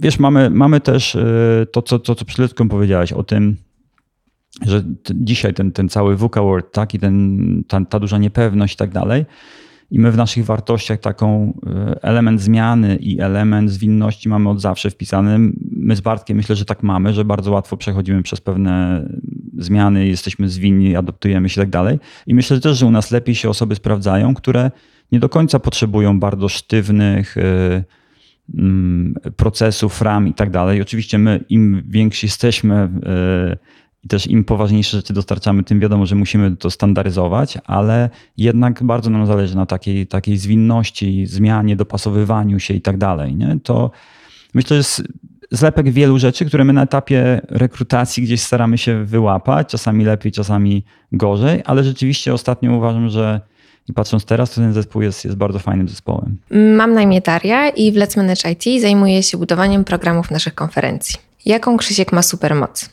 Wiesz, 0.00 0.18
mamy, 0.18 0.50
mamy 0.50 0.80
też 0.80 1.16
e, 1.16 1.66
to, 1.72 1.82
co, 1.82 1.98
to, 1.98 2.14
co 2.14 2.24
przed 2.24 2.34
chwileczką 2.34 2.68
powiedziałeś 2.68 3.12
o 3.12 3.22
tym, 3.22 3.56
że 4.66 4.84
dzisiaj 5.14 5.54
ten, 5.54 5.72
ten 5.72 5.88
cały 5.88 6.16
VUCA 6.16 6.42
World, 6.42 6.72
tak, 6.72 6.94
i 6.94 6.98
ten, 6.98 7.64
ta, 7.68 7.84
ta 7.84 8.00
duża 8.00 8.18
niepewność 8.18 8.74
i 8.74 8.76
tak 8.76 8.90
dalej, 8.90 9.24
i 9.90 9.98
my 9.98 10.12
w 10.12 10.16
naszych 10.16 10.44
wartościach 10.44 11.00
taką 11.00 11.52
e, 11.66 12.02
element 12.02 12.40
zmiany 12.40 12.96
i 12.96 13.20
element 13.20 13.70
zwinności 13.70 14.28
mamy 14.28 14.50
od 14.50 14.60
zawsze 14.60 14.90
wpisany. 14.90 15.52
My 15.70 15.96
z 15.96 16.00
Bartkiem 16.00 16.36
myślę, 16.36 16.56
że 16.56 16.64
tak 16.64 16.82
mamy, 16.82 17.12
że 17.12 17.24
bardzo 17.24 17.52
łatwo 17.52 17.76
przechodzimy 17.76 18.22
przez 18.22 18.40
pewne 18.40 19.04
zmiany, 19.58 20.06
jesteśmy 20.06 20.48
zwinni, 20.48 20.96
adoptujemy 20.96 21.48
się 21.48 21.60
i 21.60 21.62
tak 21.62 21.70
dalej. 21.70 21.98
I 22.26 22.34
myślę 22.34 22.60
też, 22.60 22.78
że 22.78 22.86
u 22.86 22.90
nas 22.90 23.10
lepiej 23.10 23.34
się 23.34 23.50
osoby 23.50 23.74
sprawdzają, 23.74 24.34
które 24.34 24.70
nie 25.12 25.20
do 25.20 25.28
końca 25.28 25.58
potrzebują 25.58 26.20
bardzo 26.20 26.48
sztywnych 26.48 27.36
mm, 27.36 27.84
procesów, 29.36 30.02
ram 30.02 30.28
i 30.28 30.34
tak 30.34 30.50
dalej. 30.50 30.82
Oczywiście 30.82 31.18
my 31.18 31.44
im 31.48 31.82
więksi 31.88 32.26
jesteśmy 32.26 32.74
e, 32.74 33.56
i 34.04 34.08
też 34.08 34.26
im 34.26 34.44
poważniejsze 34.44 34.96
rzeczy 34.96 35.12
dostarczamy, 35.12 35.62
tym 35.62 35.80
wiadomo, 35.80 36.06
że 36.06 36.14
musimy 36.14 36.56
to 36.56 36.70
standaryzować, 36.70 37.58
ale 37.64 38.10
jednak 38.36 38.82
bardzo 38.82 39.10
nam 39.10 39.26
zależy 39.26 39.56
na 39.56 39.66
takiej, 39.66 40.06
takiej 40.06 40.36
zwinności, 40.36 41.26
zmianie, 41.26 41.76
dopasowywaniu 41.76 42.60
się 42.60 42.74
i 42.74 42.80
tak 42.80 42.98
dalej. 42.98 43.34
Nie? 43.34 43.58
To 43.62 43.90
myślę, 44.54 44.68
że 44.68 44.76
jest 44.76 45.02
zlepek 45.50 45.90
wielu 45.90 46.18
rzeczy, 46.18 46.44
które 46.44 46.64
my 46.64 46.72
na 46.72 46.82
etapie 46.82 47.40
rekrutacji 47.48 48.22
gdzieś 48.22 48.42
staramy 48.42 48.78
się 48.78 49.04
wyłapać, 49.04 49.68
czasami 49.68 50.04
lepiej, 50.04 50.32
czasami 50.32 50.84
gorzej, 51.12 51.62
ale 51.64 51.84
rzeczywiście 51.84 52.34
ostatnio 52.34 52.76
uważam, 52.76 53.08
że 53.08 53.40
i 53.88 53.92
patrząc 53.92 54.24
teraz, 54.24 54.50
to 54.50 54.56
ten 54.56 54.72
zespół 54.72 55.02
jest, 55.02 55.24
jest 55.24 55.36
bardzo 55.36 55.58
fajnym 55.58 55.88
zespołem. 55.88 56.36
Mam 56.50 56.92
na 56.92 57.02
imię 57.02 57.20
Daria 57.20 57.68
i 57.68 57.92
w 57.92 57.94
Let's 57.94 58.16
Manage 58.16 58.50
IT 58.50 58.82
zajmuję 58.82 59.22
się 59.22 59.38
budowaniem 59.38 59.84
programów 59.84 60.30
naszych 60.30 60.54
konferencji. 60.54 61.16
Jaką 61.46 61.76
Krzysiek 61.76 62.12
ma 62.12 62.22
supermoc? 62.22 62.88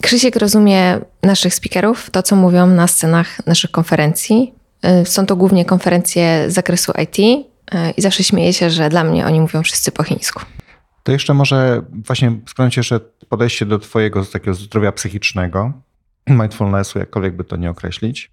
Krzysiek 0.00 0.36
rozumie 0.36 1.00
naszych 1.22 1.54
speakerów, 1.54 2.10
to 2.10 2.22
co 2.22 2.36
mówią 2.36 2.66
na 2.66 2.86
scenach 2.86 3.46
naszych 3.46 3.70
konferencji. 3.70 4.54
Y, 5.02 5.06
Są 5.06 5.26
to 5.26 5.36
głównie 5.36 5.64
konferencje 5.64 6.44
z 6.50 6.54
zakresu 6.54 6.92
IT 7.02 7.18
y, 7.18 7.90
i 7.96 8.02
zawsze 8.02 8.24
śmieję 8.24 8.52
się, 8.52 8.70
że 8.70 8.88
dla 8.88 9.04
mnie 9.04 9.26
oni 9.26 9.40
mówią 9.40 9.62
wszyscy 9.62 9.92
po 9.92 10.02
chińsku. 10.02 10.42
To 11.02 11.12
jeszcze 11.12 11.34
może 11.34 11.82
właśnie 12.06 12.32
sprawdzić 12.48 12.76
jeszcze 12.76 13.00
podejście 13.28 13.66
do 13.66 13.78
twojego 13.78 14.24
takiego 14.24 14.54
zdrowia 14.54 14.92
psychicznego, 14.92 15.72
mindfulnessu, 16.26 16.98
jakkolwiek 16.98 17.36
by 17.36 17.44
to 17.44 17.56
nie 17.56 17.70
określić, 17.70 18.30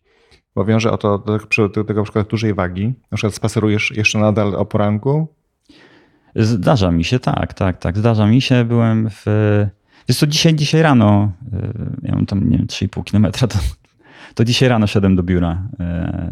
bo 0.55 0.65
wiąże 0.65 0.91
o 0.91 0.97
to 0.97 1.17
do, 1.17 1.39
do 1.67 1.83
tego 1.83 1.99
na 1.99 2.03
przykład 2.03 2.27
dużej 2.27 2.53
wagi. 2.53 2.93
Na 3.11 3.15
przykład 3.15 3.33
spacerujesz 3.33 3.91
jeszcze 3.91 4.19
nadal 4.19 4.55
o 4.55 4.65
poranku, 4.65 5.27
Zdarza 6.35 6.91
mi 6.91 7.03
się, 7.03 7.19
tak, 7.19 7.53
tak, 7.53 7.77
tak. 7.77 7.97
Zdarza 7.97 8.27
mi 8.27 8.41
się, 8.41 8.65
byłem 8.65 9.09
w. 9.09 9.25
Wiesz 10.09 10.17
co, 10.17 10.27
dzisiaj, 10.27 10.55
dzisiaj 10.55 10.81
rano, 10.81 11.31
y, 11.53 11.57
ja 12.03 12.15
mam 12.15 12.25
tam, 12.25 12.49
nie 12.49 12.57
wiem, 12.57 12.67
3,5 12.67 13.03
kilometra, 13.03 13.47
to, 13.47 13.59
to 14.35 14.45
dzisiaj 14.45 14.69
rano 14.69 14.87
szedłem 14.87 15.15
do 15.15 15.23
biura. 15.23 15.63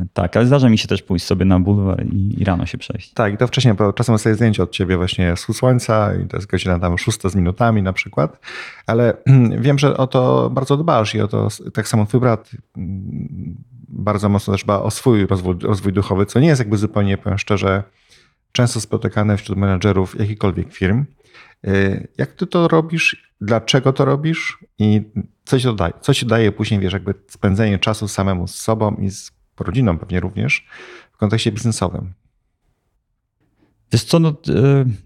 Y, 0.01 0.07
Tak, 0.13 0.37
ale 0.37 0.45
zdarza 0.45 0.69
mi 0.69 0.77
się 0.77 0.87
też 0.87 1.01
pójść 1.01 1.25
sobie 1.25 1.45
na 1.45 1.59
bulwar 1.59 2.05
i, 2.05 2.41
i 2.41 2.43
rano 2.43 2.65
się 2.65 2.77
przejść. 2.77 3.13
Tak, 3.13 3.33
i 3.33 3.37
to 3.37 3.47
wcześniej, 3.47 3.73
bo 3.73 3.93
czasem 3.93 4.17
sobie 4.17 4.35
zdjęcie 4.35 4.63
od 4.63 4.71
ciebie 4.71 4.97
właśnie 4.97 5.35
z 5.35 5.55
słońca 5.55 6.15
i 6.15 6.27
to 6.27 6.37
jest 6.37 6.47
godzina 6.47 6.79
tam 6.79 6.97
szósta 6.97 7.29
z 7.29 7.35
minutami 7.35 7.83
na 7.83 7.93
przykład, 7.93 8.39
ale 8.87 9.13
wiem, 9.65 9.79
że 9.79 9.97
o 9.97 10.07
to 10.07 10.49
bardzo 10.49 10.77
dbasz 10.77 11.15
i 11.15 11.21
o 11.21 11.27
to 11.27 11.47
tak 11.73 11.87
samo 11.87 12.05
twój 12.05 12.19
brat 12.19 12.51
bardzo 13.91 14.29
mocno 14.29 14.53
też 14.53 14.63
dba 14.63 14.81
o 14.81 14.91
swój 14.91 15.27
rozwój, 15.27 15.55
rozwój 15.61 15.93
duchowy, 15.93 16.25
co 16.25 16.39
nie 16.39 16.47
jest 16.47 16.59
jakby 16.59 16.77
zupełnie, 16.77 17.17
powiem 17.17 17.37
szczerze, 17.37 17.83
często 18.51 18.81
spotykane 18.81 19.37
wśród 19.37 19.57
menedżerów 19.57 20.19
jakichkolwiek 20.19 20.73
firm. 20.73 21.05
Y, 21.67 22.07
Jak 22.17 22.33
ty 22.33 22.47
to 22.47 22.67
robisz? 22.67 23.33
Dlaczego 23.41 23.93
to 23.93 24.05
robisz? 24.05 24.57
I 24.79 25.01
co 25.45 25.59
ci 25.59 25.63
to 25.63 25.73
daje? 25.73 25.93
Co 26.01 26.13
ci 26.13 26.25
daje 26.25 26.51
później, 26.51 26.79
wiesz, 26.79 26.93
jakby 26.93 27.13
spędzenie 27.27 27.79
czasu 27.79 28.07
samemu 28.07 28.47
z 28.47 28.55
sobą 28.55 28.95
i 28.95 29.09
z 29.09 29.31
rodziną 29.59 29.97
pewnie 29.97 30.19
również 30.19 30.67
w 31.11 31.17
kontekście 31.17 31.51
biznesowym? 31.51 32.13
Wiesz 33.91 34.03
co, 34.03 34.19
no, 34.19 34.29
y, 34.29 34.33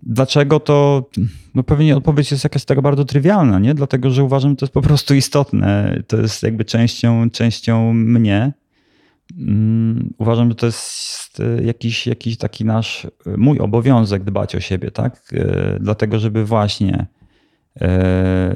dlaczego 0.04 0.60
to, 0.60 1.10
no 1.56 1.63
pewnie 1.63 1.98
odpowiedź 1.98 2.32
jest 2.32 2.43
jakaś 2.43 2.65
taka 2.65 2.82
bardzo 2.82 3.06
trywialna, 3.06 3.60
nie? 3.60 3.74
Dlatego, 3.74 4.10
że 4.10 4.24
uważam, 4.24 4.52
że 4.52 4.56
to 4.56 4.65
jest 4.65 4.74
po 4.74 4.82
prostu 4.82 5.15
istotne. 5.15 6.02
To 6.08 6.17
jest 6.17 6.43
jakby 6.43 6.65
częścią, 6.65 7.30
częścią 7.30 7.93
mnie. 7.93 8.54
Mm, 9.38 10.13
Uważam, 10.17 10.50
że 10.50 10.56
to 10.56 10.65
jest 10.65 11.39
y, 11.39 11.63
jakiś, 11.63 12.08
jakiś 12.08 12.38
taki 12.38 12.65
nasz, 12.65 13.06
y, 13.06 13.10
mój 13.38 13.60
obowiązek 13.60 14.24
dbać 14.24 14.56
o 14.56 14.60
siebie, 14.60 14.91
tak? 14.91 15.34
Y, 15.34 15.78
Dlatego, 15.80 16.19
żeby 16.19 16.46
właśnie 16.46 17.08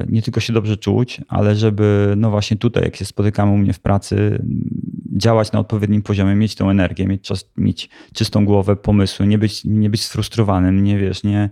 nie 0.08 0.22
tylko 0.22 0.40
się 0.40 0.52
dobrze 0.52 0.76
czuć, 0.76 1.20
ale 1.28 1.56
żeby, 1.56 2.14
no 2.16 2.30
właśnie 2.30 2.56
tutaj, 2.56 2.82
jak 2.82 2.96
się 2.96 3.04
spotykamy 3.04 3.52
u 3.52 3.56
mnie 3.56 3.72
w 3.72 3.80
pracy, 3.80 4.16
mm, 4.16 4.70
działać 5.16 5.52
na 5.52 5.58
odpowiednim 5.58 6.02
poziomie, 6.02 6.34
mieć 6.34 6.54
tą 6.54 6.70
energię, 6.70 7.06
mieć, 7.06 7.22
czas, 7.22 7.50
mieć 7.56 7.88
czystą 8.12 8.44
głowę, 8.44 8.76
pomysły, 8.76 9.26
nie 9.26 9.38
być, 9.38 9.64
nie 9.64 9.90
być 9.90 10.02
sfrustrowanym, 10.02 10.84
nie 10.84 10.98
wiesz, 10.98 11.22
nie, 11.24 11.50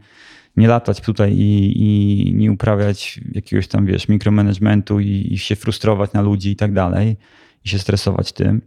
nie 0.56 0.68
latać 0.68 1.00
tutaj 1.00 1.32
i, 1.32 1.72
i 1.82 2.34
nie 2.34 2.52
uprawiać 2.52 3.20
jakiegoś 3.32 3.68
tam, 3.68 3.86
wiesz, 3.86 4.08
mikromanagementu 4.08 5.00
i, 5.00 5.28
i 5.30 5.38
się 5.38 5.56
frustrować 5.56 6.12
na 6.12 6.22
ludzi 6.22 6.50
i 6.50 6.56
tak 6.56 6.72
dalej 6.72 7.16
i 7.64 7.68
się 7.68 7.78
stresować 7.78 8.32
tym. 8.32 8.62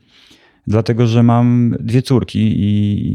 Dlatego, 0.68 1.08
że 1.08 1.24
mam 1.24 1.76
dwie 1.80 2.02
córki 2.02 2.40
i, 2.40 3.08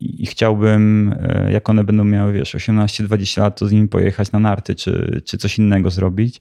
i, 0.00 0.22
i 0.22 0.26
chciałbym, 0.26 1.14
e, 1.20 1.52
jak 1.52 1.70
one 1.70 1.84
będą 1.84 2.04
miały, 2.04 2.32
wiesz, 2.32 2.54
18-20 2.54 3.40
lat, 3.40 3.58
to 3.58 3.68
z 3.68 3.72
nimi 3.72 3.88
pojechać 3.88 4.32
na 4.32 4.38
narty 4.38 4.74
czy, 4.74 5.22
czy 5.24 5.38
coś 5.38 5.58
innego 5.58 5.90
zrobić. 5.90 6.40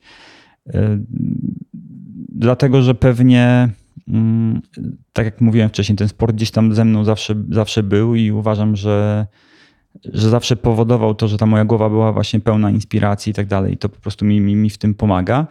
E, 0.73 0.99
Dlatego, 2.37 2.81
że 2.81 2.95
pewnie, 2.95 3.69
mm, 4.07 4.61
tak 5.13 5.25
jak 5.25 5.41
mówiłem 5.41 5.69
wcześniej, 5.69 5.95
ten 5.95 6.07
sport 6.07 6.35
gdzieś 6.35 6.51
tam 6.51 6.75
ze 6.75 6.85
mną 6.85 7.03
zawsze, 7.03 7.35
zawsze 7.49 7.83
był 7.83 8.15
i 8.15 8.31
uważam, 8.31 8.75
że, 8.75 9.27
że 10.13 10.29
zawsze 10.29 10.55
powodował 10.55 11.15
to, 11.15 11.27
że 11.27 11.37
ta 11.37 11.45
moja 11.45 11.65
głowa 11.65 11.89
była 11.89 12.13
właśnie 12.13 12.39
pełna 12.39 12.71
inspiracji 12.71 13.31
i 13.31 13.33
tak 13.33 13.47
dalej. 13.47 13.73
I 13.73 13.77
to 13.77 13.89
po 13.89 13.99
prostu 13.99 14.25
mi, 14.25 14.41
mi, 14.41 14.55
mi 14.55 14.69
w 14.69 14.77
tym 14.77 14.93
pomaga. 14.93 15.47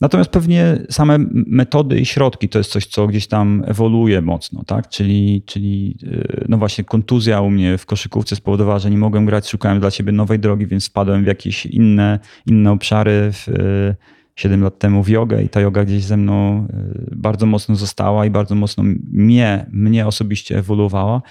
Natomiast 0.00 0.30
pewnie 0.30 0.78
same 0.90 1.18
metody 1.32 2.00
i 2.00 2.06
środki 2.06 2.48
to 2.48 2.58
jest 2.58 2.70
coś, 2.70 2.86
co 2.86 3.06
gdzieś 3.06 3.26
tam 3.26 3.62
ewoluuje 3.66 4.22
mocno, 4.22 4.64
tak? 4.66 4.88
Czyli, 4.88 5.42
czyli 5.46 5.96
yy, 6.02 6.44
no 6.48 6.58
właśnie 6.58 6.84
kontuzja 6.84 7.40
u 7.40 7.50
mnie 7.50 7.78
w 7.78 7.86
koszykówce 7.86 8.36
spowodowała, 8.36 8.78
że 8.78 8.90
nie 8.90 8.98
mogłem 8.98 9.26
grać, 9.26 9.48
szukałem 9.48 9.80
dla 9.80 9.90
siebie 9.90 10.12
nowej 10.12 10.38
drogi, 10.38 10.66
więc 10.66 10.88
wpadłem 10.88 11.24
w 11.24 11.26
jakieś 11.26 11.66
inne, 11.66 12.18
inne 12.46 12.72
obszary 12.72 13.30
w, 13.32 13.48
yy, 13.48 13.94
7 14.36 14.62
lat 14.62 14.78
temu 14.78 15.02
w 15.02 15.08
jogę 15.08 15.42
i 15.42 15.48
ta 15.48 15.60
yoga 15.60 15.84
gdzieś 15.84 16.04
ze 16.04 16.16
mną 16.16 16.68
yy, 16.72 17.16
bardzo 17.16 17.46
mocno 17.46 17.76
została 17.76 18.26
i 18.26 18.30
bardzo 18.30 18.54
mocno 18.54 18.84
mnie, 19.12 19.66
mnie 19.72 20.06
osobiście 20.06 20.58
ewoluowała. 20.58 21.22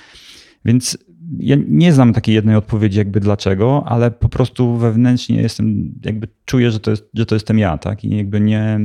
Więc 0.65 0.97
ja 1.39 1.55
nie 1.67 1.93
znam 1.93 2.13
takiej 2.13 2.35
jednej 2.35 2.55
odpowiedzi 2.55 2.97
jakby 2.97 3.19
dlaczego, 3.19 3.83
ale 3.85 4.11
po 4.11 4.29
prostu 4.29 4.77
wewnętrznie 4.77 5.41
jestem, 5.41 5.93
jakby 6.05 6.27
czuję, 6.45 6.71
że 6.71 6.79
to, 6.79 6.91
jest, 6.91 7.09
że 7.13 7.25
to 7.25 7.35
jestem 7.35 7.59
ja, 7.59 7.77
tak? 7.77 8.03
I 8.03 8.17
jakby 8.17 8.41
nie, 8.41 8.79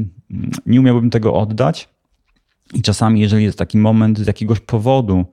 nie 0.66 0.81
umiałbym 0.81 1.11
tego 1.11 1.35
oddać. 1.35 1.88
I 2.74 2.83
czasami, 2.83 3.20
jeżeli 3.20 3.44
jest 3.44 3.59
taki 3.59 3.79
moment 3.79 4.18
z 4.18 4.26
jakiegoś 4.26 4.61
powodu, 4.61 5.24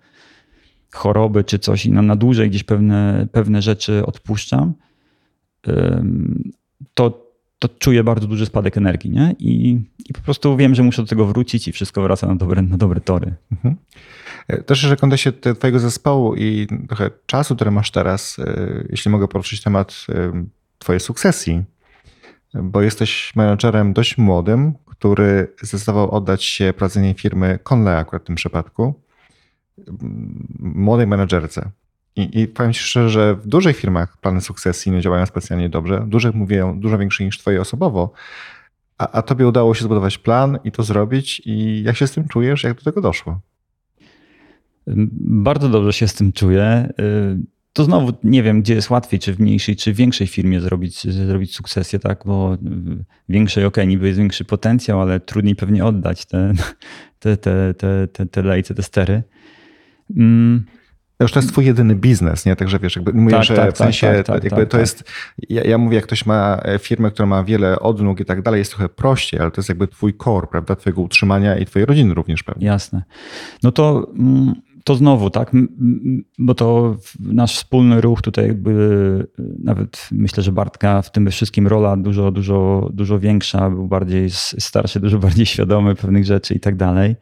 choroby 0.94 1.44
czy 1.44 1.60
coś 1.60 1.86
i 1.86 1.92
na, 1.92 2.02
na 2.02 2.16
dłużej 2.16 2.50
gdzieś 2.50 2.64
pewne, 2.64 3.28
pewne 3.32 3.62
rzeczy 3.62 4.06
odpuszczam, 4.06 4.74
to, 6.94 7.27
to 7.60 7.70
czuję 7.80 8.04
bardzo 8.04 8.28
duży 8.28 8.46
spadek 8.46 8.78
energii, 8.78 9.12
nie? 9.12 9.36
I, 9.40 9.80
I 10.10 10.14
po 10.14 10.22
prostu 10.22 10.58
wiem, 10.58 10.76
że 10.76 10.84
muszę 10.84 11.02
do 11.02 11.08
tego 11.08 11.26
wrócić 11.26 11.68
i 11.68 11.72
wszystko 11.72 12.02
wraca 12.02 12.28
na 12.28 12.36
dobre, 12.36 12.62
na 12.62 12.78
dobre 12.78 13.02
tory. 13.02 13.34
E, 14.48 14.64
Też 14.64 14.84
jeszcze 14.84 14.98
kontekście 14.98 15.32
te- 15.32 15.56
twojego 15.56 15.80
zespołu 15.80 16.36
i 16.36 16.68
trochę 16.88 17.10
czasu, 17.26 17.56
który 17.56 17.72
masz 17.72 17.92
teraz, 17.92 18.40
e, 18.40 18.84
jeśli 18.90 19.12
mogę 19.12 19.28
poruszyć 19.28 19.64
temat 19.64 20.06
e, 20.10 20.46
twojej 20.78 21.00
sukcesji, 21.00 21.64
bo 22.54 22.82
jesteś 22.82 23.36
menadżerem 23.36 23.94
dość 23.94 24.18
młodym, 24.18 24.74
który 24.86 25.54
zdecydował 25.62 26.12
oddać 26.12 26.44
się 26.44 26.74
prowadzeniu 26.78 27.14
firmy 27.14 27.60
Conley 27.64 27.98
akurat 27.98 28.24
w 28.24 28.26
tym 28.26 28.36
przypadku, 28.36 29.02
młodej 30.60 31.08
menadżerce. 31.08 31.72
I, 32.18 32.40
I 32.42 32.48
powiem 32.48 32.74
ci 32.74 32.80
szczerze, 32.80 33.10
że 33.10 33.36
w 33.36 33.48
dużych 33.48 33.78
firmach 33.78 34.18
plany 34.18 34.42
sukcesji 34.42 34.92
nie 34.92 35.02
działają 35.02 35.26
specjalnie 35.26 35.70
dobrze. 35.70 36.06
Dużych 36.08 36.36
mówię 36.36 36.74
dużo 36.78 36.98
większe 36.98 37.24
niż 37.24 37.38
twoje 37.38 37.62
osobowo. 37.62 38.12
A, 38.98 39.12
a 39.12 39.22
tobie 39.22 39.48
udało 39.48 39.74
się 39.74 39.84
zbudować 39.84 40.18
plan 40.18 40.60
i 40.64 40.72
to 40.72 40.84
zrobić. 40.84 41.42
I 41.46 41.84
jak 41.84 41.98
się 41.98 42.08
z 42.08 42.12
tym 42.12 42.28
czujesz? 42.28 42.64
Jak 42.64 42.78
do 42.78 42.84
tego 42.84 43.02
doszło? 43.02 43.40
Bardzo 45.22 45.70
dobrze 45.70 45.94
się 45.94 46.08
z 46.08 46.14
tym 46.14 46.32
czuję. 46.32 46.90
Y, 47.00 47.38
to 47.74 47.84
znowu 47.84 48.14
nie 48.24 48.44
wiem, 48.44 48.62
gdzie 48.62 48.74
jest 48.74 48.90
łatwiej, 48.90 49.20
czy 49.20 49.34
w 49.34 49.40
mniejszej, 49.40 49.76
czy 49.76 49.94
w 49.94 49.96
większej 49.96 50.28
firmie 50.28 50.62
zrobić, 50.62 51.04
zrobić 51.04 51.56
sukcesję, 51.56 52.00
tak? 52.00 52.24
Bo 52.26 52.58
w 52.62 53.04
większej, 53.30 53.66
ok, 53.66 53.78
niby 53.88 54.08
jest 54.08 54.20
większy 54.20 54.46
potencjał, 54.46 55.02
ale 55.02 55.20
trudniej 55.20 55.56
pewnie 55.56 55.86
oddać 55.86 56.26
te, 56.26 56.54
te, 57.20 57.38
te, 57.38 57.74
te, 57.74 58.08
te, 58.08 58.26
te 58.26 58.42
lejce, 58.42 58.74
te 58.74 58.84
stery. 58.84 59.24
Mm. 61.20 61.26
Już 61.26 61.32
to 61.32 61.40
jest 61.40 61.52
twój 61.52 61.66
jedyny 61.66 61.96
biznes, 61.96 62.46
nie? 62.46 62.56
Także 62.56 62.80
wiesz, 62.80 62.96
jakby 62.96 63.14
mówię, 63.14 63.36
tak, 63.36 63.44
że 63.44 63.56
tak, 63.56 63.74
w 63.74 63.78
sensie 63.78 64.08
tak, 64.08 64.26
tak 64.26 64.44
jakby 64.44 64.66
to 64.66 64.72
tak. 64.72 64.82
jest, 64.82 65.04
ja, 65.50 65.64
ja, 65.64 65.78
mówię, 65.78 65.96
jak 65.96 66.06
ktoś 66.06 66.26
ma 66.26 66.60
e, 66.64 66.80
firmę, 66.80 67.12
która 67.12 67.26
ma 67.26 67.44
wiele 67.44 67.80
odnóg 67.80 68.20
i 68.20 68.26
tak 68.26 68.42
dalej, 68.42 68.60
jest 68.60 68.72
trochę 68.72 68.90
prościej, 68.90 69.40
ale 69.40 69.52
to 69.52 69.62
jest 69.62 69.70
jakby 69.70 69.88
twój 69.88 70.18
core, 70.24 70.48
prawda? 70.48 70.76
Twojego 70.76 71.02
utrzymania 71.02 71.58
i 71.58 71.66
twojej 71.66 71.86
rodziny 71.86 72.14
również 72.14 72.44
pewnie. 72.44 72.68
Jasne. 72.68 73.04
No 73.64 73.72
to 73.72 74.08
mm, 74.20 74.56
to 74.84 74.96
znowu, 74.96 75.30
tak, 75.30 75.52
bo 76.40 76.56
to 76.56 76.96
nasz 77.20 77.56
wspólny 77.56 78.02
ruch 78.02 78.22
tutaj 78.22 78.48
jakby, 78.48 79.28
nawet 79.64 80.10
myślę, 80.12 80.44
że 80.44 80.52
Bartka 80.52 81.02
w 81.02 81.12
tym 81.12 81.32
wszystkim 81.32 81.68
rola 81.68 81.98
dużo, 81.98 82.32
dużo, 82.32 82.90
dużo 82.94 83.20
większa, 83.20 83.70
był 83.70 83.88
bardziej 83.88 84.30
starszy, 84.60 85.00
dużo 85.00 85.20
bardziej 85.20 85.46
świadomy 85.46 85.96
pewnych 85.96 86.26
rzeczy 86.26 86.54
i 86.54 86.60
tak 86.60 86.76
dalej. 86.76 87.16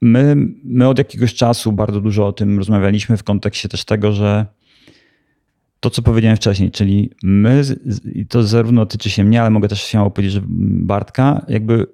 My, 0.00 0.36
my 0.64 0.88
od 0.88 0.98
jakiegoś 0.98 1.34
czasu 1.34 1.72
bardzo 1.72 2.00
dużo 2.00 2.26
o 2.26 2.32
tym 2.32 2.58
rozmawialiśmy 2.58 3.16
w 3.16 3.24
kontekście 3.24 3.68
też 3.68 3.84
tego, 3.84 4.12
że 4.12 4.46
to, 5.80 5.90
co 5.90 6.02
powiedziałem 6.02 6.36
wcześniej, 6.36 6.70
czyli 6.70 7.10
my, 7.22 7.62
i 8.14 8.26
to 8.26 8.42
zarówno 8.42 8.86
tyczy 8.86 9.10
się 9.10 9.24
mnie, 9.24 9.40
ale 9.40 9.50
mogę 9.50 9.68
też 9.68 9.82
śmiało 9.82 10.10
powiedzieć, 10.10 10.32
że 10.32 10.40
Bartka, 10.48 11.44
jakby 11.48 11.86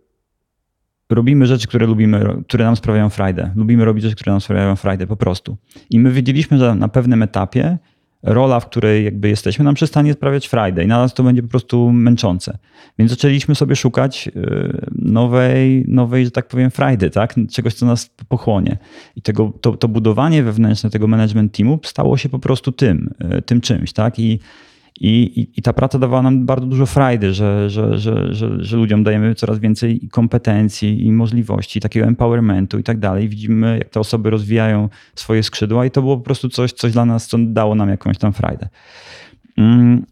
robimy 1.11 1.47
rzeczy, 1.47 1.69
które 1.69 1.87
lubimy, 1.87 2.43
które 2.49 2.65
nam 2.65 2.77
sprawiają 2.77 3.09
frajdę. 3.09 3.51
Lubimy 3.57 3.85
robić 3.85 4.05
rzeczy, 4.05 4.17
które 4.17 4.33
nam 4.33 4.41
sprawiają 4.41 4.77
frajdę 4.77 5.07
po 5.07 5.17
prostu. 5.17 5.57
I 5.91 5.99
my 5.99 6.11
wiedzieliśmy, 6.11 6.59
że 6.59 6.75
na 6.75 6.89
pewnym 6.89 7.23
etapie 7.23 7.79
rola, 8.25 8.61
w 8.61 8.67
której 8.67 9.05
jakby 9.05 9.29
jesteśmy, 9.29 9.65
nam 9.65 9.75
przestanie 9.75 10.13
sprawiać 10.13 10.51
i 10.85 10.87
na 10.87 10.99
nas 10.99 11.15
to 11.15 11.23
będzie 11.23 11.43
po 11.43 11.49
prostu 11.49 11.93
męczące. 11.93 12.59
Więc 12.99 13.11
zaczęliśmy 13.11 13.55
sobie 13.55 13.77
szukać 13.77 14.29
y, 14.37 14.87
nowej, 14.93 15.85
nowej 15.89 16.25
że 16.25 16.31
tak 16.31 16.49
powiem, 16.49 16.71
frajdy, 16.71 17.11
tak? 17.11 17.35
czegoś, 17.53 17.75
co 17.75 17.87
nas 17.87 18.11
pochłonie. 18.29 18.77
I 19.17 19.23
tego, 19.23 19.53
to, 19.61 19.77
to 19.77 19.89
budowanie 19.89 20.43
wewnętrzne 20.43 20.91
tego 20.91 21.07
management 21.07 21.57
teamu 21.57 21.79
stało 21.83 22.17
się 22.17 22.29
po 22.29 22.39
prostu 22.39 22.73
tym, 22.73 23.15
y, 23.39 23.43
tym 23.43 23.61
czymś. 23.61 23.93
Tak? 23.93 24.19
I 24.19 24.41
i, 25.01 25.47
i, 25.57 25.63
ta 25.63 25.73
praca 25.73 25.99
dawała 25.99 26.23
nam 26.23 26.47
bardzo 26.47 26.67
dużo 26.67 26.87
frajdy, 26.87 27.35
że, 27.35 27.71
że, 27.71 27.99
że, 27.99 28.35
że, 28.59 28.77
ludziom 28.77 29.05
dajemy 29.05 29.35
coraz 29.35 29.59
więcej 29.59 30.09
kompetencji 30.13 31.07
i 31.07 31.13
możliwości, 31.13 31.81
takiego 31.81 32.07
empowermentu 32.07 32.79
i 32.79 32.83
tak 32.83 32.99
dalej. 32.99 33.29
Widzimy, 33.29 33.79
jak 33.79 33.89
te 33.89 34.01
osoby 34.01 34.31
rozwijają 34.31 34.89
swoje 35.15 35.43
skrzydła, 35.43 35.87
i 35.87 35.91
to 35.91 36.03
było 36.03 36.17
po 36.17 36.23
prostu 36.23 36.49
coś, 36.49 36.73
coś 36.73 36.93
dla 36.93 37.05
nas, 37.05 37.27
co 37.27 37.39
dało 37.41 37.75
nam 37.75 37.89
jakąś 37.89 38.19
tam 38.19 38.33
frajdę. 38.33 38.69
Mm, 39.59 40.05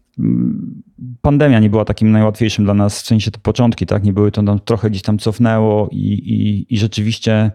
pandemia 1.21 1.59
nie 1.59 1.69
była 1.69 1.85
takim 1.85 2.11
najłatwiejszym 2.11 2.65
dla 2.65 2.73
nas, 2.73 3.01
w 3.01 3.05
sensie 3.05 3.31
te 3.31 3.39
początki, 3.39 3.85
tak? 3.85 4.03
Nie 4.03 4.13
były 4.13 4.31
to 4.31 4.41
nam 4.41 4.59
trochę 4.59 4.89
gdzieś 4.89 5.01
tam 5.01 5.17
cofnęło 5.17 5.89
i, 5.91 5.97
i, 5.97 6.73
i 6.73 6.77
rzeczywiście 6.77 7.51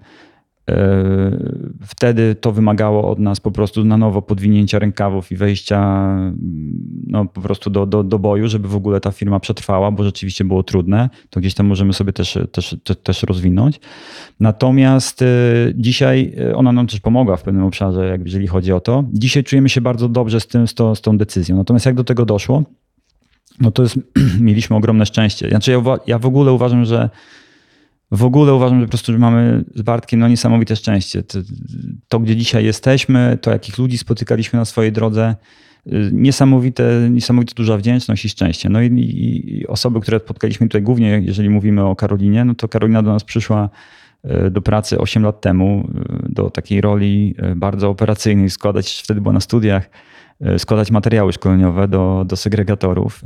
wtedy 1.86 2.34
to 2.34 2.52
wymagało 2.52 3.10
od 3.10 3.18
nas 3.18 3.40
po 3.40 3.50
prostu 3.50 3.84
na 3.84 3.96
nowo 3.96 4.22
podwinięcia 4.22 4.78
rękawów 4.78 5.32
i 5.32 5.36
wejścia 5.36 6.08
no, 7.06 7.24
po 7.26 7.40
prostu 7.40 7.70
do, 7.70 7.86
do, 7.86 8.04
do 8.04 8.18
boju, 8.18 8.48
żeby 8.48 8.68
w 8.68 8.76
ogóle 8.76 9.00
ta 9.00 9.10
firma 9.10 9.40
przetrwała, 9.40 9.90
bo 9.90 10.04
rzeczywiście 10.04 10.44
było 10.44 10.62
trudne. 10.62 11.10
To 11.30 11.40
gdzieś 11.40 11.54
tam 11.54 11.66
możemy 11.66 11.92
sobie 11.92 12.12
też, 12.12 12.38
też, 12.52 12.76
też 13.02 13.22
rozwinąć. 13.22 13.80
Natomiast 14.40 15.22
e, 15.22 15.26
dzisiaj 15.74 16.34
e, 16.38 16.56
ona 16.56 16.72
nam 16.72 16.86
też 16.86 17.00
pomogła 17.00 17.36
w 17.36 17.42
pewnym 17.42 17.64
obszarze, 17.64 18.08
jak 18.08 18.24
jeżeli 18.24 18.46
chodzi 18.46 18.72
o 18.72 18.80
to. 18.80 19.04
Dzisiaj 19.12 19.44
czujemy 19.44 19.68
się 19.68 19.80
bardzo 19.80 20.08
dobrze 20.08 20.40
z, 20.40 20.46
tym, 20.46 20.68
z, 20.68 20.74
to, 20.74 20.94
z 20.94 21.00
tą 21.00 21.18
decyzją. 21.18 21.56
Natomiast 21.56 21.86
jak 21.86 21.94
do 21.94 22.04
tego 22.04 22.24
doszło, 22.24 22.62
no 23.60 23.70
to 23.70 23.82
jest, 23.82 23.98
mieliśmy 24.40 24.76
ogromne 24.76 25.06
szczęście. 25.06 25.48
Znaczy 25.48 25.70
ja, 25.70 25.82
ja 26.06 26.18
w 26.18 26.26
ogóle 26.26 26.52
uważam, 26.52 26.84
że 26.84 27.10
w 28.10 28.24
ogóle 28.24 28.54
uważam, 28.54 28.80
że 28.80 28.86
po 28.86 28.90
prostu 28.90 29.18
mamy 29.18 29.64
z 29.74 29.82
Bartkiem 29.82 30.20
no, 30.20 30.28
niesamowite 30.28 30.76
szczęście. 30.76 31.22
To, 31.22 31.38
to, 32.08 32.20
gdzie 32.20 32.36
dzisiaj 32.36 32.64
jesteśmy, 32.64 33.38
to 33.40 33.50
jakich 33.50 33.78
ludzi 33.78 33.98
spotykaliśmy 33.98 34.58
na 34.58 34.64
swojej 34.64 34.92
drodze, 34.92 35.34
y, 35.86 36.10
niesamowite, 36.12 37.08
niesamowite 37.10 37.54
duża 37.54 37.76
wdzięczność 37.76 38.24
i 38.24 38.28
szczęście. 38.28 38.68
No 38.68 38.82
i, 38.82 38.86
i, 38.86 39.66
osoby, 39.66 40.00
które 40.00 40.18
spotkaliśmy 40.18 40.68
tutaj 40.68 40.82
głównie, 40.82 41.22
jeżeli 41.24 41.50
mówimy 41.50 41.84
o 41.84 41.96
Karolinie, 41.96 42.44
no 42.44 42.54
to 42.54 42.68
Karolina 42.68 43.02
do 43.02 43.12
nas 43.12 43.24
przyszła 43.24 43.70
y, 44.46 44.50
do 44.50 44.62
pracy 44.62 44.98
8 44.98 45.22
lat 45.22 45.40
temu, 45.40 45.88
y, 46.26 46.32
do 46.32 46.50
takiej 46.50 46.80
roli 46.80 47.34
bardzo 47.56 47.88
operacyjnej, 47.88 48.50
składać, 48.50 49.00
wtedy 49.04 49.20
była 49.20 49.32
na 49.32 49.40
studiach, 49.40 49.90
składać 50.58 50.90
materiały 50.90 51.32
szkoleniowe 51.32 51.88
do, 51.88 52.24
do 52.28 52.36
segregatorów. 52.36 53.24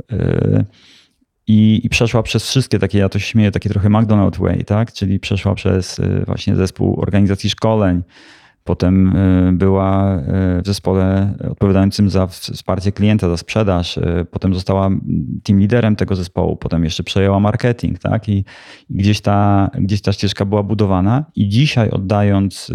I, 1.47 1.81
I, 1.83 1.89
przeszła 1.89 2.23
przez 2.23 2.49
wszystkie 2.49 2.79
takie, 2.79 2.97
ja 2.97 3.09
to 3.09 3.19
śmieję, 3.19 3.51
takie 3.51 3.69
trochę 3.69 3.89
McDonald's 3.89 4.39
Way, 4.39 4.65
tak? 4.65 4.93
Czyli 4.93 5.19
przeszła 5.19 5.55
przez 5.55 5.99
y, 5.99 6.23
właśnie 6.25 6.55
zespół 6.55 7.01
organizacji 7.01 7.49
szkoleń, 7.49 8.03
Potem 8.63 9.15
y, 9.15 9.53
była 9.53 10.17
y, 10.17 10.61
w 10.61 10.65
zespole 10.65 11.33
odpowiadającym 11.51 12.09
za 12.09 12.27
wsparcie 12.27 12.91
klienta, 12.91 13.29
za 13.29 13.37
sprzedaż. 13.37 13.99
Potem 14.31 14.53
została 14.53 14.89
team 15.43 15.59
liderem 15.59 15.95
tego 15.95 16.15
zespołu. 16.15 16.55
Potem 16.55 16.83
jeszcze 16.83 17.03
przejęła 17.03 17.39
marketing, 17.39 17.99
tak? 17.99 18.29
I 18.29 18.45
gdzieś 18.89 19.21
ta, 19.21 19.69
gdzieś 19.79 20.01
ta 20.01 20.13
ścieżka 20.13 20.45
była 20.45 20.63
budowana. 20.63 21.25
I 21.35 21.49
dzisiaj 21.49 21.89
oddając 21.89 22.71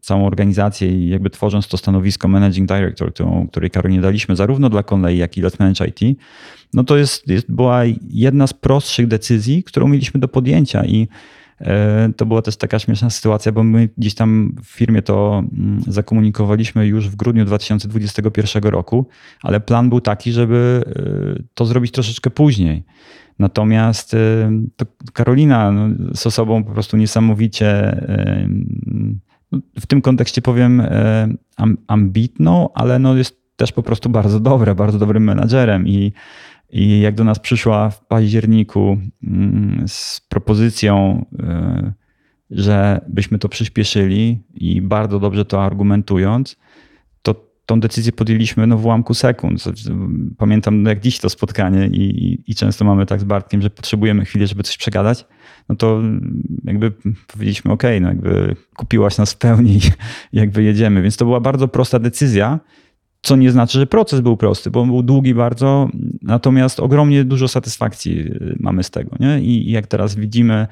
całą 0.00 0.26
organizację 0.26 0.88
i 0.88 1.08
jakby 1.08 1.30
tworząc 1.30 1.68
to 1.68 1.76
stanowisko 1.76 2.28
Managing 2.28 2.68
Director, 2.68 3.12
którą, 3.14 3.48
której 3.48 3.70
Karolinie 3.70 4.00
daliśmy 4.00 4.36
zarówno 4.36 4.70
dla 4.70 4.82
Conley, 4.82 5.18
jak 5.18 5.36
i 5.36 5.42
Let's 5.42 5.60
Manage 5.60 5.86
IT, 5.86 6.18
no 6.74 6.84
to 6.84 6.96
jest, 6.96 7.28
jest, 7.28 7.52
była 7.52 7.82
jedna 8.08 8.46
z 8.46 8.52
prostszych 8.52 9.06
decyzji, 9.06 9.64
którą 9.64 9.88
mieliśmy 9.88 10.20
do 10.20 10.28
podjęcia 10.28 10.84
i 10.84 11.02
e, 11.02 11.08
to 12.16 12.26
była 12.26 12.42
też 12.42 12.56
taka 12.56 12.78
śmieszna 12.78 13.10
sytuacja, 13.10 13.52
bo 13.52 13.62
my 13.62 13.88
gdzieś 13.98 14.14
tam 14.14 14.56
w 14.64 14.66
firmie 14.66 15.02
to 15.02 15.42
mm, 15.52 15.80
zakomunikowaliśmy 15.86 16.86
już 16.86 17.08
w 17.08 17.16
grudniu 17.16 17.44
2021 17.44 18.62
roku, 18.62 19.06
ale 19.42 19.60
plan 19.60 19.88
był 19.88 20.00
taki, 20.00 20.32
żeby 20.32 20.82
e, 20.86 21.42
to 21.54 21.66
zrobić 21.66 21.92
troszeczkę 21.92 22.30
później. 22.30 22.84
Natomiast 23.38 24.14
e, 24.14 24.50
Karolina 25.12 25.72
no, 25.72 25.88
z 26.14 26.26
osobą 26.26 26.64
po 26.64 26.72
prostu 26.72 26.96
niesamowicie 26.96 28.00
no, 29.52 29.58
w 29.80 29.86
tym 29.86 30.02
kontekście 30.02 30.42
powiem 30.42 30.82
ambitną, 31.86 32.68
ale 32.74 32.98
no 32.98 33.16
jest 33.16 33.44
też 33.56 33.72
po 33.72 33.82
prostu 33.82 34.08
bardzo 34.08 34.40
dobra, 34.40 34.74
bardzo 34.74 34.98
dobrym 34.98 35.24
menadżerem 35.24 35.88
i 35.88 36.12
i 36.70 37.00
jak 37.00 37.14
do 37.14 37.24
nas 37.24 37.38
przyszła 37.38 37.90
w 37.90 38.06
październiku 38.06 38.98
mm, 39.22 39.88
z 39.88 40.20
propozycją, 40.28 41.24
y, 41.32 42.04
że 42.50 43.00
byśmy 43.08 43.38
to 43.38 43.48
przyspieszyli 43.48 44.38
i 44.54 44.80
bardzo 44.80 45.20
dobrze 45.20 45.44
to 45.44 45.64
argumentując, 45.64 46.56
to 47.22 47.34
tą 47.66 47.80
decyzję 47.80 48.12
podjęliśmy 48.12 48.66
no, 48.66 48.78
w 48.78 48.84
ułamku 48.84 49.14
sekund. 49.14 49.64
Pamiętam 50.38 50.84
jak 50.84 51.00
dziś 51.00 51.18
to 51.18 51.30
spotkanie 51.30 51.86
i, 51.86 52.38
i, 52.46 52.54
często 52.54 52.84
mamy 52.84 53.06
tak 53.06 53.20
z 53.20 53.24
Bartkiem, 53.24 53.62
że 53.62 53.70
potrzebujemy 53.70 54.24
chwilę, 54.24 54.46
żeby 54.46 54.62
coś 54.62 54.76
przegadać. 54.76 55.26
No 55.68 55.76
to 55.76 56.02
jakby 56.64 56.92
powiedzieliśmy, 57.26 57.72
ok, 57.72 57.82
no 58.00 58.08
jakby 58.08 58.56
kupiłaś 58.76 59.18
nas 59.18 59.32
w 59.32 59.36
pełni, 59.36 59.80
jakby 60.32 60.62
jedziemy. 60.62 61.02
Więc 61.02 61.16
to 61.16 61.24
była 61.24 61.40
bardzo 61.40 61.68
prosta 61.68 61.98
decyzja, 61.98 62.60
co 63.24 63.36
nie 63.36 63.50
znaczy, 63.50 63.78
że 63.78 63.86
proces 63.86 64.20
był 64.20 64.36
prosty, 64.36 64.70
bo 64.70 64.86
był 64.86 65.02
długi 65.02 65.34
bardzo, 65.34 65.88
natomiast 66.22 66.80
ogromnie 66.80 67.24
dużo 67.24 67.48
satysfakcji 67.48 68.20
y, 68.20 68.56
mamy 68.60 68.82
z 68.82 68.90
tego. 68.90 69.16
Nie? 69.20 69.40
I 69.40 69.70
jak 69.70 69.86
teraz 69.86 70.14
widzimy, 70.14 70.66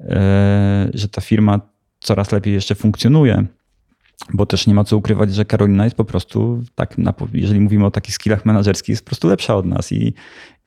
e, 0.00 0.90
że 0.94 1.08
ta 1.08 1.20
firma 1.20 1.60
coraz 2.00 2.32
lepiej 2.32 2.54
jeszcze 2.54 2.74
funkcjonuje, 2.74 3.44
bo 4.34 4.46
też 4.46 4.66
nie 4.66 4.74
ma 4.74 4.84
co 4.84 4.96
ukrywać, 4.96 5.34
że 5.34 5.44
Karolina 5.44 5.84
jest 5.84 5.96
po 5.96 6.04
prostu, 6.04 6.62
tak, 6.74 6.96
jeżeli 7.32 7.60
mówimy 7.60 7.86
o 7.86 7.90
takich 7.90 8.14
skillach 8.14 8.46
menedżerskich, 8.46 8.88
jest 8.88 9.04
po 9.04 9.08
prostu 9.08 9.28
lepsza 9.28 9.56
od 9.56 9.66
nas 9.66 9.92
i, 9.92 10.14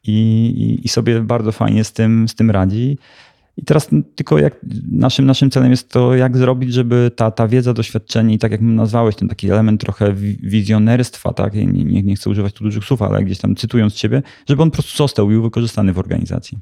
i, 0.04 0.80
i 0.84 0.88
sobie 0.88 1.22
bardzo 1.22 1.52
fajnie 1.52 1.84
z 1.84 1.94
tym, 1.94 2.28
z 2.28 2.36
tym 2.36 2.52
radzi. 2.52 2.98
I 3.58 3.66
teraz 3.66 3.90
tylko 4.16 4.40
jak 4.40 4.56
naszym, 4.92 5.26
naszym 5.26 5.52
celem 5.52 5.72
jest 5.72 5.90
to, 5.90 6.16
jak 6.16 6.38
zrobić, 6.38 6.74
żeby 6.74 7.12
ta, 7.16 7.32
ta 7.32 7.48
wiedza, 7.48 7.74
doświadczenie 7.74 8.34
i 8.34 8.40
tak 8.40 8.52
jak 8.52 8.62
nazwałeś, 8.62 9.16
ten 9.16 9.28
taki 9.28 9.50
element 9.50 9.82
trochę 9.82 10.14
wizjonerstwa, 10.44 11.34
tak? 11.34 11.54
Nie, 11.54 11.66
nie, 11.66 12.04
nie 12.04 12.16
chcę 12.16 12.30
używać 12.30 12.54
tu 12.54 12.64
dużych 12.64 12.84
słów, 12.84 13.02
ale 13.02 13.24
gdzieś 13.24 13.38
tam 13.38 13.56
cytując 13.56 13.94
ciebie, 13.94 14.22
żeby 14.50 14.64
on 14.64 14.72
po 14.72 14.74
prostu 14.74 14.98
został 14.98 15.32
i 15.32 15.34
był 15.34 15.44
wykorzystany 15.44 15.94
w 15.94 16.00
organizacji. 16.00 16.58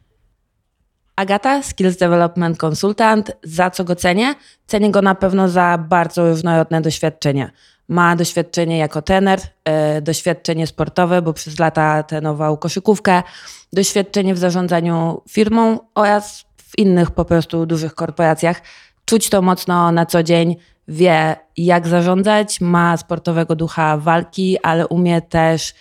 Agata, 1.15 1.63
Skills 1.63 1.97
Development 1.97 2.57
Consultant. 2.57 3.31
Za 3.43 3.69
co 3.69 3.83
go 3.83 3.95
cenię? 3.95 4.35
Cenię 4.67 4.91
go 4.91 5.01
na 5.01 5.15
pewno 5.15 5.49
za 5.49 5.77
bardzo 5.89 6.29
różnorodne 6.29 6.81
doświadczenie. 6.81 7.51
Ma 7.87 8.15
doświadczenie 8.15 8.77
jako 8.77 9.01
trener, 9.01 9.39
e, 9.65 10.01
doświadczenie 10.01 10.67
sportowe, 10.67 11.21
bo 11.21 11.33
przez 11.33 11.59
lata 11.59 12.03
trenował 12.03 12.57
koszykówkę, 12.57 13.23
doświadczenie 13.73 14.33
w 14.33 14.37
zarządzaniu 14.37 15.21
firmą 15.29 15.79
oraz 15.95 16.45
w 16.73 16.79
innych 16.79 17.11
po 17.11 17.25
prostu 17.25 17.65
dużych 17.65 17.95
korporacjach. 17.95 18.61
Czuć 19.05 19.29
to 19.29 19.41
mocno 19.41 19.91
na 19.91 20.05
co 20.05 20.23
dzień, 20.23 20.55
wie 20.87 21.35
jak 21.57 21.87
zarządzać, 21.87 22.61
ma 22.61 22.97
sportowego 22.97 23.55
ducha 23.55 23.97
walki, 23.97 24.57
ale 24.63 24.87
umie 24.87 25.21
też 25.21 25.73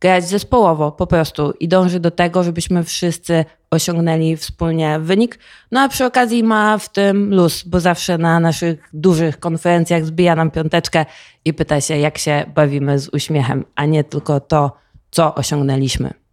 grać 0.00 0.28
zespołowo 0.28 0.92
po 0.92 1.06
prostu 1.06 1.52
i 1.60 1.68
dąży 1.68 2.00
do 2.00 2.10
tego, 2.10 2.42
żebyśmy 2.42 2.84
wszyscy 2.84 3.44
osiągnęli 3.70 4.36
wspólnie 4.36 4.98
wynik. 4.98 5.38
No 5.72 5.80
a 5.80 5.88
przy 5.88 6.04
okazji 6.04 6.42
ma 6.44 6.78
w 6.78 6.88
tym 6.88 7.34
luz, 7.34 7.62
bo 7.62 7.80
zawsze 7.80 8.18
na 8.18 8.40
naszych 8.40 8.88
dużych 8.92 9.40
konferencjach 9.40 10.04
zbija 10.04 10.36
nam 10.36 10.50
piąteczkę 10.50 11.06
i 11.44 11.54
pyta 11.54 11.80
się, 11.80 11.98
jak 11.98 12.18
się 12.18 12.44
bawimy 12.54 12.98
z 12.98 13.08
uśmiechem, 13.08 13.64
a 13.74 13.86
nie 13.86 14.04
tylko 14.04 14.40
to, 14.40 14.76
co 15.10 15.34
osiągnęliśmy. 15.34 16.27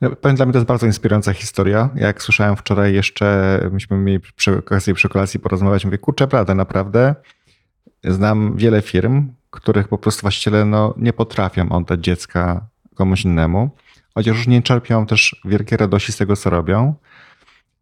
Dla 0.00 0.46
mnie 0.46 0.52
to 0.52 0.58
jest 0.58 0.68
bardzo 0.68 0.86
inspirująca 0.86 1.32
historia. 1.32 1.90
Jak 1.94 2.22
słyszałem 2.22 2.56
wczoraj 2.56 2.94
jeszcze, 2.94 3.60
myśmy 3.72 3.96
mieli 3.96 4.20
przy 4.36 4.58
okazji, 4.58 4.94
przy 4.94 5.08
kolacji 5.08 5.40
porozmawiać, 5.40 5.84
mówię, 5.84 5.98
kurczę, 5.98 6.26
prawda, 6.26 6.54
naprawdę 6.54 7.14
znam 8.04 8.56
wiele 8.56 8.82
firm, 8.82 9.32
których 9.50 9.88
po 9.88 9.98
prostu 9.98 10.20
właściciele 10.22 10.64
no, 10.64 10.94
nie 10.96 11.12
potrafią 11.12 11.68
oddać 11.68 12.00
dziecka 12.00 12.66
komuś 12.94 13.24
innemu, 13.24 13.70
chociaż 14.14 14.36
już 14.36 14.46
nie 14.46 14.62
czerpią 14.62 15.06
też 15.06 15.40
wielkiej 15.44 15.78
radości 15.78 16.12
z 16.12 16.16
tego, 16.16 16.36
co 16.36 16.50
robią. 16.50 16.94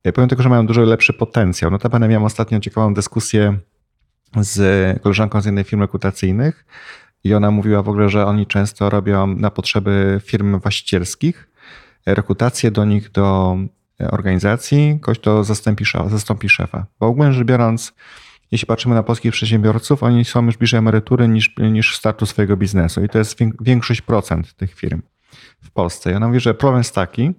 Ja 0.05 0.13
powiem 0.13 0.29
tylko, 0.29 0.43
że 0.43 0.49
mają 0.49 0.67
dużo 0.67 0.83
lepszy 0.83 1.13
potencjał. 1.13 1.71
Notabene 1.71 2.09
miałem 2.09 2.25
ostatnio 2.25 2.61
ciekawą 2.61 2.95
dyskusję 2.95 3.59
z 4.41 5.03
koleżanką 5.03 5.41
z 5.41 5.45
jednej 5.45 5.65
firmy 5.65 5.85
rekrutacyjnych 5.85 6.67
i 7.25 7.35
ona 7.35 7.51
mówiła 7.51 7.83
w 7.83 7.89
ogóle, 7.89 8.09
że 8.09 8.27
oni 8.27 8.47
często 8.47 8.91
robią 8.91 9.27
na 9.27 9.51
potrzeby 9.51 10.21
firm 10.25 10.61
właścicielskich 10.61 11.49
rekrutację 12.07 12.71
do 12.71 12.85
nich, 12.85 13.11
do 13.11 13.57
organizacji, 14.01 14.99
ktoś 15.03 15.19
to 15.19 15.45
zastąpi, 15.45 15.85
zastąpi 16.07 16.49
szefa. 16.49 16.87
Bo 17.01 17.07
ogólnie 17.07 17.33
rzecz 17.33 17.47
biorąc, 17.47 17.93
jeśli 18.51 18.67
patrzymy 18.67 18.95
na 18.95 19.03
polskich 19.03 19.33
przedsiębiorców, 19.33 20.03
oni 20.03 20.25
są 20.25 20.47
już 20.47 20.57
bliżej 20.57 20.79
emerytury 20.79 21.29
niż, 21.29 21.55
niż 21.59 21.97
startu 21.97 22.27
swojego 22.27 22.57
biznesu 22.57 23.05
i 23.05 23.09
to 23.09 23.19
jest 23.19 23.39
większość 23.61 24.01
procent 24.01 24.55
tych 24.55 24.75
firm 24.75 25.03
w 25.63 25.71
Polsce. 25.71 26.13
I 26.13 26.15
ona 26.15 26.27
mówi, 26.27 26.41
że 26.41 26.55
problem 26.55 26.79
jest 26.79 26.95
taki, 26.95 27.33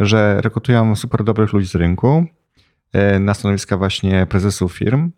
że 0.00 0.40
rekrutują 0.40 0.96
super 0.96 1.24
dobrych 1.24 1.52
ludzi 1.52 1.68
z 1.68 1.74
rynku 1.74 2.26
e, 2.92 3.18
na 3.18 3.34
stanowiska 3.34 3.76
właśnie 3.76 4.26
prezesów 4.26 4.72
firm. 4.72 5.10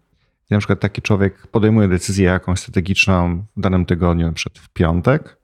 I 0.51 0.55
na 0.55 0.59
przykład 0.59 0.80
taki 0.80 1.03
człowiek 1.03 1.47
podejmuje 1.47 1.89
decyzję 1.89 2.26
jakąś 2.26 2.61
strategiczną 2.61 3.45
w 3.57 3.61
danym 3.61 3.86
tygodniu, 3.86 4.32
przed 4.32 4.59
w 4.59 4.68
piątek. 4.68 5.39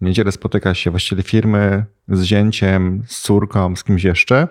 W 0.00 0.04
niedzielę 0.04 0.32
spotyka 0.32 0.74
się 0.74 0.90
właściciel 0.90 1.22
firmy 1.22 1.84
z 2.08 2.22
zięciem, 2.22 3.02
z 3.06 3.20
córką, 3.20 3.76
z 3.76 3.84
kimś 3.84 4.04
jeszcze 4.04 4.48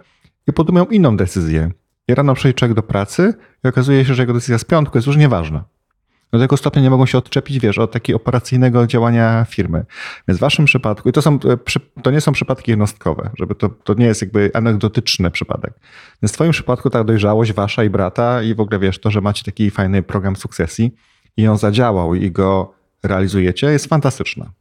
i 0.47 0.53
podejmują 0.53 0.85
inną 0.85 1.17
decyzję. 1.17 1.71
I 2.07 2.15
rano 2.15 2.33
przyjdzie 2.33 2.53
człowiek 2.53 2.75
do 2.75 2.83
pracy 2.83 3.33
i 3.65 3.67
okazuje 3.67 4.05
się, 4.05 4.13
że 4.13 4.23
jego 4.23 4.33
decyzja 4.33 4.57
z 4.57 4.65
piątku 4.65 4.97
jest 4.97 5.07
już 5.07 5.17
nieważna. 5.17 5.63
Do 6.31 6.39
tego 6.39 6.57
stopnia 6.57 6.81
nie 6.81 6.89
mogą 6.89 7.05
się 7.05 7.17
odczepić, 7.17 7.59
wiesz, 7.59 7.77
od 7.77 7.91
takiego 7.91 8.17
operacyjnego 8.17 8.87
działania 8.87 9.45
firmy. 9.49 9.85
Więc 10.27 10.37
w 10.37 10.41
waszym 10.41 10.65
przypadku, 10.65 11.09
i 11.09 11.11
to, 11.11 11.21
są, 11.21 11.33
e, 11.35 12.01
to 12.01 12.11
nie 12.11 12.21
są 12.21 12.31
przypadki 12.31 12.71
jednostkowe, 12.71 13.29
żeby 13.39 13.55
to, 13.55 13.69
to 13.69 13.93
nie 13.93 14.05
jest 14.05 14.21
jakby 14.21 14.51
anegdotyczny 14.53 15.31
przypadek. 15.31 15.73
Więc 16.21 16.31
w 16.31 16.35
twoim 16.35 16.51
przypadku 16.51 16.89
ta 16.89 17.03
dojrzałość 17.03 17.53
wasza 17.53 17.83
i 17.83 17.89
brata 17.89 18.41
i 18.41 18.55
w 18.55 18.59
ogóle 18.59 18.79
wiesz, 18.79 18.99
to, 18.99 19.11
że 19.11 19.21
macie 19.21 19.43
taki 19.43 19.71
fajny 19.71 20.03
program 20.03 20.35
sukcesji 20.35 20.95
i 21.37 21.47
on 21.47 21.57
zadziałał 21.57 22.15
i 22.15 22.31
go 22.31 22.73
realizujecie, 23.03 23.67
jest 23.67 23.85
fantastyczna. 23.85 24.51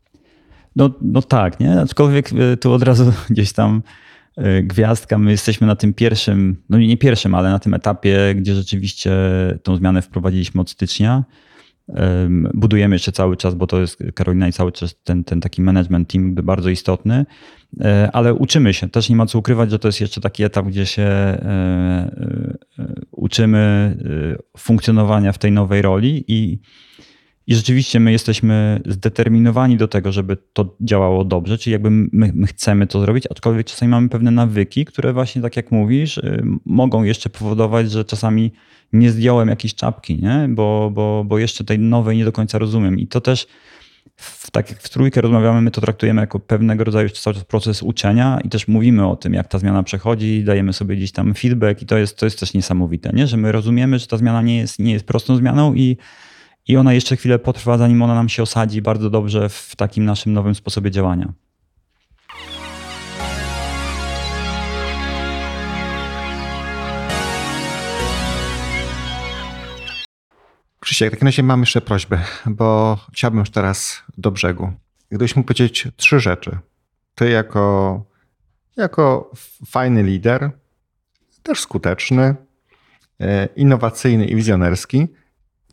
No, 0.77 0.91
no 1.03 1.23
tak, 1.23 1.61
nie? 1.61 1.81
Aczkolwiek 1.81 2.31
e, 2.33 2.57
tu 2.57 2.73
od 2.73 2.83
razu 2.83 3.13
gdzieś 3.31 3.53
tam 3.53 3.83
e, 4.37 4.63
gwiazdka. 4.63 5.19
My 5.19 5.31
jesteśmy 5.31 5.67
na 5.67 5.77
tym 5.77 5.95
pierwszym, 5.95 6.57
no 6.69 6.79
nie 6.79 6.97
pierwszym, 6.97 7.35
ale 7.35 7.51
na 7.51 7.59
tym 7.59 7.75
etapie, 7.75 8.35
gdzie 8.35 8.55
rzeczywiście 8.55 9.13
tą 9.63 9.77
zmianę 9.77 10.03
wprowadziliśmy 10.03 10.61
od 10.61 10.71
stycznia. 10.71 11.25
Budujemy 12.55 12.95
jeszcze 12.95 13.13
cały 13.13 13.37
czas, 13.37 13.55
bo 13.55 13.67
to 13.67 13.81
jest 13.81 13.99
Karolina 14.15 14.49
i 14.49 14.53
cały 14.53 14.73
czas 14.73 14.95
ten, 15.05 15.25
ten 15.25 15.41
taki 15.41 15.63
management 15.63 16.13
team 16.13 16.35
bardzo 16.35 16.71
istotny, 16.71 17.27
e, 17.81 18.11
ale 18.13 18.35
uczymy 18.35 18.75
się. 18.75 18.89
Też 18.89 19.09
nie 19.09 19.17
ma 19.17 19.27
co 19.27 19.39
ukrywać, 19.39 19.71
że 19.71 19.79
to 19.79 19.89
jest 19.89 20.01
jeszcze 20.01 20.21
taki 20.21 20.45
etap, 20.45 20.67
gdzie 20.67 20.87
się 20.87 21.09
uczymy 23.11 23.97
funkcjonowania 24.59 25.33
w 25.33 25.39
tej 25.39 25.53
nowej 25.53 25.83
roli 25.83 26.25
i 26.29 26.59
i 27.47 27.55
rzeczywiście 27.55 28.01
my 28.01 28.13
jesteśmy 28.13 28.81
zdeterminowani 28.87 29.77
do 29.77 29.89
tego, 29.89 30.13
żeby 30.13 30.37
to 30.53 30.77
działało 30.81 31.25
dobrze, 31.25 31.59
czyli 31.59 31.73
jakby 31.73 31.91
my, 31.91 32.09
my, 32.13 32.47
chcemy 32.47 32.87
to 32.87 33.01
zrobić, 33.01 33.27
aczkolwiek 33.31 33.67
czasami 33.67 33.91
mamy 33.91 34.09
pewne 34.09 34.31
nawyki, 34.31 34.85
które 34.85 35.13
właśnie 35.13 35.43
tak 35.43 35.57
jak 35.57 35.71
mówisz, 35.73 36.19
y, 36.19 36.43
mogą 36.65 37.03
jeszcze 37.03 37.31
powodować, 37.31 37.91
że 37.91 38.05
czasami 38.05 38.53
nie 38.93 39.11
zdjąłem 39.11 39.49
jakiejś 39.49 39.75
czapki, 39.75 40.23
nie? 40.23 40.47
Bo, 40.49 40.91
bo, 40.95 41.25
bo 41.27 41.39
jeszcze 41.39 41.65
tej 41.65 41.79
nowej 41.79 42.17
nie 42.17 42.25
do 42.25 42.33
końca 42.33 42.59
rozumiem. 42.59 42.99
I 42.99 43.07
to 43.07 43.21
też 43.21 43.47
w, 44.17 44.51
tak 44.51 44.71
jak 44.71 44.83
w 44.83 44.89
trójkę 44.89 45.21
rozmawiamy, 45.21 45.61
my 45.61 45.71
to 45.71 45.81
traktujemy 45.81 46.21
jako 46.21 46.39
pewnego 46.39 46.85
rodzaju 46.85 47.09
cały 47.09 47.35
czas 47.35 47.45
proces 47.45 47.83
uczenia 47.83 48.41
i 48.45 48.49
też 48.49 48.69
mówimy 48.69 49.07
o 49.09 49.17
tym, 49.17 49.35
jak 49.35 49.49
ta 49.49 49.59
zmiana 49.59 49.83
przechodzi, 49.83 50.45
dajemy 50.45 50.73
sobie 50.73 50.97
gdzieś 50.97 51.13
tam 51.13 51.35
feedback 51.35 51.83
i 51.83 51.87
to 51.87 51.99
jest, 51.99 52.17
to 52.17 52.27
jest 52.27 52.41
też 52.41 52.55
niesamowite, 52.55 53.11
nie? 53.13 53.27
że 53.27 53.37
my 53.37 53.53
rozumiemy, 53.53 53.99
że 53.99 54.07
ta 54.07 54.17
zmiana 54.17 54.43
nie 54.43 54.59
jest, 54.59 54.79
nie 54.79 54.93
jest 54.93 55.07
prostą 55.07 55.37
zmianą 55.37 55.75
i 55.75 55.97
i 56.69 56.77
ona 56.77 56.93
jeszcze 56.93 57.17
chwilę 57.17 57.39
potrwa, 57.39 57.79
zanim 57.79 58.03
ona 58.03 58.15
nam 58.15 58.29
się 58.29 58.43
osadzi 58.43 58.83
bardzo 58.83 59.11
dobrze 59.11 59.49
w 59.49 59.77
takim 59.77 60.05
naszym 60.05 60.33
nowym 60.33 60.55
sposobie 60.55 60.91
działania. 60.91 61.33
Krzysiek, 70.81 71.11
w 71.11 71.13
takim 71.13 71.29
razie 71.29 71.43
mam 71.43 71.61
jeszcze 71.61 71.81
prośbę, 71.81 72.21
bo 72.47 72.99
chciałbym 73.13 73.41
już 73.41 73.51
teraz 73.51 74.03
do 74.19 74.31
brzegu. 74.31 74.73
Gdybyś 75.09 75.37
mógł 75.37 75.47
powiedzieć 75.47 75.89
trzy 75.97 76.21
rzeczy. 76.21 76.59
Ty 77.15 77.31
jako, 77.31 78.05
jako 78.77 79.31
fajny 79.67 80.03
lider, 80.03 80.51
też 81.43 81.61
skuteczny, 81.61 82.35
e, 83.21 83.49
innowacyjny 83.57 84.27
i 84.27 84.37
wizjonerski, 84.37 85.09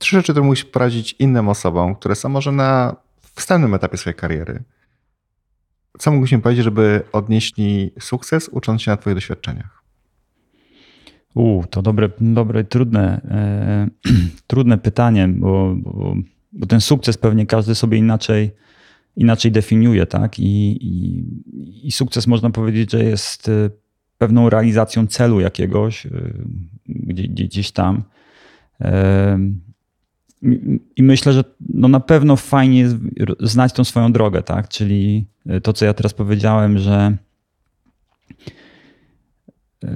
trzy 0.02 0.16
rzeczy, 0.16 0.34
które 0.34 0.46
musisz 0.46 0.66
poradzić 0.66 1.16
innym 1.20 1.50
osobom, 1.50 1.96
które 1.96 2.16
są 2.16 2.30
może 2.30 2.52
na 2.52 2.96
wstępnym 3.36 3.74
etapie 3.74 3.98
swojej 3.98 4.16
kariery. 4.16 4.64
Co 6.00 6.12
mógłbyś 6.12 6.32
mi 6.32 6.40
powiedzieć, 6.40 6.64
żeby 6.64 7.02
odnieśli 7.12 7.92
sukces, 8.00 8.50
ucząc 8.50 8.82
się 8.82 8.92
na 8.92 8.98
Twoich 8.98 9.16
doświadczeniach? 9.16 9.84
U, 11.36 11.64
to 11.70 11.82
dobre, 11.82 12.10
dobre 12.20 12.64
trudne, 12.64 13.22
e, 13.32 13.88
trudne 14.48 14.78
pytanie, 14.78 15.28
bo, 15.28 15.76
bo, 15.78 16.16
bo, 16.52 16.66
ten 16.66 16.82
sukces 16.82 17.18
pewnie 17.18 17.46
każdy 17.46 17.76
sobie 17.76 17.98
inaczej, 17.98 18.52
inaczej 19.16 19.52
definiuje, 19.52 20.06
tak? 20.06 20.40
I, 20.40 20.78
i, 20.82 21.24
I 21.88 21.92
sukces 21.92 22.28
można 22.28 22.50
powiedzieć, 22.50 22.92
że 22.92 23.04
jest 23.04 23.50
e, 23.50 23.70
pewną 24.18 24.50
realizacją 24.50 25.08
celu 25.08 25.40
jakiegoś, 25.40 26.06
e, 26.06 26.10
gdzie, 26.86 27.28
gdzieś 27.28 27.72
tam. 27.72 28.04
I 30.96 31.04
myślę, 31.04 31.34
że 31.34 31.44
no 31.70 31.88
na 31.88 32.00
pewno 32.00 32.36
fajnie 32.36 32.80
jest 32.80 32.96
znać 33.40 33.74
tą 33.74 33.84
swoją 33.84 34.12
drogę, 34.12 34.44
tak? 34.44 34.70
Czyli 34.70 35.26
e, 35.46 35.62
to, 35.62 35.74
co 35.74 35.86
ja 35.86 35.94
teraz 35.94 36.14
powiedziałem, 36.14 36.78
że 36.78 37.18
e, 39.84 39.96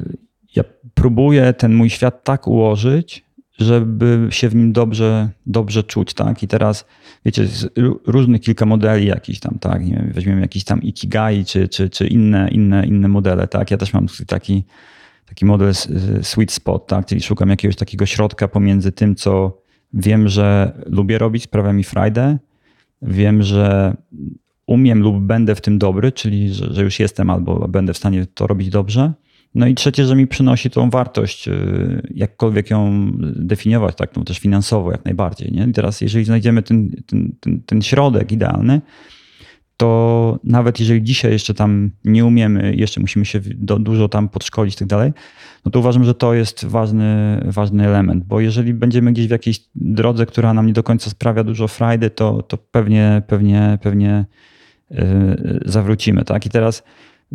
ja 0.56 0.64
próbuję 0.94 1.54
ten 1.54 1.74
mój 1.74 1.90
świat 1.90 2.24
tak 2.24 2.48
ułożyć, 2.48 3.26
żeby 3.60 4.28
się 4.30 4.50
w 4.50 4.56
nim 4.56 4.74
dobrze, 4.74 5.30
dobrze 5.46 5.84
czuć, 5.84 6.14
tak? 6.14 6.44
I 6.44 6.48
teraz, 6.48 6.86
wiecie, 7.26 7.48
różnych 8.08 8.42
kilka 8.42 8.66
modeli 8.66 9.08
jakichś 9.08 9.40
tam, 9.40 9.60
tak? 9.60 9.86
Nie 9.86 9.94
wiem, 9.94 10.12
weźmiemy 10.14 10.42
jakiś 10.42 10.64
tam 10.64 10.82
Ikigai, 10.82 11.46
czy, 11.46 11.68
czy, 11.68 11.90
czy 11.90 12.08
inne, 12.08 12.50
inne, 12.52 12.86
inne 12.86 13.08
modele, 13.08 13.48
tak? 13.48 13.72
Ja 13.72 13.78
też 13.78 13.94
mam 13.94 14.08
taki, 14.28 14.64
taki 15.26 15.46
model 15.46 15.74
sweet 16.22 16.52
spot, 16.52 16.88
tak? 16.88 17.06
Czyli 17.06 17.22
szukam 17.22 17.50
jakiegoś 17.50 17.76
takiego 17.76 18.06
środka 18.06 18.48
pomiędzy 18.48 18.92
tym, 18.92 19.16
co 19.16 19.65
Wiem, 19.94 20.28
że 20.28 20.78
lubię 20.86 21.18
robić, 21.18 21.44
sprawia 21.44 21.74
mi 21.74 21.84
frajdę. 21.84 22.38
Wiem, 23.02 23.44
że 23.44 23.96
umiem 24.68 25.02
lub 25.02 25.20
będę 25.20 25.56
w 25.56 25.62
tym 25.62 25.78
dobry, 25.78 26.12
czyli 26.12 26.54
że, 26.54 26.74
że, 26.74 26.84
już 26.84 27.00
jestem 27.00 27.30
albo 27.30 27.68
będę 27.68 27.94
w 27.94 27.98
stanie 27.98 28.26
to 28.26 28.48
robić 28.48 28.70
dobrze. 28.70 29.14
No 29.56 29.68
i 29.68 29.76
trzecie, 29.76 30.06
że 30.06 30.16
mi 30.16 30.28
przynosi 30.28 30.70
tą 30.70 30.90
wartość, 30.90 31.48
y, 31.48 32.08
jakkolwiek 32.16 32.70
ją 32.70 33.12
definiować, 33.36 33.96
tak, 33.96 34.16
no 34.16 34.24
też 34.24 34.40
finansowo 34.40 34.92
jak 34.92 35.06
najbardziej. 35.06 35.52
Nie? 35.52 35.64
I 35.70 35.72
teraz, 35.72 36.02
jeżeli 36.02 36.26
znajdziemy 36.26 36.64
ten, 36.64 36.90
ten, 37.06 37.36
ten, 37.40 37.62
ten 37.62 37.82
środek 37.82 38.32
idealny, 38.32 38.82
to 39.78 40.40
nawet 40.44 40.80
jeżeli 40.80 41.04
dzisiaj 41.04 41.32
jeszcze 41.32 41.54
tam 41.54 41.92
nie 42.04 42.26
umiemy, 42.26 42.76
jeszcze 42.76 43.02
musimy 43.02 43.26
się 43.26 43.40
do, 43.56 43.80
dużo 43.80 44.10
tam 44.10 44.30
podszkolić 44.30 44.76
i 44.76 44.78
tak 44.78 44.88
dalej, 44.88 45.14
no 45.66 45.72
to 45.72 45.80
uważam, 45.80 46.04
że 46.04 46.14
to 46.14 46.34
jest 46.34 46.66
ważny, 46.66 47.42
ważny 47.46 47.88
element, 47.88 48.24
bo 48.24 48.40
jeżeli 48.40 48.74
będziemy 48.74 49.14
gdzieś 49.14 49.28
w 49.28 49.32
jakiejś 49.32 49.60
drodze, 49.76 50.26
która 50.26 50.54
nam 50.54 50.68
nie 50.68 50.74
do 50.74 50.84
końca 50.84 51.10
sprawia 51.10 51.44
dużo 51.44 51.68
frajdy, 51.68 52.10
to, 52.10 52.42
to 52.42 52.58
pewnie, 52.58 53.22
pewnie, 53.28 53.78
pewnie 53.82 54.26
yy, 54.92 55.00
zawrócimy. 55.66 56.26
Tak? 56.26 56.46
I 56.46 56.50
teraz 56.50 56.84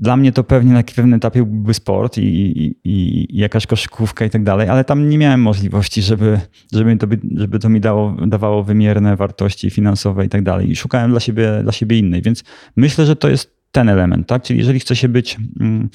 dla 0.00 0.16
mnie 0.16 0.32
to 0.32 0.44
pewnie 0.44 0.72
na 0.72 0.82
pewnym 0.82 1.14
etapie 1.14 1.44
byłby 1.44 1.74
sport 1.74 2.18
i, 2.18 2.22
i, 2.22 2.76
i, 2.84 3.26
jakaś 3.38 3.66
koszykówka 3.66 4.24
i 4.24 4.30
tak 4.30 4.44
dalej, 4.44 4.68
ale 4.68 4.84
tam 4.84 5.08
nie 5.08 5.18
miałem 5.18 5.42
możliwości, 5.42 6.02
żeby, 6.02 6.40
żeby, 6.72 6.96
to, 6.96 7.06
żeby 7.36 7.58
to 7.58 7.68
mi 7.68 7.80
dało, 7.80 8.16
dawało 8.26 8.62
wymierne 8.62 9.16
wartości 9.16 9.70
finansowe 9.70 10.26
i 10.26 10.28
tak 10.28 10.42
dalej. 10.42 10.70
I 10.70 10.76
szukałem 10.76 11.10
dla 11.10 11.20
siebie, 11.20 11.60
dla 11.62 11.72
siebie 11.72 11.98
innej, 11.98 12.22
więc 12.22 12.44
myślę, 12.76 13.06
że 13.06 13.16
to 13.16 13.28
jest 13.28 13.60
ten 13.72 13.88
element, 13.88 14.26
tak? 14.26 14.42
Czyli 14.42 14.58
jeżeli 14.58 14.80
chce 14.80 14.96
się 14.96 15.08
być, 15.08 15.36
mm, 15.60 15.88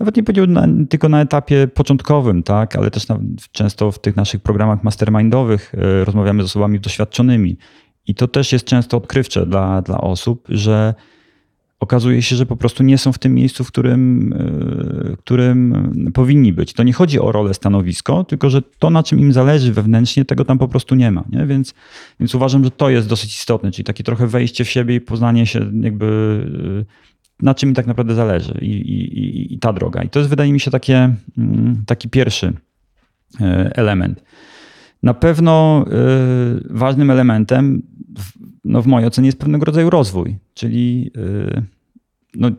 nawet 0.00 0.16
nie 0.16 0.22
powiedział 0.22 0.46
na, 0.46 0.68
tylko 0.90 1.08
na 1.08 1.20
etapie 1.20 1.68
początkowym, 1.68 2.42
tak? 2.42 2.76
Ale 2.76 2.90
też 2.90 3.08
na, 3.08 3.18
często 3.52 3.92
w 3.92 3.98
tych 3.98 4.16
naszych 4.16 4.42
programach 4.42 4.84
mastermindowych 4.84 5.74
y, 5.74 6.04
rozmawiamy 6.04 6.42
z 6.42 6.46
osobami 6.46 6.80
doświadczonymi. 6.80 7.56
I 8.06 8.14
to 8.14 8.28
też 8.28 8.52
jest 8.52 8.64
często 8.64 8.96
odkrywcze 8.96 9.46
dla, 9.46 9.82
dla 9.82 10.00
osób, 10.00 10.46
że 10.48 10.94
okazuje 11.82 12.22
się, 12.22 12.36
że 12.36 12.46
po 12.46 12.56
prostu 12.56 12.82
nie 12.82 12.98
są 12.98 13.12
w 13.12 13.18
tym 13.18 13.34
miejscu, 13.34 13.64
w 13.64 13.68
którym, 13.68 14.34
w 15.14 15.18
którym 15.18 16.10
powinni 16.14 16.52
być. 16.52 16.72
To 16.72 16.82
nie 16.82 16.92
chodzi 16.92 17.20
o 17.20 17.32
rolę, 17.32 17.54
stanowisko, 17.54 18.24
tylko 18.24 18.50
że 18.50 18.62
to, 18.62 18.90
na 18.90 19.02
czym 19.02 19.20
im 19.20 19.32
zależy 19.32 19.72
wewnętrznie, 19.72 20.24
tego 20.24 20.44
tam 20.44 20.58
po 20.58 20.68
prostu 20.68 20.94
nie 20.94 21.10
ma. 21.10 21.24
Nie? 21.30 21.46
Więc, 21.46 21.74
więc 22.20 22.34
uważam, 22.34 22.64
że 22.64 22.70
to 22.70 22.90
jest 22.90 23.08
dosyć 23.08 23.34
istotne, 23.34 23.70
czyli 23.70 23.84
takie 23.84 24.04
trochę 24.04 24.26
wejście 24.26 24.64
w 24.64 24.70
siebie 24.70 24.94
i 24.94 25.00
poznanie 25.00 25.46
się 25.46 25.70
jakby 25.80 26.06
na 27.42 27.54
czym 27.54 27.74
tak 27.74 27.86
naprawdę 27.86 28.14
zależy 28.14 28.58
i, 28.60 28.70
i, 28.70 29.54
i 29.54 29.58
ta 29.58 29.72
droga. 29.72 30.02
I 30.02 30.08
to 30.08 30.18
jest 30.18 30.30
wydaje 30.30 30.52
mi 30.52 30.60
się 30.60 30.70
takie, 30.70 31.14
mm, 31.38 31.82
taki 31.86 32.08
pierwszy 32.08 32.52
e, 33.40 33.70
element. 33.76 34.22
Na 35.02 35.14
pewno 35.14 35.84
ważnym 36.70 37.10
elementem, 37.10 37.82
no 38.64 38.82
w 38.82 38.86
mojej 38.86 39.08
ocenie, 39.08 39.28
jest 39.28 39.38
pewnego 39.38 39.64
rodzaju 39.64 39.90
rozwój, 39.90 40.36
czyli 40.54 41.10
y, 41.16 41.62
no, 42.34 42.50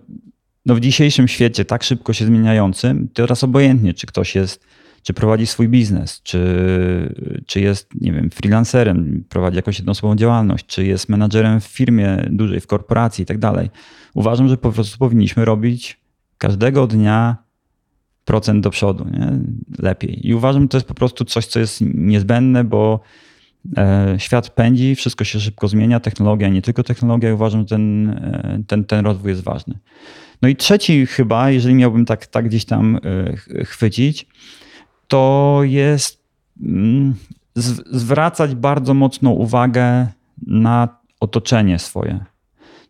no 0.65 0.75
w 0.75 0.79
dzisiejszym 0.79 1.27
świecie, 1.27 1.65
tak 1.65 1.83
szybko 1.83 2.13
się 2.13 2.25
zmieniającym, 2.25 3.07
teraz 3.13 3.43
obojętnie, 3.43 3.93
czy 3.93 4.07
ktoś 4.07 4.35
jest, 4.35 4.65
czy 5.03 5.13
prowadzi 5.13 5.47
swój 5.47 5.69
biznes, 5.69 6.21
czy, 6.23 6.39
czy 7.45 7.61
jest, 7.61 7.89
nie 8.01 8.11
wiem, 8.11 8.29
freelancerem, 8.29 9.23
prowadzi 9.29 9.55
jakąś 9.55 9.77
jednoosobową 9.77 10.15
działalność, 10.15 10.65
czy 10.65 10.85
jest 10.85 11.09
menadżerem 11.09 11.61
w 11.61 11.65
firmie 11.65 12.25
dużej, 12.29 12.59
w 12.59 12.67
korporacji 12.67 13.23
i 13.23 13.25
tak 13.25 13.37
dalej. 13.37 13.69
Uważam, 14.13 14.49
że 14.49 14.57
po 14.57 14.71
prostu 14.71 14.97
powinniśmy 14.97 15.45
robić 15.45 15.99
każdego 16.37 16.87
dnia 16.87 17.37
procent 18.25 18.63
do 18.63 18.69
przodu, 18.69 19.05
nie? 19.11 19.31
lepiej. 19.79 20.27
I 20.27 20.33
uważam, 20.33 20.61
że 20.61 20.67
to 20.67 20.77
jest 20.77 20.87
po 20.87 20.93
prostu 20.93 21.25
coś, 21.25 21.45
co 21.45 21.59
jest 21.59 21.81
niezbędne, 21.95 22.63
bo 22.63 22.99
świat 24.17 24.49
pędzi, 24.49 24.95
wszystko 24.95 25.23
się 25.23 25.39
szybko 25.39 25.67
zmienia, 25.67 25.99
technologia, 25.99 26.49
nie 26.49 26.61
tylko 26.61 26.83
technologia, 26.83 27.33
uważam, 27.33 27.61
że 27.61 27.67
ten, 27.67 28.09
e, 28.09 28.63
ten, 28.67 28.83
ten 28.83 29.05
rozwój 29.05 29.31
jest 29.31 29.43
ważny. 29.43 29.79
No 30.41 30.49
i 30.49 30.55
trzeci 30.55 31.05
chyba, 31.05 31.49
jeżeli 31.49 31.75
miałbym 31.75 32.05
tak, 32.05 32.27
tak 32.27 32.45
gdzieś 32.45 32.65
tam 32.65 32.99
e, 33.03 33.63
chwycić, 33.65 34.27
to 35.07 35.59
jest 35.63 36.23
mm, 36.61 37.15
zwracać 37.85 38.55
bardzo 38.55 38.93
mocną 38.93 39.31
uwagę 39.31 40.07
na 40.47 40.87
otoczenie 41.19 41.79
swoje. 41.79 42.25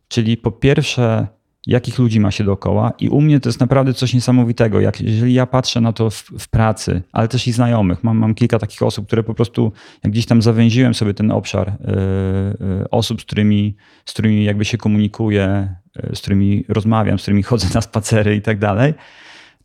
Czyli 0.07 0.37
po 0.37 0.51
pierwsze 0.51 1.27
jakich 1.67 1.99
ludzi 1.99 2.19
ma 2.19 2.31
się 2.31 2.43
dookoła. 2.43 2.93
I 2.99 3.09
u 3.09 3.21
mnie 3.21 3.39
to 3.39 3.49
jest 3.49 3.59
naprawdę 3.59 3.93
coś 3.93 4.13
niesamowitego. 4.13 4.79
Jak, 4.79 5.01
jeżeli 5.01 5.33
ja 5.33 5.45
patrzę 5.45 5.81
na 5.81 5.93
to 5.93 6.09
w, 6.09 6.23
w 6.39 6.47
pracy, 6.47 7.01
ale 7.11 7.27
też 7.27 7.47
i 7.47 7.51
znajomych, 7.51 8.03
mam, 8.03 8.17
mam 8.17 8.35
kilka 8.35 8.59
takich 8.59 8.81
osób, 8.81 9.07
które 9.07 9.23
po 9.23 9.33
prostu, 9.33 9.71
jak 10.03 10.13
gdzieś 10.13 10.25
tam 10.25 10.41
zawęziłem 10.41 10.93
sobie 10.93 11.13
ten 11.13 11.31
obszar 11.31 11.73
yy, 11.79 12.89
osób, 12.89 13.21
z 13.21 13.25
którymi, 13.25 13.75
z 14.05 14.13
którymi 14.13 14.43
jakby 14.43 14.65
się 14.65 14.77
komunikuję, 14.77 15.75
yy, 15.95 16.15
z 16.15 16.21
którymi 16.21 16.65
rozmawiam, 16.69 17.19
z 17.19 17.21
którymi 17.21 17.43
chodzę 17.49 17.67
na 17.73 17.81
spacery 17.81 18.35
i 18.35 18.41
tak 18.41 18.59
dalej, 18.59 18.93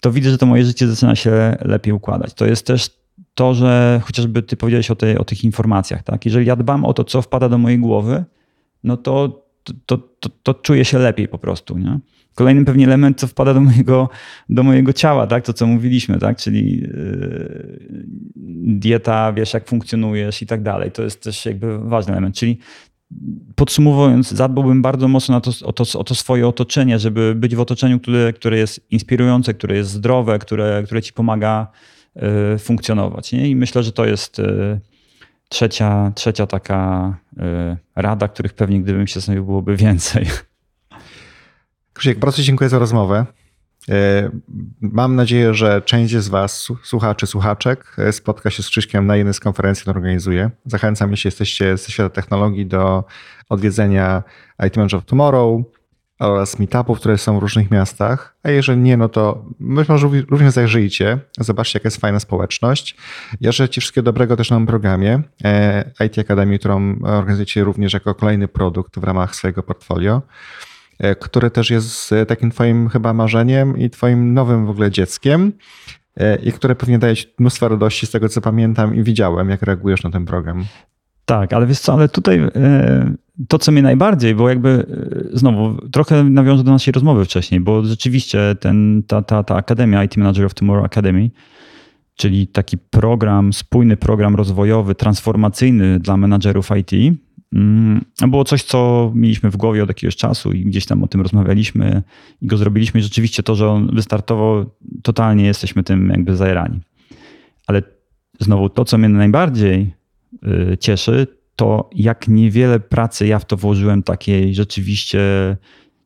to 0.00 0.12
widzę, 0.12 0.30
że 0.30 0.38
to 0.38 0.46
moje 0.46 0.64
życie 0.64 0.88
zaczyna 0.88 1.16
się 1.16 1.56
lepiej 1.60 1.92
układać. 1.92 2.34
To 2.34 2.46
jest 2.46 2.66
też 2.66 2.90
to, 3.34 3.54
że 3.54 4.00
chociażby 4.04 4.42
ty 4.42 4.56
powiedziałeś 4.56 4.90
o, 4.90 4.96
tej, 4.96 5.18
o 5.18 5.24
tych 5.24 5.44
informacjach, 5.44 6.02
tak? 6.02 6.24
Jeżeli 6.24 6.46
ja 6.46 6.56
dbam 6.56 6.84
o 6.84 6.94
to, 6.94 7.04
co 7.04 7.22
wpada 7.22 7.48
do 7.48 7.58
mojej 7.58 7.78
głowy, 7.78 8.24
no 8.84 8.96
to 8.96 9.47
to, 9.86 9.98
to, 9.98 10.28
to 10.42 10.54
czuję 10.54 10.84
się 10.84 10.98
lepiej 10.98 11.28
po 11.28 11.38
prostu. 11.38 11.78
Nie? 11.78 11.98
Kolejnym 12.34 12.64
pewnie 12.64 12.84
element, 12.84 13.20
co 13.20 13.26
wpada 13.26 13.54
do 13.54 13.60
mojego, 13.60 14.08
do 14.48 14.62
mojego 14.62 14.92
ciała, 14.92 15.26
tak? 15.26 15.44
to 15.44 15.52
co 15.52 15.66
mówiliśmy, 15.66 16.18
tak? 16.18 16.36
czyli 16.36 16.80
yy, 16.80 18.04
dieta, 18.78 19.32
wiesz 19.32 19.54
jak 19.54 19.68
funkcjonujesz 19.68 20.42
i 20.42 20.46
tak 20.46 20.62
dalej. 20.62 20.92
To 20.92 21.02
jest 21.02 21.22
też 21.22 21.46
jakby 21.46 21.78
ważny 21.78 22.12
element. 22.12 22.36
Czyli 22.36 22.58
podsumowując, 23.54 24.30
zadbałbym 24.30 24.82
bardzo 24.82 25.08
mocno 25.08 25.34
na 25.34 25.40
to, 25.40 25.50
o, 25.64 25.72
to, 25.72 25.98
o 25.98 26.04
to 26.04 26.14
swoje 26.14 26.48
otoczenie, 26.48 26.98
żeby 26.98 27.34
być 27.34 27.56
w 27.56 27.60
otoczeniu, 27.60 28.00
które, 28.00 28.32
które 28.32 28.58
jest 28.58 28.86
inspirujące, 28.90 29.54
które 29.54 29.76
jest 29.76 29.90
zdrowe, 29.90 30.38
które, 30.38 30.82
które 30.86 31.02
ci 31.02 31.12
pomaga 31.12 31.66
yy, 32.16 32.22
funkcjonować. 32.58 33.32
Nie? 33.32 33.48
I 33.48 33.56
myślę, 33.56 33.82
że 33.82 33.92
to 33.92 34.06
jest... 34.06 34.42
Trzecia, 35.48 36.12
trzecia 36.14 36.46
taka 36.46 37.14
y, 37.32 37.76
rada, 37.96 38.28
których 38.28 38.54
pewnie 38.54 38.82
gdybym 38.82 39.06
się 39.06 39.14
zastanowił 39.14 39.44
byłoby 39.44 39.76
więcej. 39.76 40.26
Krzysiek, 41.92 42.18
bardzo 42.18 42.42
dziękuję 42.42 42.70
za 42.70 42.78
rozmowę. 42.78 43.26
Y, 43.88 43.92
mam 44.80 45.16
nadzieję, 45.16 45.54
że 45.54 45.82
część 45.82 46.16
z 46.16 46.28
Was, 46.28 46.68
słuchaczy, 46.82 47.26
słuchaczek, 47.26 47.96
y, 48.08 48.12
spotka 48.12 48.50
się 48.50 48.62
z 48.62 48.68
Krzyśkiem 48.68 49.06
na 49.06 49.16
jednej 49.16 49.34
z 49.34 49.40
konferencji, 49.40 49.82
którą 49.82 49.96
organizuję. 49.96 50.50
Zachęcam, 50.66 51.10
jeśli 51.10 51.28
jesteście 51.28 51.76
ze 51.76 51.92
świata 51.92 52.10
technologii, 52.10 52.66
do 52.66 53.04
odwiedzenia 53.48 54.22
IT 54.66 54.76
Manager 54.76 54.98
of 54.98 55.04
Tomorrow, 55.04 55.62
oraz 56.18 56.58
meetupów, 56.58 56.98
które 56.98 57.18
są 57.18 57.38
w 57.38 57.42
różnych 57.42 57.70
miastach. 57.70 58.36
A 58.42 58.50
jeżeli 58.50 58.80
nie, 58.80 58.96
no 58.96 59.08
to 59.08 59.44
być 59.60 59.88
może 59.88 60.08
również 60.28 60.52
zajrzyjcie, 60.52 61.18
zobaczcie, 61.38 61.76
jaka 61.76 61.86
jest 61.86 62.00
fajna 62.00 62.20
społeczność. 62.20 62.96
Ja 63.40 63.52
życzę 63.52 63.68
Ci 63.68 63.80
wszystkiego 63.80 64.04
dobrego 64.04 64.36
też 64.36 64.50
na 64.50 64.66
programie 64.66 65.22
e, 65.44 65.84
IT 66.06 66.18
Academy, 66.18 66.58
którą 66.58 66.98
organizujecie 67.02 67.64
również 67.64 67.92
jako 67.92 68.14
kolejny 68.14 68.48
produkt 68.48 68.98
w 68.98 69.04
ramach 69.04 69.36
swojego 69.36 69.62
portfolio, 69.62 70.22
e, 70.98 71.14
który 71.14 71.50
też 71.50 71.70
jest 71.70 72.14
takim 72.28 72.50
Twoim 72.50 72.88
chyba 72.88 73.12
marzeniem 73.12 73.78
i 73.78 73.90
Twoim 73.90 74.34
nowym 74.34 74.66
w 74.66 74.70
ogóle 74.70 74.90
dzieckiem 74.90 75.52
e, 76.16 76.36
i 76.36 76.52
które 76.52 76.74
pewnie 76.74 76.98
daje 76.98 77.16
Ci 77.16 77.34
mnóstwo 77.38 77.68
radości 77.68 78.06
z 78.06 78.10
tego, 78.10 78.28
co 78.28 78.40
pamiętam 78.40 78.94
i 78.94 79.02
widziałem, 79.02 79.50
jak 79.50 79.62
reagujesz 79.62 80.02
na 80.02 80.10
ten 80.10 80.24
program. 80.24 80.64
Tak, 81.24 81.52
ale 81.52 81.66
wiesz 81.66 81.80
co, 81.80 81.92
ale 81.92 82.08
tutaj 82.08 82.40
to, 83.48 83.58
co 83.58 83.72
mnie 83.72 83.82
najbardziej, 83.82 84.34
bo 84.34 84.48
jakby 84.48 84.86
e, 85.32 85.38
znowu 85.38 85.88
trochę 85.88 86.24
nawiążę 86.24 86.64
do 86.64 86.70
naszej 86.70 86.92
rozmowy 86.92 87.24
wcześniej, 87.24 87.60
bo 87.60 87.84
rzeczywiście 87.84 88.56
ten, 88.60 89.02
ta, 89.06 89.22
ta, 89.22 89.42
ta 89.42 89.56
Akademia 89.56 90.04
IT 90.04 90.16
Manager 90.16 90.46
of 90.46 90.54
Tomorrow 90.54 90.84
Academy, 90.84 91.30
czyli 92.14 92.46
taki 92.46 92.78
program, 92.78 93.52
spójny 93.52 93.96
program 93.96 94.36
rozwojowy, 94.36 94.94
transformacyjny 94.94 96.00
dla 96.00 96.16
menadżerów 96.16 96.68
IT, 96.80 97.18
mm, 97.52 98.04
było 98.28 98.44
coś, 98.44 98.62
co 98.62 99.12
mieliśmy 99.14 99.50
w 99.50 99.56
głowie 99.56 99.82
od 99.82 99.88
jakiegoś 99.88 100.16
czasu 100.16 100.52
i 100.52 100.64
gdzieś 100.64 100.86
tam 100.86 101.04
o 101.04 101.06
tym 101.06 101.20
rozmawialiśmy 101.20 102.02
i 102.42 102.46
go 102.46 102.56
zrobiliśmy. 102.56 103.00
I 103.00 103.02
rzeczywiście 103.02 103.42
to, 103.42 103.54
że 103.54 103.68
on 103.68 103.94
wystartował, 103.94 104.70
totalnie 105.02 105.44
jesteśmy 105.44 105.82
tym 105.82 106.08
jakby 106.08 106.36
zajerani. 106.36 106.80
Ale 107.66 107.82
znowu 108.40 108.68
to, 108.68 108.84
co 108.84 108.98
mnie 108.98 109.08
najbardziej 109.08 109.94
e, 110.42 110.78
cieszy, 110.78 111.37
to 111.58 111.90
jak 111.94 112.28
niewiele 112.28 112.80
pracy 112.80 113.26
ja 113.26 113.38
w 113.38 113.44
to 113.44 113.56
włożyłem 113.56 114.02
takiej 114.02 114.54
rzeczywiście 114.54 115.20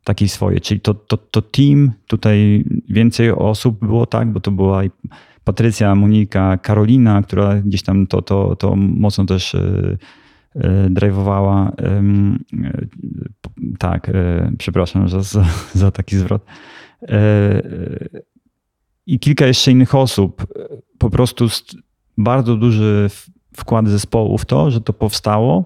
takiej 0.05 0.29
swojej. 0.29 0.61
Czyli 0.61 0.81
to, 0.81 0.95
to, 0.95 1.17
to 1.17 1.43
team, 1.43 1.93
tutaj 2.07 2.65
więcej 2.89 3.31
osób 3.31 3.87
było, 3.87 4.07
tak, 4.07 4.33
bo 4.33 4.41
to 4.41 4.51
była 4.51 4.85
i 4.85 4.91
Patrycja, 5.45 5.95
Monika, 5.95 6.59
Karolina, 6.59 7.23
która 7.23 7.61
gdzieś 7.61 7.83
tam 7.83 8.07
to, 8.07 8.23
to, 8.23 8.57
to 8.57 8.77
mocno 8.77 9.25
też 9.25 9.55
yy, 9.55 9.99
drive'owała. 10.91 11.73
tak, 13.79 14.11
przepraszam 14.59 15.09
za, 15.09 15.23
za, 15.23 15.47
za 15.75 15.91
taki 15.91 16.17
zwrot. 16.17 16.45
I 19.07 19.19
kilka 19.19 19.47
jeszcze 19.47 19.73
innych 19.73 19.95
osób. 19.95 20.47
Po 20.99 21.11
prostu 21.11 21.47
bardzo 22.19 22.57
duży 22.57 23.11
wkład 23.57 23.89
zespołu 23.89 24.39
w 24.39 24.45
to, 24.45 24.71
że 24.71 24.81
to 24.81 24.93
powstało. 24.93 25.65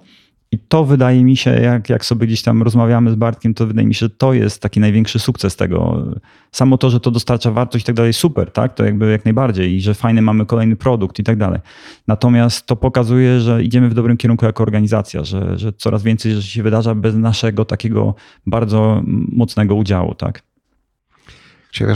I 0.52 0.58
to 0.58 0.84
wydaje 0.84 1.24
mi 1.24 1.36
się, 1.36 1.50
jak, 1.50 1.90
jak 1.90 2.04
sobie 2.04 2.26
gdzieś 2.26 2.42
tam 2.42 2.62
rozmawiamy 2.62 3.10
z 3.10 3.14
Bartkiem, 3.14 3.54
to 3.54 3.66
wydaje 3.66 3.86
mi 3.86 3.94
się, 3.94 3.98
że 3.98 4.10
to 4.10 4.32
jest 4.32 4.62
taki 4.62 4.80
największy 4.80 5.18
sukces 5.18 5.56
tego. 5.56 6.04
Samo 6.52 6.78
to, 6.78 6.90
że 6.90 7.00
to 7.00 7.10
dostarcza 7.10 7.50
wartość 7.50 7.84
i 7.84 7.86
tak 7.86 7.94
dalej, 7.94 8.12
super, 8.12 8.52
tak? 8.52 8.74
To 8.74 8.84
jakby 8.84 9.10
jak 9.10 9.24
najbardziej 9.24 9.74
i 9.74 9.80
że 9.80 9.94
fajny 9.94 10.22
mamy 10.22 10.46
kolejny 10.46 10.76
produkt 10.76 11.18
i 11.18 11.24
tak 11.24 11.36
dalej. 11.36 11.60
Natomiast 12.06 12.66
to 12.66 12.76
pokazuje, 12.76 13.40
że 13.40 13.62
idziemy 13.62 13.88
w 13.88 13.94
dobrym 13.94 14.16
kierunku 14.16 14.44
jako 14.44 14.62
organizacja, 14.62 15.24
że, 15.24 15.58
że 15.58 15.72
coraz 15.72 16.02
więcej 16.02 16.32
rzeczy 16.32 16.48
się 16.48 16.62
wydarza 16.62 16.94
bez 16.94 17.14
naszego 17.14 17.64
takiego 17.64 18.14
bardzo 18.46 19.02
mocnego 19.32 19.74
udziału, 19.74 20.14
tak? 20.14 20.42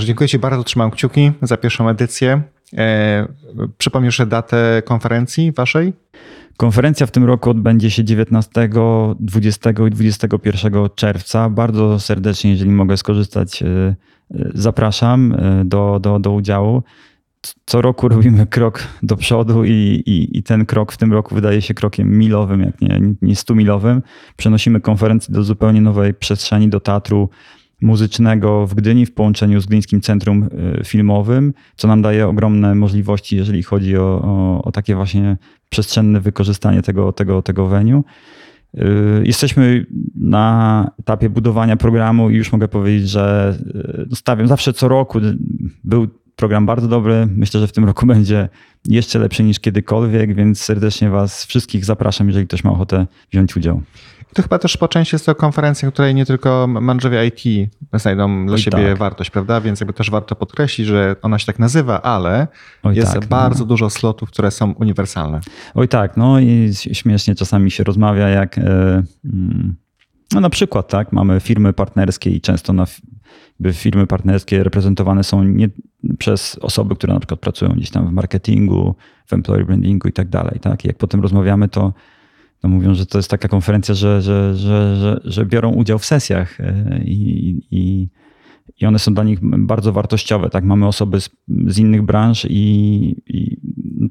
Dziękuję 0.05 0.29
Ci 0.29 0.39
bardzo, 0.39 0.65
trzymam 0.65 0.91
kciuki 0.91 1.33
za 1.43 1.57
pierwszą 1.57 1.89
edycję. 1.89 2.43
E, 2.77 3.29
przypomnę 3.79 4.07
jeszcze 4.07 4.27
datę 4.27 4.83
konferencji 4.85 5.53
waszej? 5.53 5.93
Konferencja 6.57 7.07
w 7.07 7.11
tym 7.11 7.25
roku 7.25 7.51
odbędzie 7.51 7.91
się 7.91 8.05
19, 8.05 8.69
20 9.21 9.71
i 9.71 9.91
21 9.91 10.73
czerwca. 10.95 11.51
Bardzo 11.51 12.01
serdecznie, 12.01 12.51
jeżeli 12.51 12.71
mogę 12.71 12.97
skorzystać, 12.97 13.63
e, 13.63 13.67
e, 13.67 13.95
zapraszam 14.55 15.37
do, 15.65 15.99
do, 16.01 16.19
do 16.19 16.33
udziału. 16.33 16.83
Co 17.67 17.83
roku 17.83 18.09
robimy 18.09 18.47
krok 18.47 18.87
do 19.03 19.17
przodu 19.17 19.65
i, 19.65 20.03
i, 20.07 20.39
i, 20.39 20.43
ten 20.43 20.67
krok 20.67 20.93
w 20.93 20.97
tym 20.97 21.13
roku 21.13 21.35
wydaje 21.35 21.63
się 21.63 21.75
krokiem 21.75 22.19
milowym, 22.19 22.61
jak 22.61 22.81
nie, 22.81 23.01
nie 23.23 23.37
100 23.37 23.55
milowym. 23.55 24.03
Przenosimy 24.37 24.81
konferencję 24.81 25.35
do 25.35 25.43
zupełnie 25.43 25.81
nowej 25.81 26.15
przestrzeni, 26.15 26.69
do 26.69 26.81
teatru 26.81 27.31
muzycznego 27.81 28.67
w 28.67 28.75
Gdyni 28.75 29.07
w 29.07 29.15
połączeniu 29.15 29.61
z 29.61 29.67
Gdyńskim 29.67 30.01
Centrum 30.01 30.49
Filmowym, 30.85 31.53
co 31.77 31.89
nam 31.89 32.03
daje 32.03 32.29
ogromne 32.29 32.75
możliwości, 32.75 33.37
jeżeli 33.37 33.63
chodzi 33.63 33.97
o, 33.97 34.23
o, 34.25 34.63
o 34.65 34.73
takie 34.73 34.95
właśnie 34.95 35.37
przestrzenne 35.71 36.21
wykorzystanie 36.21 36.83
tego, 36.83 37.13
tego, 37.13 37.43
tego 37.43 37.67
venue. 37.67 38.03
Jesteśmy 39.23 39.87
na 40.15 40.91
etapie 41.01 41.31
budowania 41.31 41.77
programu 41.77 42.31
i 42.31 42.35
już 42.35 42.53
mogę 42.53 42.69
powiedzieć, 42.69 43.09
że 43.09 43.59
stawiam 44.15 44.49
zawsze 44.49 44.73
co 44.73 44.89
roku. 44.89 45.21
Był 45.85 46.09
program 46.37 46.67
bardzo 46.67 46.89
dobry. 46.89 47.29
Myślę, 47.37 47.61
że 47.61 47.67
w 47.67 47.73
tym 47.73 47.85
roku 47.85 48.07
będzie 48.15 48.49
jeszcze 48.89 49.19
lepszy 49.19 49.43
niż 49.43 49.61
kiedykolwiek, 49.61 50.35
więc 50.35 50.61
serdecznie 50.61 51.11
Was 51.11 51.45
wszystkich 51.45 51.85
zapraszam, 51.85 52.27
jeżeli 52.27 52.47
ktoś 52.47 52.65
ma 52.65 52.71
ochotę 52.71 53.07
wziąć 53.33 53.57
udział. 53.57 53.83
To 54.35 54.43
chyba 54.43 54.59
też 54.59 54.77
po 54.77 54.89
części 54.89 55.15
jest 55.15 55.27
to 55.27 55.35
konferencja, 55.35 55.91
w 55.91 55.93
której 55.93 56.15
nie 56.15 56.27
tylko 56.27 56.67
managerowie 56.67 57.27
IT 57.27 57.71
znajdą 57.95 58.47
dla 58.47 58.55
Oj 58.55 58.61
siebie 58.61 58.89
tak. 58.89 58.99
wartość, 58.99 59.31
prawda? 59.31 59.61
Więc 59.61 59.81
jakby 59.81 59.93
też 59.93 60.11
warto 60.11 60.37
podkreślić, 60.37 60.87
że 60.87 61.17
ona 61.23 61.39
się 61.39 61.47
tak 61.47 61.59
nazywa, 61.59 62.03
ale 62.03 62.49
Oj 62.83 62.97
jest 62.97 63.15
tak, 63.15 63.27
bardzo 63.27 63.59
no. 63.59 63.67
dużo 63.67 63.91
slotów, 63.91 64.31
które 64.31 64.51
są 64.51 64.73
uniwersalne. 64.73 65.41
Oj 65.75 65.89
tak, 65.89 66.17
no 66.17 66.41
i 66.41 66.71
śmiesznie 66.93 67.35
czasami 67.35 67.71
się 67.71 67.85
rozmawia, 67.85 68.29
jak 68.29 68.59
e, 68.59 68.63
mm, 69.25 69.75
no 70.33 70.41
na 70.41 70.51
przykład, 70.51 70.89
tak, 70.89 71.13
mamy 71.13 71.41
firmy 71.41 71.73
partnerskie 71.73 72.31
i 72.31 72.41
często 72.41 72.73
na 72.73 72.87
firmy 73.73 74.07
partnerskie 74.07 74.65
reprezentowane 74.65 75.25
są 75.25 75.45
nie 75.45 75.69
przez 76.19 76.59
osoby, 76.59 76.97
które 76.97 77.15
na 77.15 77.21
przykład 77.21 77.41
pracują 77.41 77.71
gdzieś 77.71 77.91
tam 77.91 78.09
w 78.09 78.13
marketingu, 78.13 78.95
w 79.27 79.33
employer 79.33 79.67
brandingu 79.67 80.09
i 80.09 80.13
tak 80.13 80.29
dalej, 80.29 80.61
tak? 80.61 80.85
I 80.85 80.89
jak 80.89 80.97
potem 80.97 81.21
rozmawiamy, 81.21 81.69
to 81.69 81.93
no 82.63 82.69
mówią, 82.69 82.95
że 82.95 83.07
to 83.07 83.19
jest 83.19 83.31
taka 83.31 83.49
konferencja, 83.49 83.95
że, 83.95 84.23
że, 84.23 84.57
że, 84.57 84.97
że, 84.97 85.21
że 85.25 85.47
biorą 85.47 85.71
udział 85.71 85.99
w 85.99 86.05
sesjach 86.05 86.61
e, 86.61 87.01
i, 87.05 87.51
i, 87.71 88.09
i 88.81 88.87
one 88.87 88.99
są 88.99 89.15
dla 89.15 89.25
nich 89.25 89.39
bardzo 89.43 89.93
wartościowe. 89.93 90.51
Tak, 90.51 90.65
mamy 90.65 90.87
osoby 90.87 91.21
z, 91.21 91.31
z 91.67 91.79
innych 91.79 92.03
branż 92.03 92.47
i, 92.51 93.23
i 93.27 93.61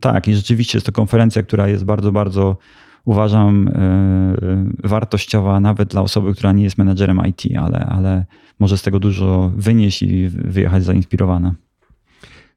tak, 0.01 0.27
i 0.27 0.35
rzeczywiście 0.35 0.77
jest 0.77 0.85
to 0.85 0.91
konferencja, 0.91 1.43
która 1.43 1.67
jest 1.67 1.85
bardzo, 1.85 2.11
bardzo 2.11 2.57
uważam 3.05 3.67
e, 3.67 4.87
wartościowa 4.87 5.59
nawet 5.59 5.89
dla 5.89 6.01
osoby, 6.01 6.33
która 6.33 6.51
nie 6.51 6.63
jest 6.63 6.77
menedżerem 6.77 7.21
IT, 7.27 7.43
ale, 7.57 7.79
ale 7.79 8.25
może 8.59 8.77
z 8.77 8.81
tego 8.81 8.99
dużo 8.99 9.51
wynieść 9.55 10.01
i 10.01 10.29
wyjechać 10.29 10.83
zainspirowana. 10.83 11.55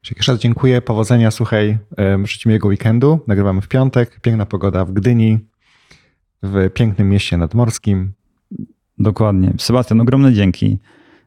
Jeszcze 0.09 0.31
raz 0.31 0.41
dziękuję, 0.41 0.81
powodzenia, 0.81 1.31
słuchaj, 1.31 1.77
życzę 2.23 2.49
miłego 2.49 2.67
weekendu. 2.67 3.19
Nagrywamy 3.27 3.61
w 3.61 3.67
piątek, 3.67 4.19
piękna 4.19 4.45
pogoda 4.45 4.85
w 4.85 4.91
Gdyni, 4.91 5.39
w 6.43 6.69
pięknym 6.73 7.09
mieście 7.09 7.37
nadmorskim. 7.37 8.13
Dokładnie. 8.97 9.53
Sebastian, 9.57 10.01
ogromne 10.01 10.33
dzięki 10.33 10.79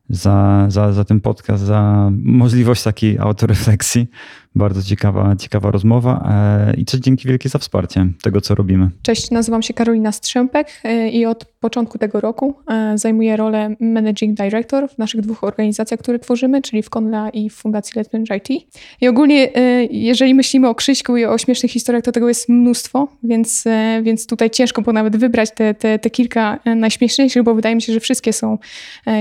za, 0.08 0.66
za, 0.68 0.92
za 0.92 1.04
ten 1.04 1.20
podcast, 1.20 1.64
za 1.64 2.10
możliwość 2.12 2.82
takiej 2.82 3.18
autorefleksji. 3.18 4.10
Bardzo 4.56 4.82
ciekawa, 4.82 5.36
ciekawa 5.36 5.70
rozmowa 5.70 6.28
i 6.76 6.84
też 6.84 7.00
dzięki 7.00 7.28
wielkie 7.28 7.48
za 7.48 7.58
wsparcie 7.58 8.06
tego, 8.22 8.40
co 8.40 8.54
robimy. 8.54 8.90
Cześć, 9.02 9.30
nazywam 9.30 9.62
się 9.62 9.74
Karolina 9.74 10.12
Strzępek 10.12 10.82
i 11.12 11.26
od 11.26 11.44
początku 11.44 11.98
tego 11.98 12.20
roku 12.20 12.54
zajmuję 12.94 13.36
rolę 13.36 13.76
Managing 13.80 14.36
Director 14.36 14.88
w 14.88 14.98
naszych 14.98 15.20
dwóch 15.20 15.44
organizacjach, 15.44 16.00
które 16.00 16.18
tworzymy, 16.18 16.62
czyli 16.62 16.82
w 16.82 16.90
Konla 16.90 17.30
i 17.30 17.50
w 17.50 17.54
Fundacji 17.54 18.00
Let's 18.00 18.08
Manage 18.12 18.36
IT. 18.36 18.68
I 19.00 19.08
ogólnie, 19.08 19.48
jeżeli 19.90 20.34
myślimy 20.34 20.68
o 20.68 20.74
Krzyśku 20.74 21.16
i 21.16 21.24
o 21.24 21.38
śmiesznych 21.38 21.72
historiach, 21.72 22.04
to 22.04 22.12
tego 22.12 22.28
jest 22.28 22.48
mnóstwo, 22.48 23.08
więc, 23.22 23.64
więc 24.02 24.26
tutaj 24.26 24.50
ciężko 24.50 24.82
było 24.82 24.92
nawet 24.92 25.16
wybrać 25.16 25.50
te, 25.54 25.74
te, 25.74 25.98
te 25.98 26.10
kilka 26.10 26.58
najśmieszniejszych, 26.76 27.42
bo 27.42 27.54
wydaje 27.54 27.74
mi 27.74 27.82
się, 27.82 27.92
że 27.92 28.00
wszystkie 28.00 28.32
są 28.32 28.58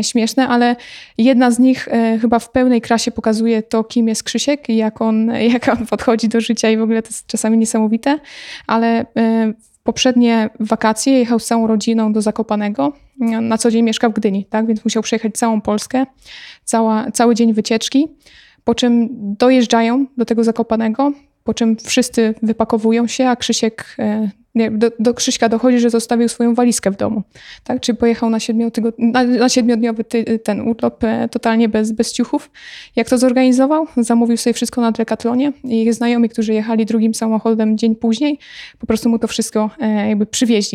śmieszne, 0.01 0.47
ale 0.47 0.75
jedna 1.17 1.51
z 1.51 1.59
nich 1.59 1.87
chyba 2.21 2.39
w 2.39 2.51
pełnej 2.51 2.81
krasie 2.81 3.11
pokazuje 3.11 3.63
to, 3.63 3.83
kim 3.83 4.07
jest 4.07 4.23
Krzysiek 4.23 4.69
i 4.69 4.75
jak 4.75 5.01
on 5.01 5.24
jak 5.53 5.69
on 5.69 5.85
podchodzi 5.85 6.29
do 6.29 6.41
życia 6.41 6.69
i 6.69 6.77
w 6.77 6.81
ogóle 6.81 7.01
to 7.01 7.07
jest 7.07 7.27
czasami 7.27 7.57
niesamowite, 7.57 8.19
ale 8.67 9.05
w 9.15 9.53
poprzednie 9.83 10.49
wakacje 10.59 11.19
jechał 11.19 11.39
z 11.39 11.45
całą 11.45 11.67
rodziną 11.67 12.13
do 12.13 12.21
Zakopanego. 12.21 12.93
Na 13.41 13.57
co 13.57 13.71
dzień 13.71 13.83
mieszka 13.83 14.09
w 14.09 14.13
Gdyni, 14.13 14.45
tak? 14.45 14.67
więc 14.67 14.85
musiał 14.85 15.03
przejechać 15.03 15.33
całą 15.33 15.61
Polskę, 15.61 16.05
cała, 16.63 17.11
cały 17.11 17.35
dzień 17.35 17.53
wycieczki, 17.53 18.07
po 18.63 18.75
czym 18.75 19.09
dojeżdżają 19.11 20.05
do 20.17 20.25
tego 20.25 20.43
Zakopanego, 20.43 21.11
po 21.43 21.53
czym 21.53 21.75
wszyscy 21.75 22.33
wypakowują 22.43 23.07
się, 23.07 23.27
a 23.27 23.35
Krzysiek 23.35 23.97
nie, 24.55 24.71
do, 24.71 24.91
do 24.99 25.13
Krzyśka 25.13 25.49
dochodzi, 25.49 25.79
że 25.79 25.89
zostawił 25.89 26.29
swoją 26.29 26.53
walizkę 26.53 26.91
w 26.91 26.97
domu. 26.97 27.23
Tak? 27.63 27.79
Czy 27.79 27.93
pojechał 27.93 28.29
na, 28.29 28.37
na, 28.97 29.23
na 29.23 29.49
siedmiodniowy 29.49 30.03
ty, 30.03 30.39
ten 30.39 30.61
urlop 30.61 31.03
e, 31.03 31.29
totalnie 31.29 31.69
bez, 31.69 31.91
bez 31.91 32.13
ciuchów. 32.13 32.51
Jak 32.95 33.09
to 33.09 33.17
zorganizował? 33.17 33.87
Zamówił 33.97 34.37
sobie 34.37 34.53
wszystko 34.53 34.81
na 34.81 34.91
Decatlonie 34.91 35.53
i 35.63 35.93
znajomi, 35.93 36.29
którzy 36.29 36.53
jechali 36.53 36.85
drugim 36.85 37.13
samochodem 37.13 37.77
dzień 37.77 37.95
później, 37.95 38.39
po 38.79 38.87
prostu 38.87 39.09
mu 39.09 39.19
to 39.19 39.27
wszystko 39.27 39.69
e, 39.79 40.09
jakby 40.09 40.25
przywieźli. 40.25 40.65